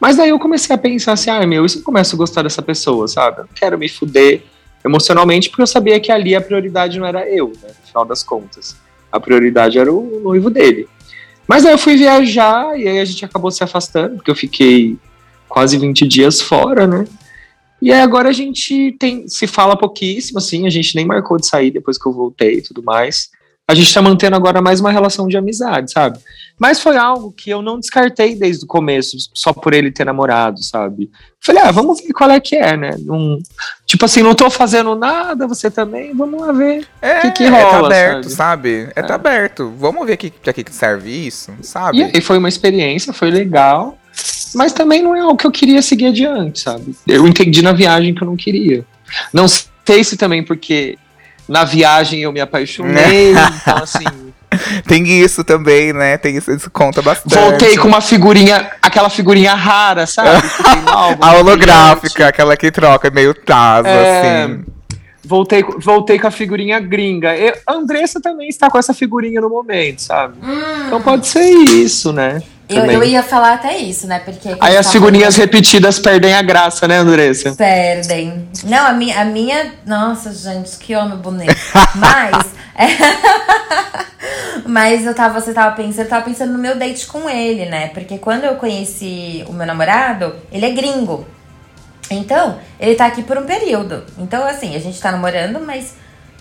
Mas 0.00 0.16
daí 0.16 0.30
eu 0.30 0.38
comecei 0.38 0.74
a 0.74 0.78
pensar 0.78 1.12
assim, 1.12 1.30
ah, 1.30 1.44
meu, 1.46 1.68
se 1.68 1.78
eu 1.78 1.82
começo 1.82 2.14
a 2.14 2.18
gostar 2.18 2.42
dessa 2.42 2.62
pessoa, 2.62 3.08
sabe? 3.08 3.40
Eu 3.40 3.48
quero 3.54 3.78
me 3.78 3.88
fuder 3.88 4.42
emocionalmente, 4.84 5.48
porque 5.48 5.62
eu 5.62 5.66
sabia 5.66 5.98
que 5.98 6.12
ali 6.12 6.34
a 6.34 6.40
prioridade 6.40 6.98
não 6.98 7.06
era 7.06 7.28
eu, 7.28 7.48
né? 7.62 7.68
No 7.68 7.86
final 7.86 8.04
das 8.04 8.22
contas. 8.22 8.76
A 9.10 9.18
prioridade 9.18 9.78
era 9.78 9.92
o 9.92 10.20
noivo 10.22 10.50
dele. 10.50 10.88
Mas 11.46 11.64
aí 11.64 11.72
eu 11.72 11.78
fui 11.78 11.96
viajar 11.96 12.78
e 12.78 12.86
aí 12.86 13.00
a 13.00 13.04
gente 13.04 13.24
acabou 13.24 13.50
se 13.50 13.64
afastando, 13.64 14.16
porque 14.16 14.30
eu 14.30 14.36
fiquei 14.36 14.96
quase 15.48 15.78
20 15.78 16.06
dias 16.06 16.40
fora, 16.40 16.86
né? 16.86 17.06
E 17.80 17.92
aí 17.92 18.00
agora 18.00 18.28
a 18.28 18.32
gente 18.32 18.92
tem, 18.98 19.26
se 19.28 19.46
fala 19.46 19.76
pouquíssimo, 19.76 20.38
assim, 20.38 20.66
a 20.66 20.70
gente 20.70 20.94
nem 20.94 21.06
marcou 21.06 21.38
de 21.38 21.46
sair 21.46 21.70
depois 21.70 21.96
que 21.96 22.06
eu 22.06 22.12
voltei 22.12 22.58
e 22.58 22.62
tudo 22.62 22.82
mais. 22.82 23.30
A 23.70 23.74
gente 23.74 23.92
tá 23.92 24.00
mantendo 24.00 24.34
agora 24.34 24.62
mais 24.62 24.80
uma 24.80 24.90
relação 24.90 25.28
de 25.28 25.36
amizade, 25.36 25.92
sabe? 25.92 26.18
Mas 26.58 26.80
foi 26.80 26.96
algo 26.96 27.30
que 27.30 27.50
eu 27.50 27.60
não 27.60 27.78
descartei 27.78 28.34
desde 28.34 28.64
o 28.64 28.66
começo, 28.66 29.14
só 29.34 29.52
por 29.52 29.74
ele 29.74 29.92
ter 29.92 30.06
namorado, 30.06 30.64
sabe? 30.64 31.10
Falei, 31.38 31.62
ah, 31.62 31.70
vamos 31.70 32.00
ver 32.00 32.14
qual 32.14 32.30
é 32.30 32.40
que 32.40 32.56
é, 32.56 32.78
né? 32.78 32.96
Não, 33.00 33.38
tipo 33.84 34.06
assim, 34.06 34.22
não 34.22 34.34
tô 34.34 34.48
fazendo 34.48 34.94
nada, 34.94 35.46
você 35.46 35.70
também, 35.70 36.14
vamos 36.14 36.40
lá 36.40 36.50
ver. 36.50 36.88
É, 37.02 37.20
que 37.20 37.30
que 37.32 37.44
é, 37.44 37.50
tá 37.50 37.70
rola, 37.70 37.88
aberto, 37.88 38.30
sabe? 38.30 38.84
sabe? 38.84 38.92
É, 38.96 39.02
tá 39.02 39.16
aberto. 39.16 39.70
Vamos 39.78 40.06
ver 40.06 40.16
que, 40.16 40.30
pra 40.30 40.54
que 40.54 40.64
que 40.64 40.74
serve 40.74 41.10
isso, 41.10 41.52
sabe? 41.60 41.98
E 41.98 42.04
aí 42.04 42.20
foi 42.22 42.38
uma 42.38 42.48
experiência, 42.48 43.12
foi 43.12 43.30
legal, 43.30 43.98
mas 44.54 44.72
também 44.72 45.02
não 45.02 45.14
é 45.14 45.20
algo 45.20 45.36
que 45.36 45.46
eu 45.46 45.52
queria 45.52 45.82
seguir 45.82 46.06
adiante, 46.06 46.60
sabe? 46.60 46.96
Eu 47.06 47.28
entendi 47.28 47.60
na 47.60 47.72
viagem 47.72 48.14
que 48.14 48.22
eu 48.22 48.26
não 48.26 48.36
queria. 48.36 48.82
Não 49.30 49.46
sei 49.46 50.02
se 50.02 50.16
também 50.16 50.42
porque 50.42 50.96
na 51.48 51.64
viagem 51.64 52.20
eu 52.20 52.32
me 52.32 52.40
apaixonei, 52.40 53.30
então 53.32 53.78
assim, 53.82 54.04
Tem 54.86 55.04
isso 55.06 55.44
também, 55.44 55.92
né? 55.92 56.16
Tem 56.18 56.36
isso, 56.36 56.50
isso 56.50 56.70
conta 56.70 57.02
bastante. 57.02 57.34
voltei 57.34 57.76
com 57.76 57.88
uma 57.88 58.00
figurinha, 58.00 58.70
aquela 58.82 59.10
figurinha 59.10 59.54
rara, 59.54 60.06
sabe? 60.06 60.42
Álbum, 60.86 61.24
A 61.24 61.32
holográfica, 61.34 62.28
aquela 62.28 62.56
que 62.56 62.70
troca, 62.70 63.10
meio 63.10 63.34
taso, 63.34 63.86
É, 63.88 64.44
assim. 64.44 64.64
Voltei, 65.24 65.62
voltei 65.78 66.18
com 66.18 66.26
a 66.26 66.30
figurinha 66.30 66.80
gringa. 66.80 67.36
Eu, 67.36 67.52
a 67.66 67.74
Andressa 67.74 68.18
também 68.20 68.48
está 68.48 68.70
com 68.70 68.78
essa 68.78 68.94
figurinha 68.94 69.42
no 69.42 69.50
momento, 69.50 70.00
sabe? 70.00 70.34
Então 70.86 71.02
pode 71.02 71.26
ser 71.26 71.44
isso, 71.44 72.12
né? 72.14 72.42
Eu, 72.68 72.84
eu 72.84 73.02
ia 73.04 73.22
falar 73.22 73.54
até 73.54 73.76
isso, 73.78 74.06
né? 74.06 74.18
Porque. 74.18 74.54
Aí 74.60 74.76
as 74.76 74.86
tá 74.86 74.92
figurinhas 74.92 75.34
falando- 75.34 75.52
repetidas 75.52 75.98
perdem 75.98 76.34
a 76.34 76.42
graça, 76.42 76.86
né, 76.86 76.98
Andressa? 76.98 77.54
Perdem. 77.54 78.48
Não, 78.64 78.86
a 78.86 78.92
minha, 78.92 79.20
a 79.20 79.24
minha. 79.24 79.72
Nossa, 79.86 80.32
gente, 80.32 80.76
que 80.78 80.94
homem 80.94 81.16
bonito. 81.18 81.54
Mas. 81.96 82.46
é- 82.76 84.08
Mas 84.66 85.06
eu 85.06 85.14
tava, 85.14 85.40
você 85.40 85.52
tava 85.52 85.74
pensando, 85.74 86.04
eu 86.04 86.08
tava 86.08 86.24
pensando 86.24 86.52
no 86.52 86.58
meu 86.58 86.76
date 86.76 87.06
com 87.06 87.28
ele, 87.28 87.64
né? 87.66 87.88
Porque 87.88 88.18
quando 88.18 88.44
eu 88.44 88.56
conheci 88.56 89.44
o 89.48 89.52
meu 89.52 89.66
namorado, 89.66 90.34
ele 90.52 90.66
é 90.66 90.70
gringo. 90.70 91.26
Então, 92.10 92.58
ele 92.78 92.94
tá 92.94 93.06
aqui 93.06 93.22
por 93.22 93.38
um 93.38 93.44
período. 93.44 94.04
Então, 94.18 94.44
assim, 94.44 94.74
a 94.76 94.78
gente 94.78 95.00
tá 95.00 95.10
namorando, 95.12 95.60
mas 95.60 95.94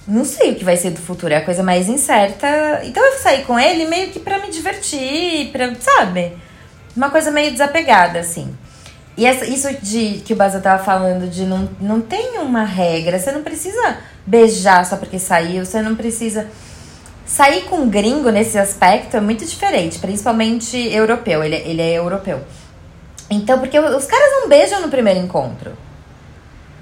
não 0.08 0.24
sei 0.24 0.52
o 0.52 0.56
que 0.56 0.64
vai 0.64 0.78
ser 0.78 0.92
do 0.92 1.02
futuro. 1.02 1.34
É 1.34 1.38
a 1.38 1.46
coisa 1.46 1.62
mais 1.64 1.88
incerta. 1.90 2.48
Então, 2.84 3.04
eu 3.06 3.18
saí 3.20 3.44
com 3.44 3.60
ele 3.60 3.86
meio 3.86 4.10
que 4.12 4.20
pra 4.20 4.40
me 4.40 4.50
divertir, 4.50 5.52
pra, 5.52 5.74
sabe? 5.80 6.34
Uma 6.96 7.10
coisa 7.10 7.30
meio 7.30 7.52
desapegada, 7.52 8.20
assim. 8.20 8.56
E 9.18 9.26
essa- 9.26 9.46
isso 9.46 9.68
de 9.82 10.22
que 10.24 10.34
o 10.34 10.36
Baza 10.36 10.60
tava 10.60 10.84
falando 10.84 11.28
de 11.30 11.44
não, 11.44 11.68
não 11.82 12.00
tem 12.02 12.38
uma 12.40 12.64
regra, 12.64 13.18
você 13.20 13.32
não 13.32 13.42
precisa 13.44 13.98
beijar 14.26 14.86
só 14.86 14.96
porque 14.96 15.18
saiu, 15.20 15.66
você 15.66 15.82
não 15.82 15.96
precisa. 15.96 16.48
Sair 17.26 17.64
com 17.64 17.78
um 17.78 17.90
gringo 17.90 18.30
nesse 18.30 18.58
aspecto 18.58 19.18
é 19.18 19.20
muito 19.20 19.44
diferente, 19.46 20.00
principalmente 20.00 20.78
europeu, 20.78 21.44
ele, 21.44 21.56
ele 21.56 21.82
é 21.82 21.94
europeu. 21.94 22.40
Então, 23.30 23.60
porque 23.60 23.78
os 23.78 24.06
caras 24.06 24.32
não 24.40 24.48
beijam 24.48 24.82
no 24.82 24.88
primeiro 24.88 25.20
encontro. 25.20 25.72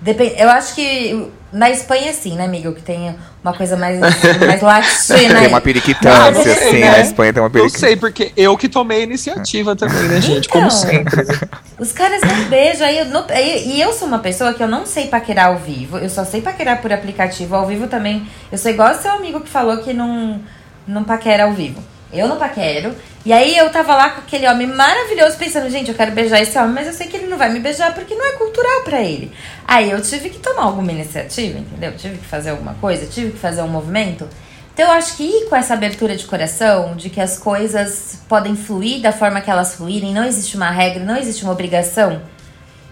Depen- 0.02 0.36
eu 0.38 0.50
acho 0.50 0.76
que 0.76 1.32
na 1.58 1.70
Espanha, 1.70 2.12
sim, 2.14 2.36
né, 2.36 2.44
amigo? 2.46 2.74
Que 2.74 2.82
tem 2.82 3.16
uma 3.44 3.54
coisa 3.54 3.78
mais, 3.78 3.98
mais 4.46 4.62
latina. 4.62 5.40
Tem 5.40 5.48
uma 5.48 5.62
periquitância, 5.62 6.32
Não, 6.32 6.38
eu 6.40 6.44
sei, 6.44 6.54
assim. 6.68 6.80
né? 6.80 6.90
A 6.90 7.00
Espanha 7.00 7.34
tem 7.34 7.42
uma 7.42 7.48
Eu 7.48 7.52
periquitância. 7.52 7.88
sei, 7.88 7.96
porque 7.96 8.32
eu 8.36 8.58
que 8.58 8.68
tomei 8.68 9.00
a 9.00 9.04
iniciativa 9.04 9.76
também, 9.76 10.04
né, 10.04 10.20
gente? 10.20 10.50
Como 10.50 10.66
Então. 10.68 10.78
sempre. 10.78 11.24
né? 11.24 11.40
Os 11.80 11.92
caras 11.94 12.22
não 12.22 12.44
beijam. 12.50 12.86
Aí 12.86 13.00
eu 13.00 13.06
não- 13.06 13.26
aí- 13.30 13.68
e 13.70 13.82
eu 13.82 13.94
sou 13.94 14.08
uma 14.08 14.20
pessoa 14.20 14.54
que 14.54 14.62
eu 14.62 14.68
não 14.68 14.86
sei 14.86 15.08
paquerar 15.08 15.48
ao 15.48 15.58
vivo. 15.58 15.98
Eu 15.98 16.10
só 16.10 16.26
sei 16.26 16.42
paquerar 16.42 16.82
por 16.82 16.92
aplicativo. 16.92 17.56
Ao 17.56 17.66
vivo 17.66 17.88
também. 17.88 18.28
Eu 18.52 18.58
sou 18.58 18.70
igual 18.70 18.94
seu 18.96 19.12
amigo 19.12 19.40
que 19.40 19.50
falou 19.50 19.78
que 19.78 19.94
não, 19.94 20.42
não 20.88 21.04
paquera 21.04 21.46
ao 21.46 21.54
vivo. 21.54 21.82
Eu 22.18 22.28
não 22.28 22.38
paquero. 22.38 22.96
E 23.26 23.34
aí 23.34 23.58
eu 23.58 23.70
tava 23.70 23.96
lá 23.96 24.12
com 24.12 24.22
aquele 24.22 24.48
homem 24.48 24.68
maravilhoso 24.68 25.38
pensando, 25.38 25.70
gente, 25.70 25.90
eu 25.90 25.96
quero 25.96 26.12
beijar 26.12 26.42
esse 26.42 26.58
homem, 26.58 26.74
mas 26.74 26.88
eu 26.88 26.94
sei 26.94 27.08
que 27.08 27.18
ele 27.18 27.28
não 27.28 27.38
vai 27.38 27.52
me 27.52 27.60
beijar 27.60 27.94
porque 27.94 28.14
não 28.14 28.26
é 28.26 28.34
cultural 28.34 28.84
pra 28.84 29.02
ele. 29.02 29.32
Aí 29.68 29.90
eu 29.90 30.02
tive 30.02 30.30
que 30.30 30.40
tomar 30.40 30.64
alguma 30.64 30.92
iniciativa, 30.92 31.58
entendeu? 31.58 31.94
Tive 31.98 32.18
que 32.18 32.26
fazer 32.26 32.52
alguma 32.52 32.76
coisa, 32.76 33.06
tive 33.08 33.32
que 33.32 33.40
fazer 33.40 33.62
um 33.62 33.68
movimento. 33.68 34.28
Então 34.74 34.88
eu 34.88 34.92
acho 34.92 35.16
que 35.16 35.24
ir 35.24 35.50
com 35.50 35.56
essa 35.56 35.74
abertura 35.74 36.16
de 36.16 36.26
coração, 36.26 36.96
de 36.96 37.10
que 37.10 37.22
as 37.22 37.38
coisas 37.38 38.20
podem 38.28 38.56
fluir 38.56 39.02
da 39.02 39.12
forma 39.12 39.42
que 39.42 39.50
elas 39.50 39.76
fluírem, 39.76 40.14
não 40.14 40.26
existe 40.26 40.58
uma 40.58 40.70
regra, 40.70 41.04
não 41.04 41.16
existe 41.16 41.44
uma 41.44 41.54
obrigação 41.54 42.22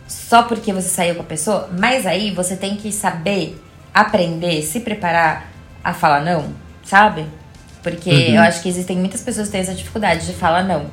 só 0.08 0.44
porque 0.44 0.72
você 0.72 0.90
saiu 0.90 1.16
com 1.16 1.22
a 1.22 1.26
pessoa, 1.26 1.70
mas 1.78 2.06
aí 2.06 2.32
você 2.32 2.56
tem 2.56 2.76
que 2.76 2.92
saber 2.92 3.62
aprender, 3.94 4.62
se 4.64 4.80
preparar 4.80 5.52
a 5.84 5.94
falar 5.94 6.22
não, 6.22 6.54
sabe? 6.84 7.26
Porque 7.84 8.10
Uhum. 8.10 8.36
eu 8.36 8.42
acho 8.42 8.62
que 8.64 8.70
existem 8.70 8.98
muitas 8.98 9.22
pessoas 9.22 9.48
que 9.48 9.52
têm 9.52 9.62
essa 9.62 9.74
dificuldade 9.74 10.26
de 10.26 10.34
falar 10.34 10.64
não, 10.64 10.86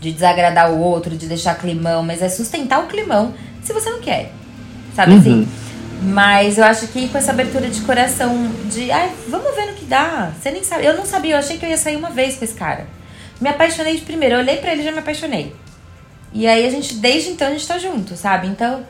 de 0.00 0.10
desagradar 0.12 0.70
o 0.72 0.80
outro, 0.80 1.16
de 1.16 1.26
deixar 1.26 1.54
climão, 1.54 2.02
mas 2.02 2.20
é 2.20 2.28
sustentar 2.28 2.80
o 2.82 2.88
climão 2.88 3.32
se 3.62 3.72
você 3.72 3.88
não 3.88 4.00
quer, 4.00 4.32
sabe 4.94 5.12
Uhum. 5.12 5.18
assim? 5.18 5.48
Mas 6.02 6.58
eu 6.58 6.64
acho 6.64 6.88
que 6.88 7.08
com 7.08 7.16
essa 7.16 7.30
abertura 7.30 7.68
de 7.68 7.80
coração, 7.82 8.50
de 8.66 8.90
ai, 8.90 9.10
vamos 9.28 9.54
ver 9.54 9.66
no 9.68 9.72
que 9.74 9.84
dá. 9.86 10.32
Você 10.38 10.50
nem 10.50 10.62
sabe. 10.62 10.84
Eu 10.84 10.94
não 10.96 11.06
sabia, 11.06 11.34
eu 11.34 11.38
achei 11.38 11.56
que 11.56 11.64
eu 11.64 11.70
ia 11.70 11.78
sair 11.78 11.96
uma 11.96 12.10
vez 12.10 12.36
com 12.36 12.44
esse 12.44 12.52
cara. 12.54 12.86
Me 13.40 13.48
apaixonei 13.48 13.94
de 13.96 14.02
primeiro, 14.02 14.34
eu 14.34 14.40
olhei 14.40 14.56
pra 14.58 14.72
ele 14.72 14.82
e 14.82 14.84
já 14.84 14.92
me 14.92 14.98
apaixonei. 14.98 15.54
E 16.32 16.46
aí 16.46 16.66
a 16.66 16.70
gente, 16.70 16.94
desde 16.96 17.30
então, 17.30 17.46
a 17.48 17.50
gente 17.52 17.66
tá 17.66 17.78
junto, 17.78 18.16
sabe? 18.16 18.48
Então. 18.48 18.84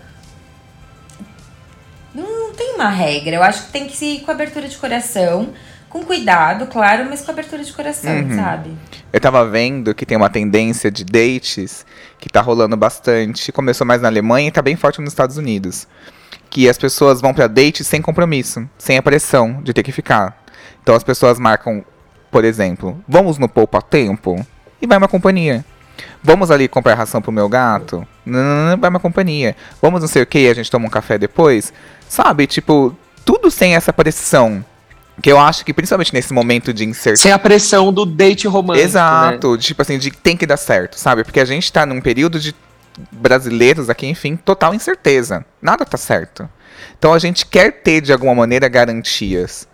Não 2.14 2.52
tem 2.54 2.74
uma 2.74 2.88
regra. 2.88 3.36
Eu 3.36 3.42
acho 3.42 3.64
que 3.66 3.72
tem 3.72 3.86
que 3.86 4.04
ir 4.04 4.20
com 4.20 4.30
abertura 4.30 4.68
de 4.68 4.76
coração, 4.76 5.50
com 5.94 6.04
cuidado, 6.04 6.66
claro, 6.66 7.06
mas 7.08 7.20
com 7.22 7.30
abertura 7.30 7.62
de 7.62 7.72
coração, 7.72 8.10
Uhum. 8.12 8.34
sabe? 8.34 8.76
Eu 9.12 9.20
tava 9.20 9.48
vendo 9.48 9.94
que 9.94 10.04
tem 10.04 10.16
uma 10.16 10.28
tendência 10.28 10.90
de 10.90 11.04
dates 11.04 11.86
que 12.18 12.28
tá 12.28 12.40
rolando 12.40 12.76
bastante. 12.76 13.52
Começou 13.52 13.86
mais 13.86 14.02
na 14.02 14.08
Alemanha 14.08 14.48
e 14.48 14.50
tá 14.50 14.60
bem 14.60 14.74
forte 14.74 15.00
nos 15.00 15.10
Estados 15.12 15.36
Unidos. 15.36 15.86
Que 16.50 16.68
as 16.68 16.76
pessoas 16.76 17.20
vão 17.20 17.32
pra 17.32 17.46
date 17.46 17.84
sem 17.84 18.02
compromisso, 18.02 18.68
sem 18.76 18.98
a 18.98 19.02
pressão 19.02 19.62
de 19.62 19.72
ter 19.72 19.84
que 19.84 19.92
ficar. 19.92 20.36
Então 20.82 20.96
as 20.96 21.04
pessoas 21.04 21.38
marcam, 21.38 21.84
por 22.28 22.44
exemplo, 22.44 23.00
vamos 23.06 23.38
no 23.38 23.48
poupa 23.48 23.80
tempo 23.80 24.44
e 24.82 24.88
vai 24.88 24.98
uma 24.98 25.06
companhia. 25.06 25.64
Vamos 26.20 26.50
ali 26.50 26.66
comprar 26.66 26.94
ração 26.94 27.22
pro 27.22 27.30
meu 27.30 27.48
gato? 27.48 28.04
Não, 28.26 28.76
vai 28.78 28.90
uma 28.90 28.98
companhia. 28.98 29.54
Vamos 29.80 30.00
não 30.00 30.08
sei 30.08 30.22
o 30.22 30.26
que 30.26 30.40
e 30.40 30.48
a 30.48 30.54
gente 30.54 30.68
toma 30.72 30.86
um 30.86 30.90
café 30.90 31.16
depois? 31.18 31.72
Sabe, 32.08 32.48
tipo, 32.48 32.96
tudo 33.24 33.48
sem 33.48 33.76
essa 33.76 33.92
pressão. 33.92 34.64
Que 35.22 35.30
eu 35.30 35.38
acho 35.38 35.64
que 35.64 35.72
principalmente 35.72 36.12
nesse 36.12 36.32
momento 36.32 36.72
de 36.72 36.84
inserção. 36.84 37.22
Sem 37.22 37.32
a 37.32 37.38
pressão 37.38 37.92
do 37.92 38.04
date 38.04 38.48
romântico. 38.48 38.82
Né? 38.82 38.84
Exato, 38.84 39.56
tipo 39.58 39.80
assim, 39.80 39.98
de 39.98 40.10
tem 40.10 40.36
que 40.36 40.46
dar 40.46 40.56
certo, 40.56 40.98
sabe? 40.98 41.22
Porque 41.22 41.40
a 41.40 41.44
gente 41.44 41.72
tá 41.72 41.86
num 41.86 42.00
período 42.00 42.40
de 42.40 42.54
brasileiros 43.10 43.88
aqui, 43.88 44.06
enfim, 44.06 44.36
total 44.36 44.74
incerteza. 44.74 45.44
Nada 45.62 45.84
tá 45.84 45.96
certo. 45.96 46.48
Então 46.98 47.12
a 47.12 47.18
gente 47.18 47.46
quer 47.46 47.82
ter, 47.82 48.00
de 48.00 48.12
alguma 48.12 48.34
maneira, 48.34 48.68
garantias. 48.68 49.68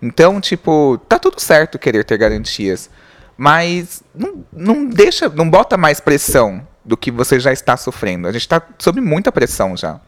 Então, 0.00 0.40
tipo, 0.40 0.98
tá 1.08 1.18
tudo 1.18 1.40
certo 1.40 1.78
querer 1.78 2.04
ter 2.04 2.16
garantias. 2.18 2.90
Mas 3.36 4.02
não, 4.14 4.44
não 4.52 4.86
deixa, 4.86 5.28
não 5.28 5.48
bota 5.48 5.76
mais 5.76 6.00
pressão 6.00 6.66
do 6.84 6.96
que 6.96 7.10
você 7.10 7.38
já 7.38 7.52
está 7.52 7.76
sofrendo. 7.76 8.28
A 8.28 8.32
gente 8.32 8.48
tá 8.48 8.62
sob 8.78 9.00
muita 9.00 9.30
pressão 9.30 9.76
já. 9.76 10.00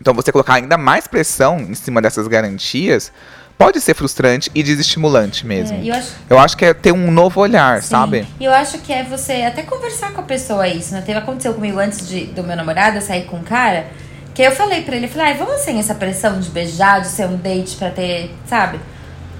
Então 0.00 0.14
você 0.14 0.32
colocar 0.32 0.54
ainda 0.54 0.76
mais 0.76 1.06
pressão 1.06 1.60
em 1.60 1.74
cima 1.74 2.00
dessas 2.00 2.26
garantias 2.26 3.12
pode 3.58 3.80
ser 3.80 3.94
frustrante 3.94 4.50
e 4.54 4.62
desestimulante 4.62 5.46
mesmo. 5.46 5.76
É, 5.78 5.86
eu 5.90 5.94
acho- 5.94 6.12
eu 6.30 6.38
acho 6.38 6.56
que 6.56 6.64
é 6.64 6.74
ter 6.74 6.92
um 6.92 7.10
novo 7.10 7.40
olhar, 7.40 7.82
Sim. 7.82 7.88
sabe? 7.90 8.26
E 8.40 8.44
eu 8.44 8.52
acho 8.52 8.78
que 8.78 8.92
é 8.92 9.02
você 9.04 9.42
até 9.42 9.62
conversar 9.62 10.12
com 10.12 10.20
a 10.20 10.24
pessoa 10.24 10.66
isso, 10.66 10.92
né? 10.94 11.02
Teve 11.04 11.18
aconteceu 11.18 11.54
comigo 11.54 11.78
antes 11.78 12.08
de, 12.08 12.26
do 12.26 12.42
meu 12.42 12.56
namorado, 12.56 12.96
eu 12.96 13.02
sair 13.02 13.24
com 13.24 13.36
um 13.36 13.42
cara, 13.42 13.86
que 14.34 14.42
eu 14.42 14.50
falei 14.52 14.82
pra 14.82 14.96
ele, 14.96 15.06
falei, 15.08 15.28
ai, 15.28 15.34
vamos 15.36 15.60
sem 15.60 15.78
essa 15.78 15.94
pressão 15.94 16.40
de 16.40 16.48
beijar, 16.50 17.00
de 17.00 17.08
ser 17.08 17.26
um 17.26 17.36
date 17.36 17.76
pra 17.76 17.90
ter, 17.90 18.34
sabe? 18.46 18.80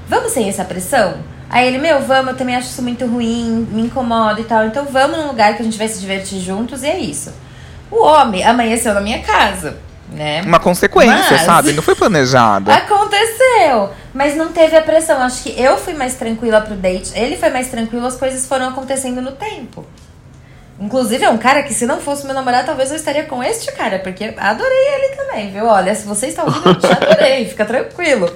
Vamos 0.08 0.32
sem 0.32 0.48
essa 0.48 0.64
pressão? 0.64 1.16
Aí 1.48 1.66
ele, 1.66 1.78
meu, 1.78 2.00
vamos, 2.02 2.32
eu 2.32 2.36
também 2.38 2.56
acho 2.56 2.68
isso 2.68 2.82
muito 2.82 3.04
ruim, 3.06 3.66
me 3.70 3.82
incomoda 3.82 4.40
e 4.40 4.44
tal. 4.44 4.64
Então 4.66 4.86
vamos 4.86 5.18
num 5.18 5.26
lugar 5.26 5.54
que 5.54 5.62
a 5.62 5.64
gente 5.64 5.76
vai 5.76 5.88
se 5.88 6.00
divertir 6.00 6.40
juntos 6.40 6.82
e 6.82 6.86
é 6.86 6.98
isso. 6.98 7.32
O 7.90 8.02
homem 8.04 8.42
amanheceu 8.42 8.94
na 8.94 9.00
minha 9.02 9.18
casa, 9.20 9.76
né? 10.12 10.42
Uma 10.42 10.60
consequência, 10.60 11.32
Mas- 11.36 11.42
sabe? 11.42 11.72
Não 11.72 11.82
foi 11.82 11.94
planejado. 11.94 12.70
Aconteceu, 12.72 13.90
mas 14.14 14.36
não 14.36 14.52
teve 14.52 14.76
a 14.76 14.82
pressão. 14.82 15.20
Acho 15.22 15.42
que 15.42 15.60
eu 15.60 15.76
fui 15.76 15.94
mais 15.94 16.14
tranquila 16.14 16.60
pro 16.60 16.74
date, 16.74 17.12
ele 17.14 17.36
foi 17.36 17.50
mais 17.50 17.68
tranquilo, 17.68 18.06
as 18.06 18.16
coisas 18.16 18.46
foram 18.46 18.68
acontecendo 18.68 19.20
no 19.20 19.32
tempo. 19.32 19.84
Inclusive, 20.80 21.24
é 21.24 21.30
um 21.30 21.38
cara 21.38 21.62
que 21.62 21.72
se 21.74 21.86
não 21.86 22.00
fosse 22.00 22.24
meu 22.24 22.34
namorado, 22.34 22.66
talvez 22.66 22.90
eu 22.90 22.96
estaria 22.96 23.24
com 23.24 23.42
este 23.42 23.70
cara, 23.72 23.98
porque 24.00 24.34
adorei 24.36 24.88
ele 24.94 25.14
também, 25.16 25.50
viu? 25.52 25.66
Olha, 25.66 25.94
se 25.94 26.04
você 26.06 26.26
está 26.26 26.42
ouvindo, 26.44 26.68
eu 26.70 26.74
te 26.78 26.86
adorei, 26.86 27.44
fica 27.48 27.64
tranquilo. 27.64 28.32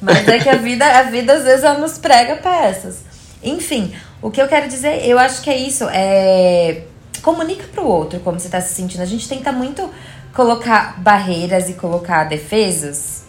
Mas 0.00 0.26
é 0.28 0.38
que 0.38 0.48
a 0.48 0.56
vida, 0.56 0.86
a 0.86 1.02
vida 1.02 1.34
às 1.34 1.44
vezes 1.44 1.62
ela 1.62 1.78
nos 1.78 1.98
prega 1.98 2.36
peças. 2.36 3.00
Enfim, 3.42 3.94
o 4.22 4.30
que 4.30 4.40
eu 4.40 4.48
quero 4.48 4.66
dizer, 4.68 5.06
eu 5.06 5.18
acho 5.18 5.42
que 5.42 5.50
é 5.50 5.56
isso, 5.56 5.86
é 5.92 6.82
comunica 7.20 7.64
pro 7.70 7.84
outro 7.84 8.18
como 8.20 8.40
você 8.40 8.48
tá 8.48 8.60
se 8.62 8.72
sentindo. 8.72 9.02
A 9.02 9.06
gente 9.06 9.28
tenta 9.28 9.52
muito 9.52 9.90
colocar 10.34 11.00
barreiras 11.00 11.68
e 11.68 11.74
colocar 11.74 12.24
defesas 12.24 13.24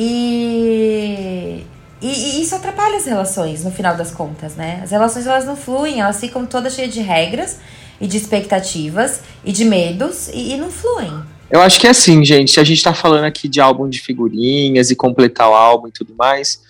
e, 0.00 1.64
e, 2.00 2.06
e 2.06 2.42
isso 2.42 2.54
atrapalha 2.54 2.96
as 2.96 3.04
relações, 3.04 3.64
no 3.64 3.70
final 3.72 3.96
das 3.96 4.12
contas, 4.12 4.54
né? 4.54 4.80
As 4.84 4.92
relações 4.92 5.26
elas 5.26 5.44
não 5.44 5.56
fluem, 5.56 6.00
elas 6.00 6.20
ficam 6.20 6.46
todas 6.46 6.74
cheias 6.74 6.94
de 6.94 7.00
regras 7.00 7.58
e 8.00 8.06
de 8.06 8.16
expectativas 8.16 9.20
e 9.44 9.50
de 9.50 9.64
medos 9.64 10.28
e, 10.28 10.52
e 10.52 10.56
não 10.56 10.70
fluem. 10.70 11.12
Eu 11.50 11.60
acho 11.60 11.80
que 11.80 11.86
é 11.86 11.90
assim, 11.90 12.24
gente. 12.24 12.52
Se 12.52 12.60
a 12.60 12.64
gente 12.64 12.82
tá 12.82 12.94
falando 12.94 13.24
aqui 13.24 13.48
de 13.48 13.60
álbum 13.60 13.88
de 13.88 14.00
figurinhas 14.00 14.90
e 14.90 14.96
completar 14.96 15.50
o 15.50 15.54
álbum 15.54 15.88
e 15.88 15.92
tudo 15.92 16.14
mais, 16.14 16.60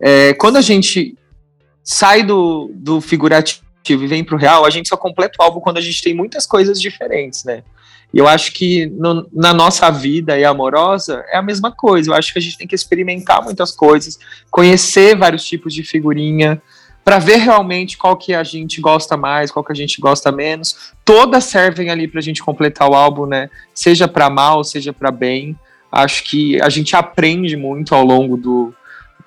é, 0.00 0.34
quando 0.34 0.56
a 0.56 0.62
gente 0.62 1.16
sai 1.84 2.24
do, 2.24 2.70
do 2.74 3.00
figurativo 3.00 3.62
e 3.88 4.06
vem 4.08 4.24
pro 4.24 4.36
real, 4.36 4.64
a 4.64 4.70
gente 4.70 4.88
só 4.88 4.96
completa 4.96 5.36
o 5.38 5.42
álbum 5.44 5.60
quando 5.60 5.76
a 5.76 5.80
gente 5.80 6.02
tem 6.02 6.14
muitas 6.14 6.46
coisas 6.46 6.80
diferentes, 6.80 7.44
né? 7.44 7.62
E 8.12 8.18
eu 8.18 8.28
acho 8.28 8.52
que 8.52 8.86
no- 8.86 9.26
na 9.32 9.54
nossa 9.54 9.90
vida 9.90 10.38
e 10.38 10.44
amorosa 10.44 11.24
é 11.28 11.36
a 11.38 11.42
mesma 11.42 11.72
coisa. 11.72 12.10
Eu 12.10 12.14
acho 12.14 12.32
que 12.32 12.38
a 12.38 12.42
gente 12.42 12.58
tem 12.58 12.66
que 12.66 12.74
experimentar 12.74 13.42
muitas 13.42 13.72
coisas, 13.72 14.18
conhecer 14.50 15.16
vários 15.16 15.44
tipos 15.44 15.72
de 15.72 15.82
figurinha, 15.82 16.60
para 17.04 17.18
ver 17.18 17.38
realmente 17.38 17.98
qual 17.98 18.16
que 18.16 18.32
a 18.32 18.44
gente 18.44 18.80
gosta 18.80 19.16
mais, 19.16 19.50
qual 19.50 19.64
que 19.64 19.72
a 19.72 19.74
gente 19.74 20.00
gosta 20.00 20.30
menos. 20.30 20.92
Todas 21.04 21.44
servem 21.44 21.90
ali 21.90 22.06
pra 22.06 22.20
gente 22.20 22.42
completar 22.42 22.88
o 22.88 22.94
álbum, 22.94 23.26
né? 23.26 23.50
Seja 23.74 24.06
para 24.06 24.30
mal, 24.30 24.62
seja 24.62 24.92
para 24.92 25.10
bem. 25.10 25.58
Acho 25.90 26.22
que 26.24 26.60
a 26.62 26.68
gente 26.68 26.94
aprende 26.94 27.56
muito 27.56 27.94
ao 27.94 28.04
longo 28.04 28.36
do, 28.36 28.72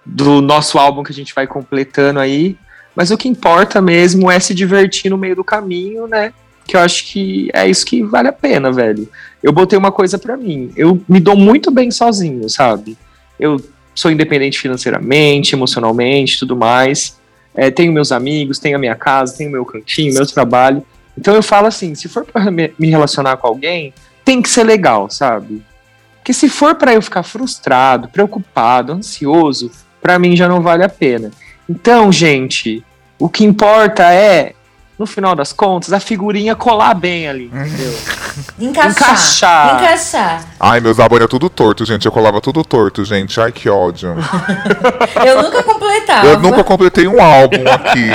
do 0.05 0.41
nosso 0.41 0.79
álbum 0.79 1.03
que 1.03 1.11
a 1.11 1.15
gente 1.15 1.35
vai 1.35 1.45
completando 1.45 2.19
aí. 2.19 2.57
Mas 2.95 3.11
o 3.11 3.17
que 3.17 3.27
importa 3.27 3.81
mesmo 3.81 4.31
é 4.31 4.39
se 4.39 4.53
divertir 4.53 5.09
no 5.09 5.17
meio 5.17 5.35
do 5.35 5.43
caminho, 5.43 6.07
né? 6.07 6.33
Que 6.65 6.75
eu 6.75 6.81
acho 6.81 7.05
que 7.05 7.49
é 7.53 7.67
isso 7.67 7.85
que 7.85 8.03
vale 8.03 8.27
a 8.27 8.33
pena, 8.33 8.71
velho. 8.71 9.07
Eu 9.41 9.53
botei 9.53 9.77
uma 9.77 9.91
coisa 9.91 10.17
pra 10.17 10.35
mim. 10.35 10.71
Eu 10.75 11.01
me 11.07 11.19
dou 11.19 11.35
muito 11.35 11.69
bem 11.71 11.91
sozinho, 11.91 12.49
sabe? 12.49 12.97
Eu 13.39 13.61
sou 13.93 14.11
independente 14.11 14.59
financeiramente, 14.59 15.55
emocionalmente, 15.55 16.39
tudo 16.39 16.55
mais. 16.55 17.17
É, 17.53 17.71
tenho 17.71 17.93
meus 17.93 18.11
amigos, 18.11 18.59
tenho 18.59 18.75
a 18.75 18.79
minha 18.79 18.95
casa, 18.95 19.37
tenho 19.37 19.51
meu 19.51 19.63
cantinho, 19.63 20.13
meu 20.13 20.25
trabalho. 20.25 20.83
Então 21.17 21.33
eu 21.33 21.43
falo 21.43 21.67
assim, 21.67 21.95
se 21.95 22.09
for 22.09 22.25
pra 22.25 22.51
me 22.51 22.73
relacionar 22.79 23.37
com 23.37 23.47
alguém, 23.47 23.93
tem 24.25 24.41
que 24.41 24.49
ser 24.49 24.63
legal, 24.63 25.09
sabe? 25.09 25.63
Porque 26.17 26.33
se 26.33 26.49
for 26.49 26.73
pra 26.75 26.93
eu 26.93 27.01
ficar 27.01 27.21
frustrado, 27.21 28.09
preocupado, 28.09 28.91
ansioso, 28.91 29.71
pra 30.01 30.17
mim 30.17 30.35
já 30.35 30.49
não 30.49 30.59
vale 30.59 30.83
a 30.83 30.89
pena. 30.89 31.31
Então, 31.69 32.11
gente, 32.11 32.83
o 33.19 33.29
que 33.29 33.45
importa 33.45 34.11
é, 34.11 34.53
no 34.97 35.05
final 35.05 35.35
das 35.35 35.51
contas, 35.51 35.91
a 35.91 35.99
figurinha 35.99 36.55
colar 36.55 36.93
bem 36.93 37.27
ali, 37.27 37.45
entendeu? 37.53 37.93
Encaixar. 38.59 38.91
Encaixar. 39.11 39.75
Encaixar. 39.75 40.45
Ai, 40.59 40.79
meus 40.79 40.99
álbuns 40.99 41.17
eram 41.19 41.27
tudo 41.27 41.49
torto, 41.49 41.85
gente. 41.85 42.05
Eu 42.05 42.11
colava 42.11 42.39
tudo 42.41 42.63
torto, 42.63 43.03
gente. 43.05 43.39
Ai, 43.39 43.51
que 43.51 43.69
ódio. 43.69 44.15
Eu 45.25 45.41
nunca 45.43 45.63
completava. 45.63 46.27
Eu 46.27 46.39
nunca 46.39 46.63
completei 46.63 47.07
um 47.07 47.21
álbum 47.21 47.63
aqui. 47.69 48.11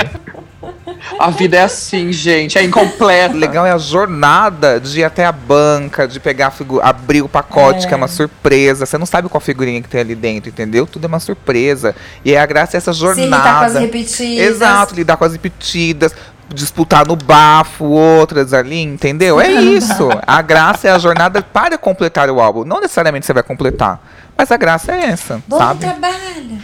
A 1.19 1.29
vida 1.31 1.57
é 1.57 1.63
assim, 1.63 2.11
gente, 2.11 2.57
é 2.57 2.63
incompleta. 2.63 3.33
O 3.35 3.37
legal 3.37 3.65
é 3.65 3.71
a 3.71 3.77
jornada 3.77 4.79
de 4.79 4.99
ir 4.99 5.03
até 5.03 5.25
a 5.25 5.31
banca, 5.31 6.07
de 6.07 6.19
pegar 6.19 6.47
a 6.47 6.51
figu- 6.51 6.79
abrir 6.81 7.21
o 7.21 7.29
pacote, 7.29 7.85
É. 7.85 7.87
que 7.87 7.93
é 7.93 7.97
uma 7.97 8.07
surpresa. 8.07 8.85
Você 8.85 8.97
não 8.97 9.05
sabe 9.05 9.27
qual 9.29 9.41
figurinha 9.41 9.81
que 9.81 9.89
tem 9.89 10.01
ali 10.01 10.15
dentro, 10.15 10.49
entendeu? 10.49 10.85
Tudo 10.85 11.05
é 11.05 11.07
uma 11.07 11.19
surpresa. 11.19 11.95
E 12.23 12.35
a 12.35 12.45
graça 12.45 12.77
é 12.77 12.79
essa 12.79 12.93
Se 12.93 12.99
irritar 13.03 13.29
com 13.41 13.47
as 13.65 13.73
jornada. 13.73 13.79
repetidas. 13.79 14.45
Exato, 14.45 14.95
lidar 14.95 15.17
com 15.17 15.25
as 15.25 15.31
repetidas, 15.33 16.13
disputar 16.53 17.07
no 17.07 17.15
bafo 17.15 17.85
outras 17.85 18.53
ali, 18.53 18.81
entendeu? 18.81 19.39
É 19.39 19.51
isso. 19.51 20.09
A 20.25 20.41
graça 20.41 20.87
é 20.87 20.91
a 20.91 20.99
jornada 20.99 21.41
para 21.41 21.77
completar 21.77 22.29
o 22.29 22.39
álbum. 22.39 22.63
Não 22.63 22.79
necessariamente 22.79 23.25
você 23.25 23.33
vai 23.33 23.43
completar, 23.43 24.01
mas 24.37 24.51
a 24.51 24.57
graça 24.57 24.91
é 24.91 25.05
essa, 25.05 25.41
Bom 25.47 25.57
sabe? 25.57 25.79
trabalho. 25.81 26.59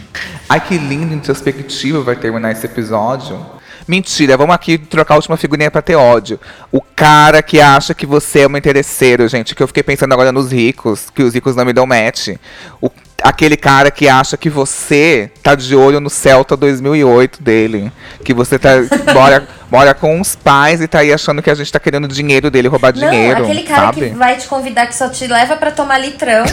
Ai, 0.48 0.60
que 0.60 0.78
lindo, 0.78 1.14
introspectivo 1.14 2.02
vai 2.02 2.16
terminar 2.16 2.52
esse 2.52 2.66
episódio. 2.66 3.38
Mentira, 3.86 4.36
vamos 4.36 4.54
aqui 4.54 4.76
trocar 4.76 5.14
a 5.14 5.16
última 5.16 5.36
figurinha 5.38 5.70
pra 5.70 5.80
ter 5.80 5.96
ódio. 5.96 6.38
O 6.70 6.80
cara 6.82 7.42
que 7.42 7.58
acha 7.58 7.94
que 7.94 8.04
você 8.04 8.40
é 8.40 8.46
um 8.46 8.54
interesseiro, 8.54 9.26
gente, 9.28 9.54
que 9.54 9.62
eu 9.62 9.66
fiquei 9.66 9.82
pensando 9.82 10.12
agora 10.12 10.30
nos 10.30 10.52
ricos, 10.52 11.08
que 11.08 11.22
os 11.22 11.32
ricos 11.32 11.56
não 11.56 11.64
me 11.64 11.72
dão 11.72 11.86
match. 11.86 12.36
O 12.82 12.90
aquele 13.22 13.56
cara 13.56 13.90
que 13.90 14.08
acha 14.08 14.36
que 14.36 14.48
você 14.48 15.30
tá 15.42 15.54
de 15.54 15.74
olho 15.74 16.00
no 16.00 16.08
Celta 16.10 16.56
2008 16.56 17.42
dele. 17.42 17.92
Que 18.24 18.32
você 18.32 18.58
tá, 18.58 18.70
mora, 19.12 19.46
mora 19.70 19.94
com 19.94 20.20
os 20.20 20.34
pais 20.34 20.80
e 20.80 20.88
tá 20.88 21.00
aí 21.00 21.12
achando 21.12 21.42
que 21.42 21.50
a 21.50 21.54
gente 21.54 21.72
tá 21.72 21.80
querendo 21.80 22.06
dinheiro 22.08 22.50
dele, 22.50 22.68
roubar 22.68 22.94
Não, 22.94 23.08
dinheiro. 23.08 23.44
aquele 23.44 23.62
cara 23.62 23.86
sabe? 23.86 24.10
que 24.10 24.16
vai 24.16 24.36
te 24.36 24.46
convidar 24.46 24.86
que 24.86 24.94
só 24.94 25.08
te 25.08 25.26
leva 25.26 25.56
pra 25.56 25.70
tomar 25.70 25.98
litrão. 25.98 26.44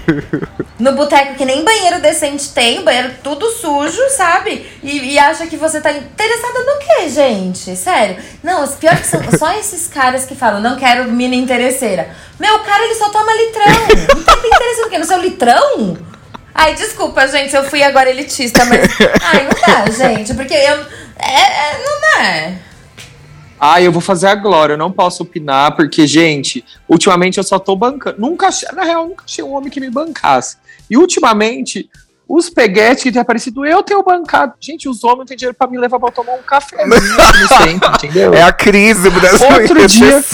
no 0.78 0.92
boteco 0.92 1.34
que 1.34 1.44
nem 1.44 1.64
banheiro 1.64 2.00
decente 2.00 2.52
tem, 2.52 2.82
banheiro 2.82 3.10
tudo 3.22 3.48
sujo, 3.50 4.00
sabe? 4.10 4.66
E, 4.82 5.12
e 5.12 5.18
acha 5.18 5.46
que 5.46 5.56
você 5.56 5.80
tá 5.80 5.92
interessada 5.92 6.58
no 6.60 6.78
quê, 6.78 7.08
gente? 7.08 7.76
Sério. 7.76 8.16
Não, 8.42 8.64
os 8.64 8.74
pior 8.74 8.96
que 8.96 9.06
são 9.06 9.20
só 9.38 9.52
esses 9.52 9.86
caras 9.86 10.24
que 10.24 10.34
falam, 10.34 10.60
não 10.60 10.76
quero 10.76 11.10
mina 11.10 11.34
interesseira. 11.34 12.10
Meu, 12.42 12.56
o 12.56 12.64
cara 12.64 12.84
ele 12.84 12.96
só 12.96 13.08
toma 13.08 13.32
litrão. 13.32 14.16
Não 14.16 14.24
tem 14.24 14.50
interesse 14.50 14.80
no 14.82 14.90
quê? 14.90 14.98
No 14.98 15.04
seu 15.04 15.20
litrão? 15.20 15.96
Ai, 16.52 16.74
desculpa, 16.74 17.24
gente, 17.28 17.54
eu 17.54 17.62
fui 17.62 17.84
agora 17.84 18.10
elitista, 18.10 18.64
mas. 18.64 18.80
Ai, 19.22 19.44
não 19.44 19.74
dá, 19.74 19.88
gente, 19.92 20.34
porque 20.34 20.52
eu. 20.52 20.74
É, 21.20 21.40
é, 21.40 21.84
não 21.84 22.00
dá. 22.00 22.52
Ah, 23.60 23.80
eu 23.80 23.92
vou 23.92 24.00
fazer 24.00 24.26
a 24.26 24.34
glória, 24.34 24.72
eu 24.72 24.78
não 24.78 24.90
posso 24.90 25.22
opinar, 25.22 25.76
porque, 25.76 26.04
gente, 26.04 26.64
ultimamente 26.88 27.38
eu 27.38 27.44
só 27.44 27.60
tô 27.60 27.76
bancando. 27.76 28.20
Nunca, 28.20 28.50
na 28.72 28.82
real, 28.82 29.06
nunca 29.06 29.24
achei 29.24 29.44
um 29.44 29.54
homem 29.54 29.70
que 29.70 29.78
me 29.78 29.88
bancasse. 29.88 30.56
E 30.90 30.96
ultimamente, 30.96 31.88
os 32.34 32.48
peguetes 32.48 33.02
que 33.02 33.12
tem 33.12 33.20
aparecido, 33.20 33.66
eu 33.66 33.82
tenho 33.82 34.02
bancado. 34.02 34.54
Gente, 34.58 34.88
os 34.88 35.04
homens 35.04 35.18
não 35.18 35.26
têm 35.26 35.36
dinheiro 35.36 35.54
pra 35.54 35.68
me 35.68 35.76
levar 35.76 36.00
pra 36.00 36.10
tomar 36.10 36.32
um 36.32 36.42
café 36.42 36.86
no 36.86 36.98
centro, 36.98 37.90
entendeu? 37.92 38.32
É 38.32 38.42
a 38.42 38.50
crise 38.50 39.10
da 39.10 39.54
Outro 39.54 39.86
dia, 39.86 40.24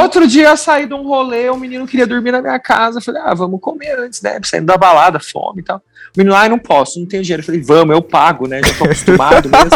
outro 0.00 0.26
dia 0.26 0.48
eu 0.48 0.56
saí 0.56 0.86
de 0.86 0.94
um 0.94 1.06
rolê, 1.06 1.50
o 1.50 1.56
menino 1.58 1.86
queria 1.86 2.06
dormir 2.06 2.32
na 2.32 2.40
minha 2.40 2.58
casa. 2.58 3.00
Eu 3.00 3.02
falei, 3.02 3.20
ah, 3.22 3.34
vamos 3.34 3.60
comer 3.60 3.98
antes, 3.98 4.22
né? 4.22 4.40
Saindo 4.42 4.64
da 4.64 4.78
balada, 4.78 5.20
fome 5.20 5.60
e 5.60 5.62
tal. 5.62 5.76
O 5.76 5.82
menino, 6.16 6.34
ah, 6.34 6.46
eu 6.46 6.50
não 6.50 6.58
posso, 6.58 6.98
não 6.98 7.06
tenho 7.06 7.22
dinheiro. 7.22 7.42
Eu 7.42 7.46
falei, 7.46 7.60
vamos, 7.60 7.94
eu 7.94 8.00
pago, 8.00 8.48
né? 8.48 8.62
Já 8.64 8.72
tô 8.72 8.84
acostumado 8.84 9.50
mesmo. 9.50 9.70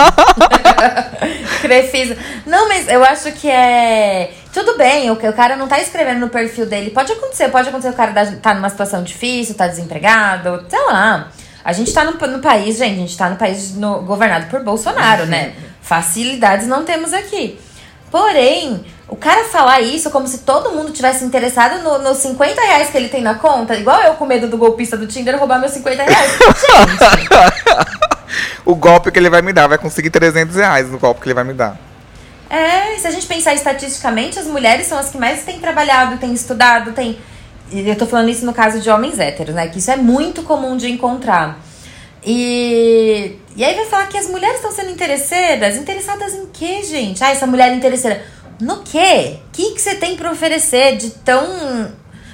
Crefisa. 1.61 2.17
Não, 2.47 2.69
mas 2.69 2.89
eu 2.89 3.05
acho 3.05 3.31
que 3.33 3.51
é. 3.51 4.33
Tudo 4.51 4.79
bem, 4.79 5.11
o, 5.11 5.13
o 5.13 5.33
cara 5.35 5.57
não 5.57 5.69
tá 5.69 5.79
escrevendo 5.79 6.21
no 6.21 6.31
perfil 6.31 6.65
dele. 6.65 6.89
Pode 6.89 7.13
acontecer, 7.13 7.51
pode 7.51 7.69
acontecer 7.69 7.91
o 7.91 7.97
cara 7.97 8.15
tá 8.41 8.55
numa 8.55 8.71
situação 8.71 9.03
difícil, 9.03 9.55
tá 9.55 9.69
desempregado, 9.69 10.65
sei 10.71 10.81
lá. 10.87 11.31
A 11.67 11.73
gente 11.73 11.93
tá 11.93 12.05
no, 12.05 12.13
no 12.13 12.39
país, 12.39 12.77
gente, 12.79 12.93
a 12.95 12.99
gente 13.01 13.17
tá 13.19 13.29
no 13.29 13.37
país 13.37 13.75
no- 13.75 14.01
governado 14.03 14.47
por 14.47 14.61
Bolsonaro, 14.63 15.27
né? 15.27 15.53
Facilidades 15.83 16.67
não 16.69 16.85
temos 16.85 17.13
aqui. 17.13 17.59
Porém, 18.11 18.85
o 19.09 19.17
cara 19.17 19.45
falar 19.49 19.81
isso 19.81 20.09
como 20.11 20.29
se 20.29 20.39
todo 20.39 20.71
mundo 20.71 20.93
tivesse 20.93 21.25
interessado 21.25 21.83
no- 21.83 21.99
nos 21.99 22.19
50 22.19 22.61
reais 22.61 22.89
que 22.89 22.97
ele 22.97 23.09
tem 23.09 23.21
na 23.21 23.35
conta, 23.35 23.75
igual 23.75 24.01
eu 24.03 24.15
com 24.15 24.25
medo 24.27 24.49
do 24.49 24.57
golpista 24.57 24.97
do 24.97 25.07
Tinder 25.07 25.37
roubar 25.39 25.59
meus 25.59 25.73
50 25.73 26.03
reais. 26.05 26.33
Gente, 26.33 27.29
O 28.65 28.75
golpe 28.75 29.11
que 29.11 29.19
ele 29.19 29.31
vai 29.31 29.43
me 29.43 29.53
dar, 29.53 29.67
vai 29.67 29.79
conseguir 29.79 30.11
300 30.11 30.57
reais 30.57 30.89
no 30.91 30.99
golpe 30.99 31.21
que 31.21 31.27
ele 31.29 31.35
vai 31.35 31.45
me 31.45 31.53
dar. 31.53 31.77
É, 32.49 32.97
se 32.99 33.07
a 33.07 33.11
gente 33.11 33.27
pensar 33.27 33.55
estatisticamente, 33.55 34.39
as 34.39 34.47
mulheres 34.47 34.87
são 34.87 34.99
as 34.99 35.09
que 35.11 35.19
mais 35.19 35.43
têm 35.43 35.59
trabalhado, 35.61 36.17
têm 36.19 36.33
estudado, 36.33 36.93
têm. 36.93 37.19
E 37.71 37.89
eu 37.89 37.97
tô 37.97 38.07
falando 38.07 38.29
isso 38.29 38.47
no 38.47 38.53
caso 38.53 38.81
de 38.81 38.89
homens 38.89 39.19
héteros, 39.19 39.55
né? 39.55 39.69
Que 39.69 39.79
isso 39.79 39.91
é 39.91 39.97
muito 39.97 40.43
comum 40.43 40.77
de 40.77 40.91
encontrar. 40.91 41.59
E, 42.25 43.37
e 43.55 43.65
aí 43.65 43.75
vai 43.75 43.87
falar 43.87 44.07
que 44.07 44.19
as 44.19 44.29
mulheres 44.29 44.57
estão 44.57 44.73
sendo 44.73 44.91
interesseiras. 44.91 45.77
Interessadas 45.77 46.35
em 46.35 46.47
quê, 46.53 46.83
gente? 46.83 47.23
Ah, 47.23 47.31
essa 47.31 47.47
mulher 47.47 47.71
é 47.71 47.75
interesseira. 47.75 48.23
No 48.61 48.79
quê? 48.79 49.39
O 49.49 49.53
que, 49.53 49.73
que 49.73 49.81
você 49.81 49.95
tem 49.95 50.17
pra 50.17 50.31
oferecer 50.31 50.97
de 50.97 51.11
tão. 51.11 51.91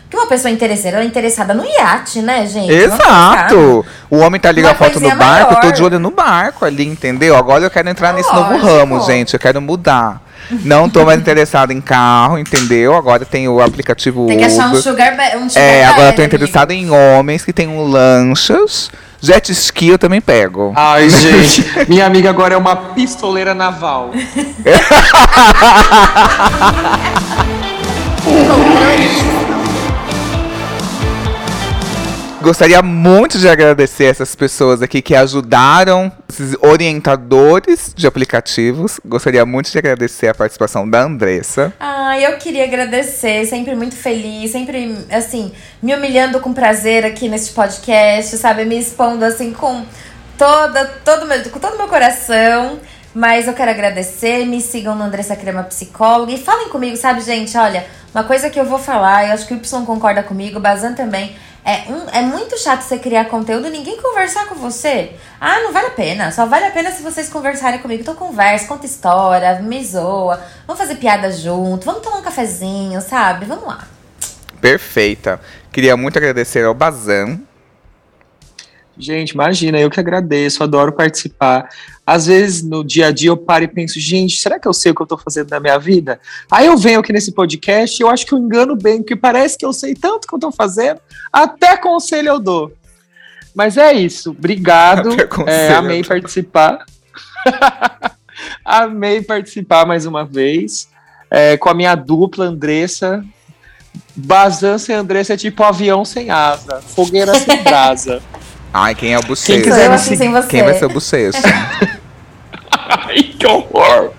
Que 0.08 0.16
uma 0.16 0.26
pessoa 0.26 0.52
interesseira, 0.52 0.98
ela 0.98 1.04
é 1.04 1.08
interessada 1.08 1.54
no 1.54 1.64
iate, 1.64 2.20
né, 2.20 2.46
gente? 2.46 2.70
Exato! 2.70 3.84
O 4.10 4.18
homem 4.18 4.38
tá 4.38 4.50
Uma 4.50 4.70
a 4.70 4.74
foto 4.74 5.00
no 5.00 5.08
barco, 5.16 5.52
eu 5.52 5.56
tô 5.56 5.62
maior. 5.62 5.72
de 5.72 5.82
olho 5.82 5.98
no 5.98 6.10
barco 6.10 6.66
ali, 6.66 6.86
entendeu? 6.86 7.34
Agora 7.34 7.64
eu 7.64 7.70
quero 7.70 7.88
entrar 7.88 8.12
nesse 8.12 8.30
novo 8.30 8.50
Lógico. 8.50 8.66
ramo, 8.66 9.00
gente. 9.06 9.32
Eu 9.32 9.40
quero 9.40 9.60
mudar. 9.62 10.20
Não 10.50 10.88
tô 10.88 11.04
mais 11.04 11.20
interessado 11.20 11.72
em 11.72 11.80
carro, 11.80 12.38
entendeu? 12.38 12.94
Agora 12.94 13.24
tem 13.24 13.48
o 13.48 13.60
aplicativo 13.60 14.26
Tem 14.26 14.38
que 14.38 14.44
achar 14.44 14.66
um 14.66 14.70
Uber. 14.70 14.82
sugar, 14.82 15.16
ba- 15.16 15.36
um 15.38 15.48
sugar 15.48 15.62
É, 15.64 15.84
agora 15.84 16.08
eu 16.08 16.14
tô 16.16 16.22
interessado 16.22 16.72
em 16.72 16.90
homens 16.90 17.44
que 17.44 17.52
tenham 17.52 17.82
lanchas. 17.84 18.90
Jet 19.20 19.52
ski 19.52 19.88
eu 19.88 19.98
também 19.98 20.20
pego. 20.20 20.72
Ai, 20.74 21.08
gente, 21.08 21.64
minha 21.88 22.06
amiga 22.06 22.30
agora 22.30 22.54
é 22.54 22.56
uma 22.56 22.74
pistoleira 22.74 23.54
naval. 23.54 24.10
Gostaria 32.42 32.82
muito 32.82 33.38
de 33.38 33.48
agradecer 33.48 34.06
essas 34.06 34.34
pessoas 34.34 34.82
aqui 34.82 35.00
que 35.00 35.14
ajudaram, 35.14 36.10
esses 36.28 36.56
orientadores 36.60 37.94
de 37.94 38.04
aplicativos. 38.04 38.98
Gostaria 39.06 39.46
muito 39.46 39.70
de 39.70 39.78
agradecer 39.78 40.26
a 40.26 40.34
participação 40.34 40.90
da 40.90 41.04
Andressa. 41.04 41.72
Ah, 41.78 42.18
eu 42.18 42.36
queria 42.38 42.64
agradecer, 42.64 43.46
sempre 43.46 43.76
muito 43.76 43.94
feliz, 43.94 44.50
sempre, 44.50 44.98
assim, 45.12 45.52
me 45.80 45.94
humilhando 45.94 46.40
com 46.40 46.52
prazer 46.52 47.06
aqui 47.06 47.28
neste 47.28 47.52
podcast, 47.52 48.36
sabe? 48.36 48.64
Me 48.64 48.76
expondo, 48.76 49.24
assim, 49.24 49.52
com, 49.52 49.86
toda, 50.36 50.84
todo 51.04 51.26
meu, 51.26 51.40
com 51.44 51.60
todo 51.60 51.78
meu 51.78 51.86
coração. 51.86 52.80
Mas 53.14 53.46
eu 53.46 53.52
quero 53.52 53.70
agradecer, 53.70 54.46
me 54.46 54.60
sigam 54.60 54.94
no 54.94 55.04
Andressa 55.04 55.36
Crema 55.36 55.62
Psicóloga 55.64 56.32
e 56.32 56.38
falem 56.38 56.68
comigo, 56.70 56.96
sabe, 56.96 57.20
gente? 57.20 57.56
Olha, 57.58 57.86
uma 58.14 58.24
coisa 58.24 58.48
que 58.48 58.58
eu 58.58 58.64
vou 58.64 58.78
falar, 58.78 59.26
eu 59.26 59.34
acho 59.34 59.46
que 59.46 59.54
o 59.54 59.56
Y 59.56 59.84
concorda 59.84 60.22
comigo, 60.22 60.58
o 60.58 60.62
Bazan 60.62 60.94
também. 60.94 61.36
É, 61.64 61.92
um, 61.92 62.08
é 62.10 62.22
muito 62.22 62.58
chato 62.58 62.82
você 62.82 62.98
criar 62.98 63.26
conteúdo 63.26 63.68
e 63.68 63.70
ninguém 63.70 64.00
conversar 64.00 64.46
com 64.46 64.56
você. 64.56 65.12
Ah, 65.40 65.60
não 65.60 65.72
vale 65.72 65.88
a 65.88 65.90
pena. 65.90 66.32
Só 66.32 66.44
vale 66.44 66.66
a 66.66 66.70
pena 66.70 66.90
se 66.90 67.02
vocês 67.02 67.28
conversarem 67.28 67.78
comigo. 67.78 68.02
Então 68.02 68.16
conversa, 68.16 68.66
conta 68.66 68.84
história, 68.84 69.60
me 69.60 69.84
zoa. 69.84 70.40
Vamos 70.66 70.80
fazer 70.80 70.96
piada 70.96 71.30
junto, 71.30 71.84
vamos 71.84 72.02
tomar 72.02 72.18
um 72.18 72.22
cafezinho, 72.22 73.00
sabe? 73.00 73.46
Vamos 73.46 73.64
lá. 73.64 73.86
Perfeita. 74.60 75.40
Queria 75.70 75.96
muito 75.96 76.18
agradecer 76.18 76.64
ao 76.64 76.74
Bazan. 76.74 77.40
Gente, 78.98 79.30
imagina, 79.30 79.80
eu 79.80 79.90
que 79.90 79.98
agradeço, 79.98 80.62
adoro 80.62 80.92
participar. 80.92 81.68
Às 82.06 82.26
vezes, 82.26 82.62
no 82.62 82.84
dia 82.84 83.06
a 83.06 83.10
dia, 83.10 83.30
eu 83.30 83.36
paro 83.36 83.64
e 83.64 83.68
penso, 83.68 83.98
gente, 83.98 84.36
será 84.36 84.58
que 84.58 84.68
eu 84.68 84.72
sei 84.72 84.92
o 84.92 84.94
que 84.94 85.02
eu 85.02 85.06
tô 85.06 85.16
fazendo 85.16 85.50
na 85.50 85.60
minha 85.60 85.78
vida? 85.78 86.20
Aí 86.50 86.66
eu 86.66 86.76
venho 86.76 87.00
aqui 87.00 87.12
nesse 87.12 87.32
podcast 87.32 88.00
e 88.00 88.04
eu 88.04 88.10
acho 88.10 88.26
que 88.26 88.34
eu 88.34 88.38
engano 88.38 88.76
bem, 88.76 88.98
porque 88.98 89.16
parece 89.16 89.56
que 89.56 89.64
eu 89.64 89.72
sei 89.72 89.94
tanto 89.94 90.28
que 90.28 90.34
eu 90.34 90.38
tô 90.38 90.52
fazendo, 90.52 91.00
até 91.32 91.76
conselho 91.76 92.28
eu 92.28 92.38
dou. 92.38 92.72
Mas 93.54 93.76
é 93.76 93.92
isso, 93.92 94.30
obrigado. 94.30 95.10
É, 95.46 95.72
amei 95.74 96.02
participar. 96.02 96.84
amei 98.64 99.22
participar 99.22 99.86
mais 99.86 100.06
uma 100.06 100.24
vez. 100.24 100.88
é, 101.30 101.56
com 101.56 101.68
a 101.70 101.74
minha 101.74 101.94
dupla, 101.94 102.46
Andressa. 102.46 103.24
Bazan 104.14 104.76
sem 104.78 104.94
Andressa 104.94 105.34
é 105.34 105.36
tipo 105.36 105.62
avião 105.62 106.04
sem 106.04 106.30
asa, 106.30 106.80
fogueira 106.82 107.34
sem 107.34 107.62
brasa. 107.62 108.22
Ai, 108.72 108.94
quem 108.94 109.12
é 109.12 109.18
o 109.18 109.20
Quem 109.20 109.28
bochecho? 109.28 109.62
quiser 109.62 109.90
assim 109.90 110.16
sem 110.16 110.30
você. 110.30 110.48
Quem 110.48 110.62
vai 110.62 110.74
ser 110.74 110.86
o 110.86 110.88
bochecho? 110.88 111.38
Ai, 112.70 113.22
que 113.38 113.46
horror! 113.46 114.12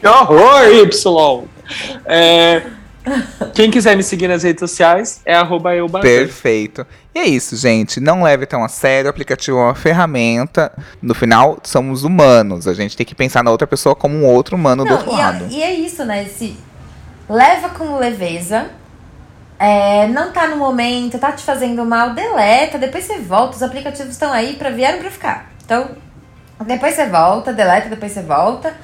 Que 0.00 0.06
horror, 0.06 0.64
Y! 0.68 1.44
É, 2.04 2.62
quem 3.54 3.70
quiser 3.70 3.96
me 3.96 4.02
seguir 4.02 4.28
nas 4.28 4.42
redes 4.42 4.60
sociais 4.60 5.20
é 5.24 5.34
arroba 5.34 5.74
eu 5.74 5.88
Perfeito. 5.88 6.86
E 7.14 7.18
é 7.18 7.26
isso, 7.26 7.56
gente. 7.56 8.00
Não 8.00 8.22
leve 8.22 8.46
tão 8.46 8.64
a 8.64 8.68
sério. 8.68 9.06
O 9.06 9.10
aplicativo 9.10 9.58
é 9.58 9.62
uma 9.62 9.74
ferramenta. 9.74 10.72
No 11.00 11.14
final, 11.14 11.58
somos 11.62 12.02
humanos. 12.02 12.66
A 12.66 12.74
gente 12.74 12.96
tem 12.96 13.06
que 13.06 13.14
pensar 13.14 13.44
na 13.44 13.50
outra 13.50 13.66
pessoa 13.66 13.94
como 13.94 14.16
um 14.16 14.24
outro 14.26 14.56
humano 14.56 14.84
do 14.84 14.90
Não, 14.90 14.96
outro 14.96 15.12
e, 15.12 15.16
lado. 15.16 15.44
é, 15.44 15.48
e 15.48 15.62
é 15.62 15.74
isso, 15.74 16.04
né? 16.04 16.24
Se 16.24 16.56
leva 17.28 17.68
com 17.70 17.98
leveza. 17.98 18.70
É, 19.64 20.06
não 20.08 20.30
tá 20.30 20.46
no 20.46 20.56
momento, 20.56 21.18
tá 21.18 21.32
te 21.32 21.42
fazendo 21.42 21.86
mal, 21.86 22.10
deleta, 22.10 22.76
depois 22.76 23.04
você 23.04 23.18
volta. 23.18 23.56
Os 23.56 23.62
aplicativos 23.62 24.12
estão 24.12 24.30
aí 24.30 24.56
para 24.56 24.68
vieram 24.68 24.98
para 24.98 25.10
ficar. 25.10 25.50
Então, 25.64 25.88
depois 26.66 26.94
você 26.94 27.06
volta, 27.06 27.50
deleta, 27.50 27.88
depois 27.88 28.12
você 28.12 28.20
volta. 28.20 28.74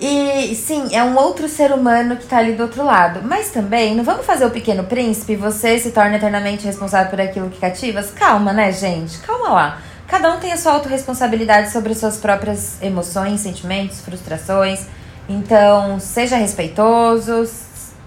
E 0.00 0.54
sim, 0.54 0.94
é 0.94 1.02
um 1.02 1.16
outro 1.16 1.48
ser 1.48 1.72
humano 1.72 2.16
que 2.16 2.26
tá 2.26 2.38
ali 2.38 2.52
do 2.52 2.62
outro 2.62 2.84
lado. 2.84 3.22
Mas 3.24 3.50
também, 3.50 3.96
não 3.96 4.04
vamos 4.04 4.24
fazer 4.24 4.46
o 4.46 4.50
pequeno 4.50 4.84
príncipe, 4.84 5.34
você 5.34 5.76
se 5.80 5.90
torna 5.90 6.14
eternamente 6.14 6.64
responsável 6.64 7.10
por 7.10 7.20
aquilo 7.20 7.50
que 7.50 7.58
cativas? 7.58 8.12
Calma, 8.12 8.52
né, 8.52 8.70
gente? 8.70 9.18
Calma 9.18 9.48
lá. 9.48 9.78
Cada 10.06 10.32
um 10.32 10.38
tem 10.38 10.52
a 10.52 10.56
sua 10.56 10.74
autorresponsabilidade 10.74 11.72
sobre 11.72 11.92
suas 11.96 12.18
próprias 12.18 12.80
emoções, 12.80 13.40
sentimentos, 13.40 14.00
frustrações. 14.00 14.86
Então, 15.28 15.98
seja 15.98 16.36
respeitoso, 16.36 17.50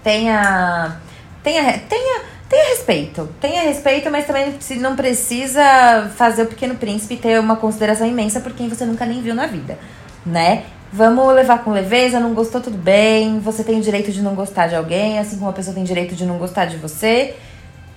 tenha. 0.02 0.96
Tenha. 1.42 1.78
Tenha. 1.78 2.22
Tenha 2.48 2.68
respeito. 2.68 3.28
Tenha 3.40 3.62
respeito, 3.62 4.10
mas 4.10 4.26
também 4.26 4.54
não 4.78 4.94
precisa 4.94 6.10
fazer 6.16 6.42
o 6.42 6.46
pequeno 6.46 6.74
príncipe 6.74 7.16
ter 7.16 7.40
uma 7.40 7.56
consideração 7.56 8.06
imensa 8.06 8.40
por 8.40 8.52
quem 8.52 8.68
você 8.68 8.84
nunca 8.84 9.06
nem 9.06 9.22
viu 9.22 9.34
na 9.34 9.46
vida, 9.46 9.78
né? 10.26 10.64
Vamos 10.92 11.34
levar 11.34 11.64
com 11.64 11.72
leveza, 11.72 12.20
não 12.20 12.34
gostou, 12.34 12.60
tudo 12.60 12.76
bem. 12.76 13.40
Você 13.40 13.64
tem 13.64 13.78
o 13.78 13.82
direito 13.82 14.12
de 14.12 14.20
não 14.20 14.34
gostar 14.34 14.66
de 14.66 14.74
alguém, 14.74 15.18
assim 15.18 15.38
como 15.38 15.48
a 15.48 15.54
pessoa 15.54 15.74
tem 15.74 15.82
direito 15.82 16.14
de 16.14 16.26
não 16.26 16.36
gostar 16.36 16.66
de 16.66 16.76
você. 16.76 17.34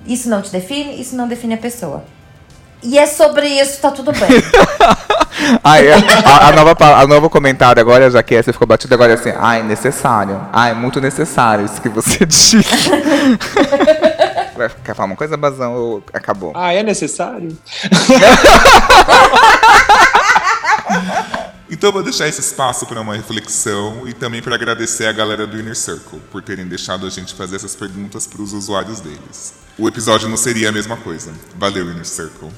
Isso 0.08 0.30
não 0.30 0.42
te 0.42 0.50
define, 0.50 1.02
isso 1.02 1.18
não 1.18 1.28
define 1.28 1.56
a 1.56 1.58
pessoa. 1.58 2.06
E 2.86 2.98
é 3.00 3.06
sobre 3.08 3.48
isso, 3.48 3.80
tá 3.82 3.90
tudo 3.92 4.12
bem. 4.12 4.22
Ai, 5.64 5.88
a, 5.92 6.48
a 6.48 6.52
nova, 6.54 6.76
a 7.02 7.08
novo 7.08 7.30
comentário 7.30 7.80
agora, 7.82 8.10
já 8.10 8.24
que 8.24 8.34
essa 8.36 8.54
ficou 8.54 8.66
batida 8.68 8.96
agora 8.96 9.12
é 9.12 9.16
assim, 9.16 9.34
ai, 9.38 9.62
necessário. 9.64 10.40
Ai, 10.54 10.74
muito 10.74 11.02
necessário 11.02 11.66
isso 11.66 11.82
que 11.82 11.90
você 11.90 12.24
disse. 12.26 12.58
Vai- 14.56 14.72
Quer 14.84 14.96
falar 14.96 15.08
uma 15.08 15.16
coisa, 15.16 15.36
Bazão? 15.36 15.74
Ou 15.74 16.04
acabou? 16.14 16.54
Ah, 16.56 16.74
é 16.74 16.82
necessário? 16.84 17.56
Então 21.68 21.90
eu 21.90 21.94
vou 21.94 22.04
deixar 22.04 22.28
esse 22.28 22.40
espaço 22.40 22.86
para 22.86 23.02
uma 23.02 23.16
reflexão 23.16 24.08
e 24.08 24.14
também 24.14 24.42
para 24.42 24.54
agradecer 24.56 25.08
a 25.08 25.12
galera 25.12 25.48
do 25.48 25.60
Inner 25.60 25.76
Circle 25.76 26.20
por 26.32 26.42
terem 26.42 26.66
deixado 26.68 27.08
a 27.08 27.10
gente 27.10 27.34
fazer 27.34 27.56
essas 27.56 27.76
perguntas 27.76 28.28
para 28.28 28.42
os 28.42 28.54
usuários 28.54 29.00
deles. 29.00 29.56
O 29.78 29.88
episódio 29.88 30.30
não 30.30 30.38
seria 30.38 30.70
a 30.70 30.72
mesma 30.72 30.96
coisa. 30.96 31.34
Valeu, 31.56 31.90
Inner 31.90 32.06
Circle. 32.06 32.50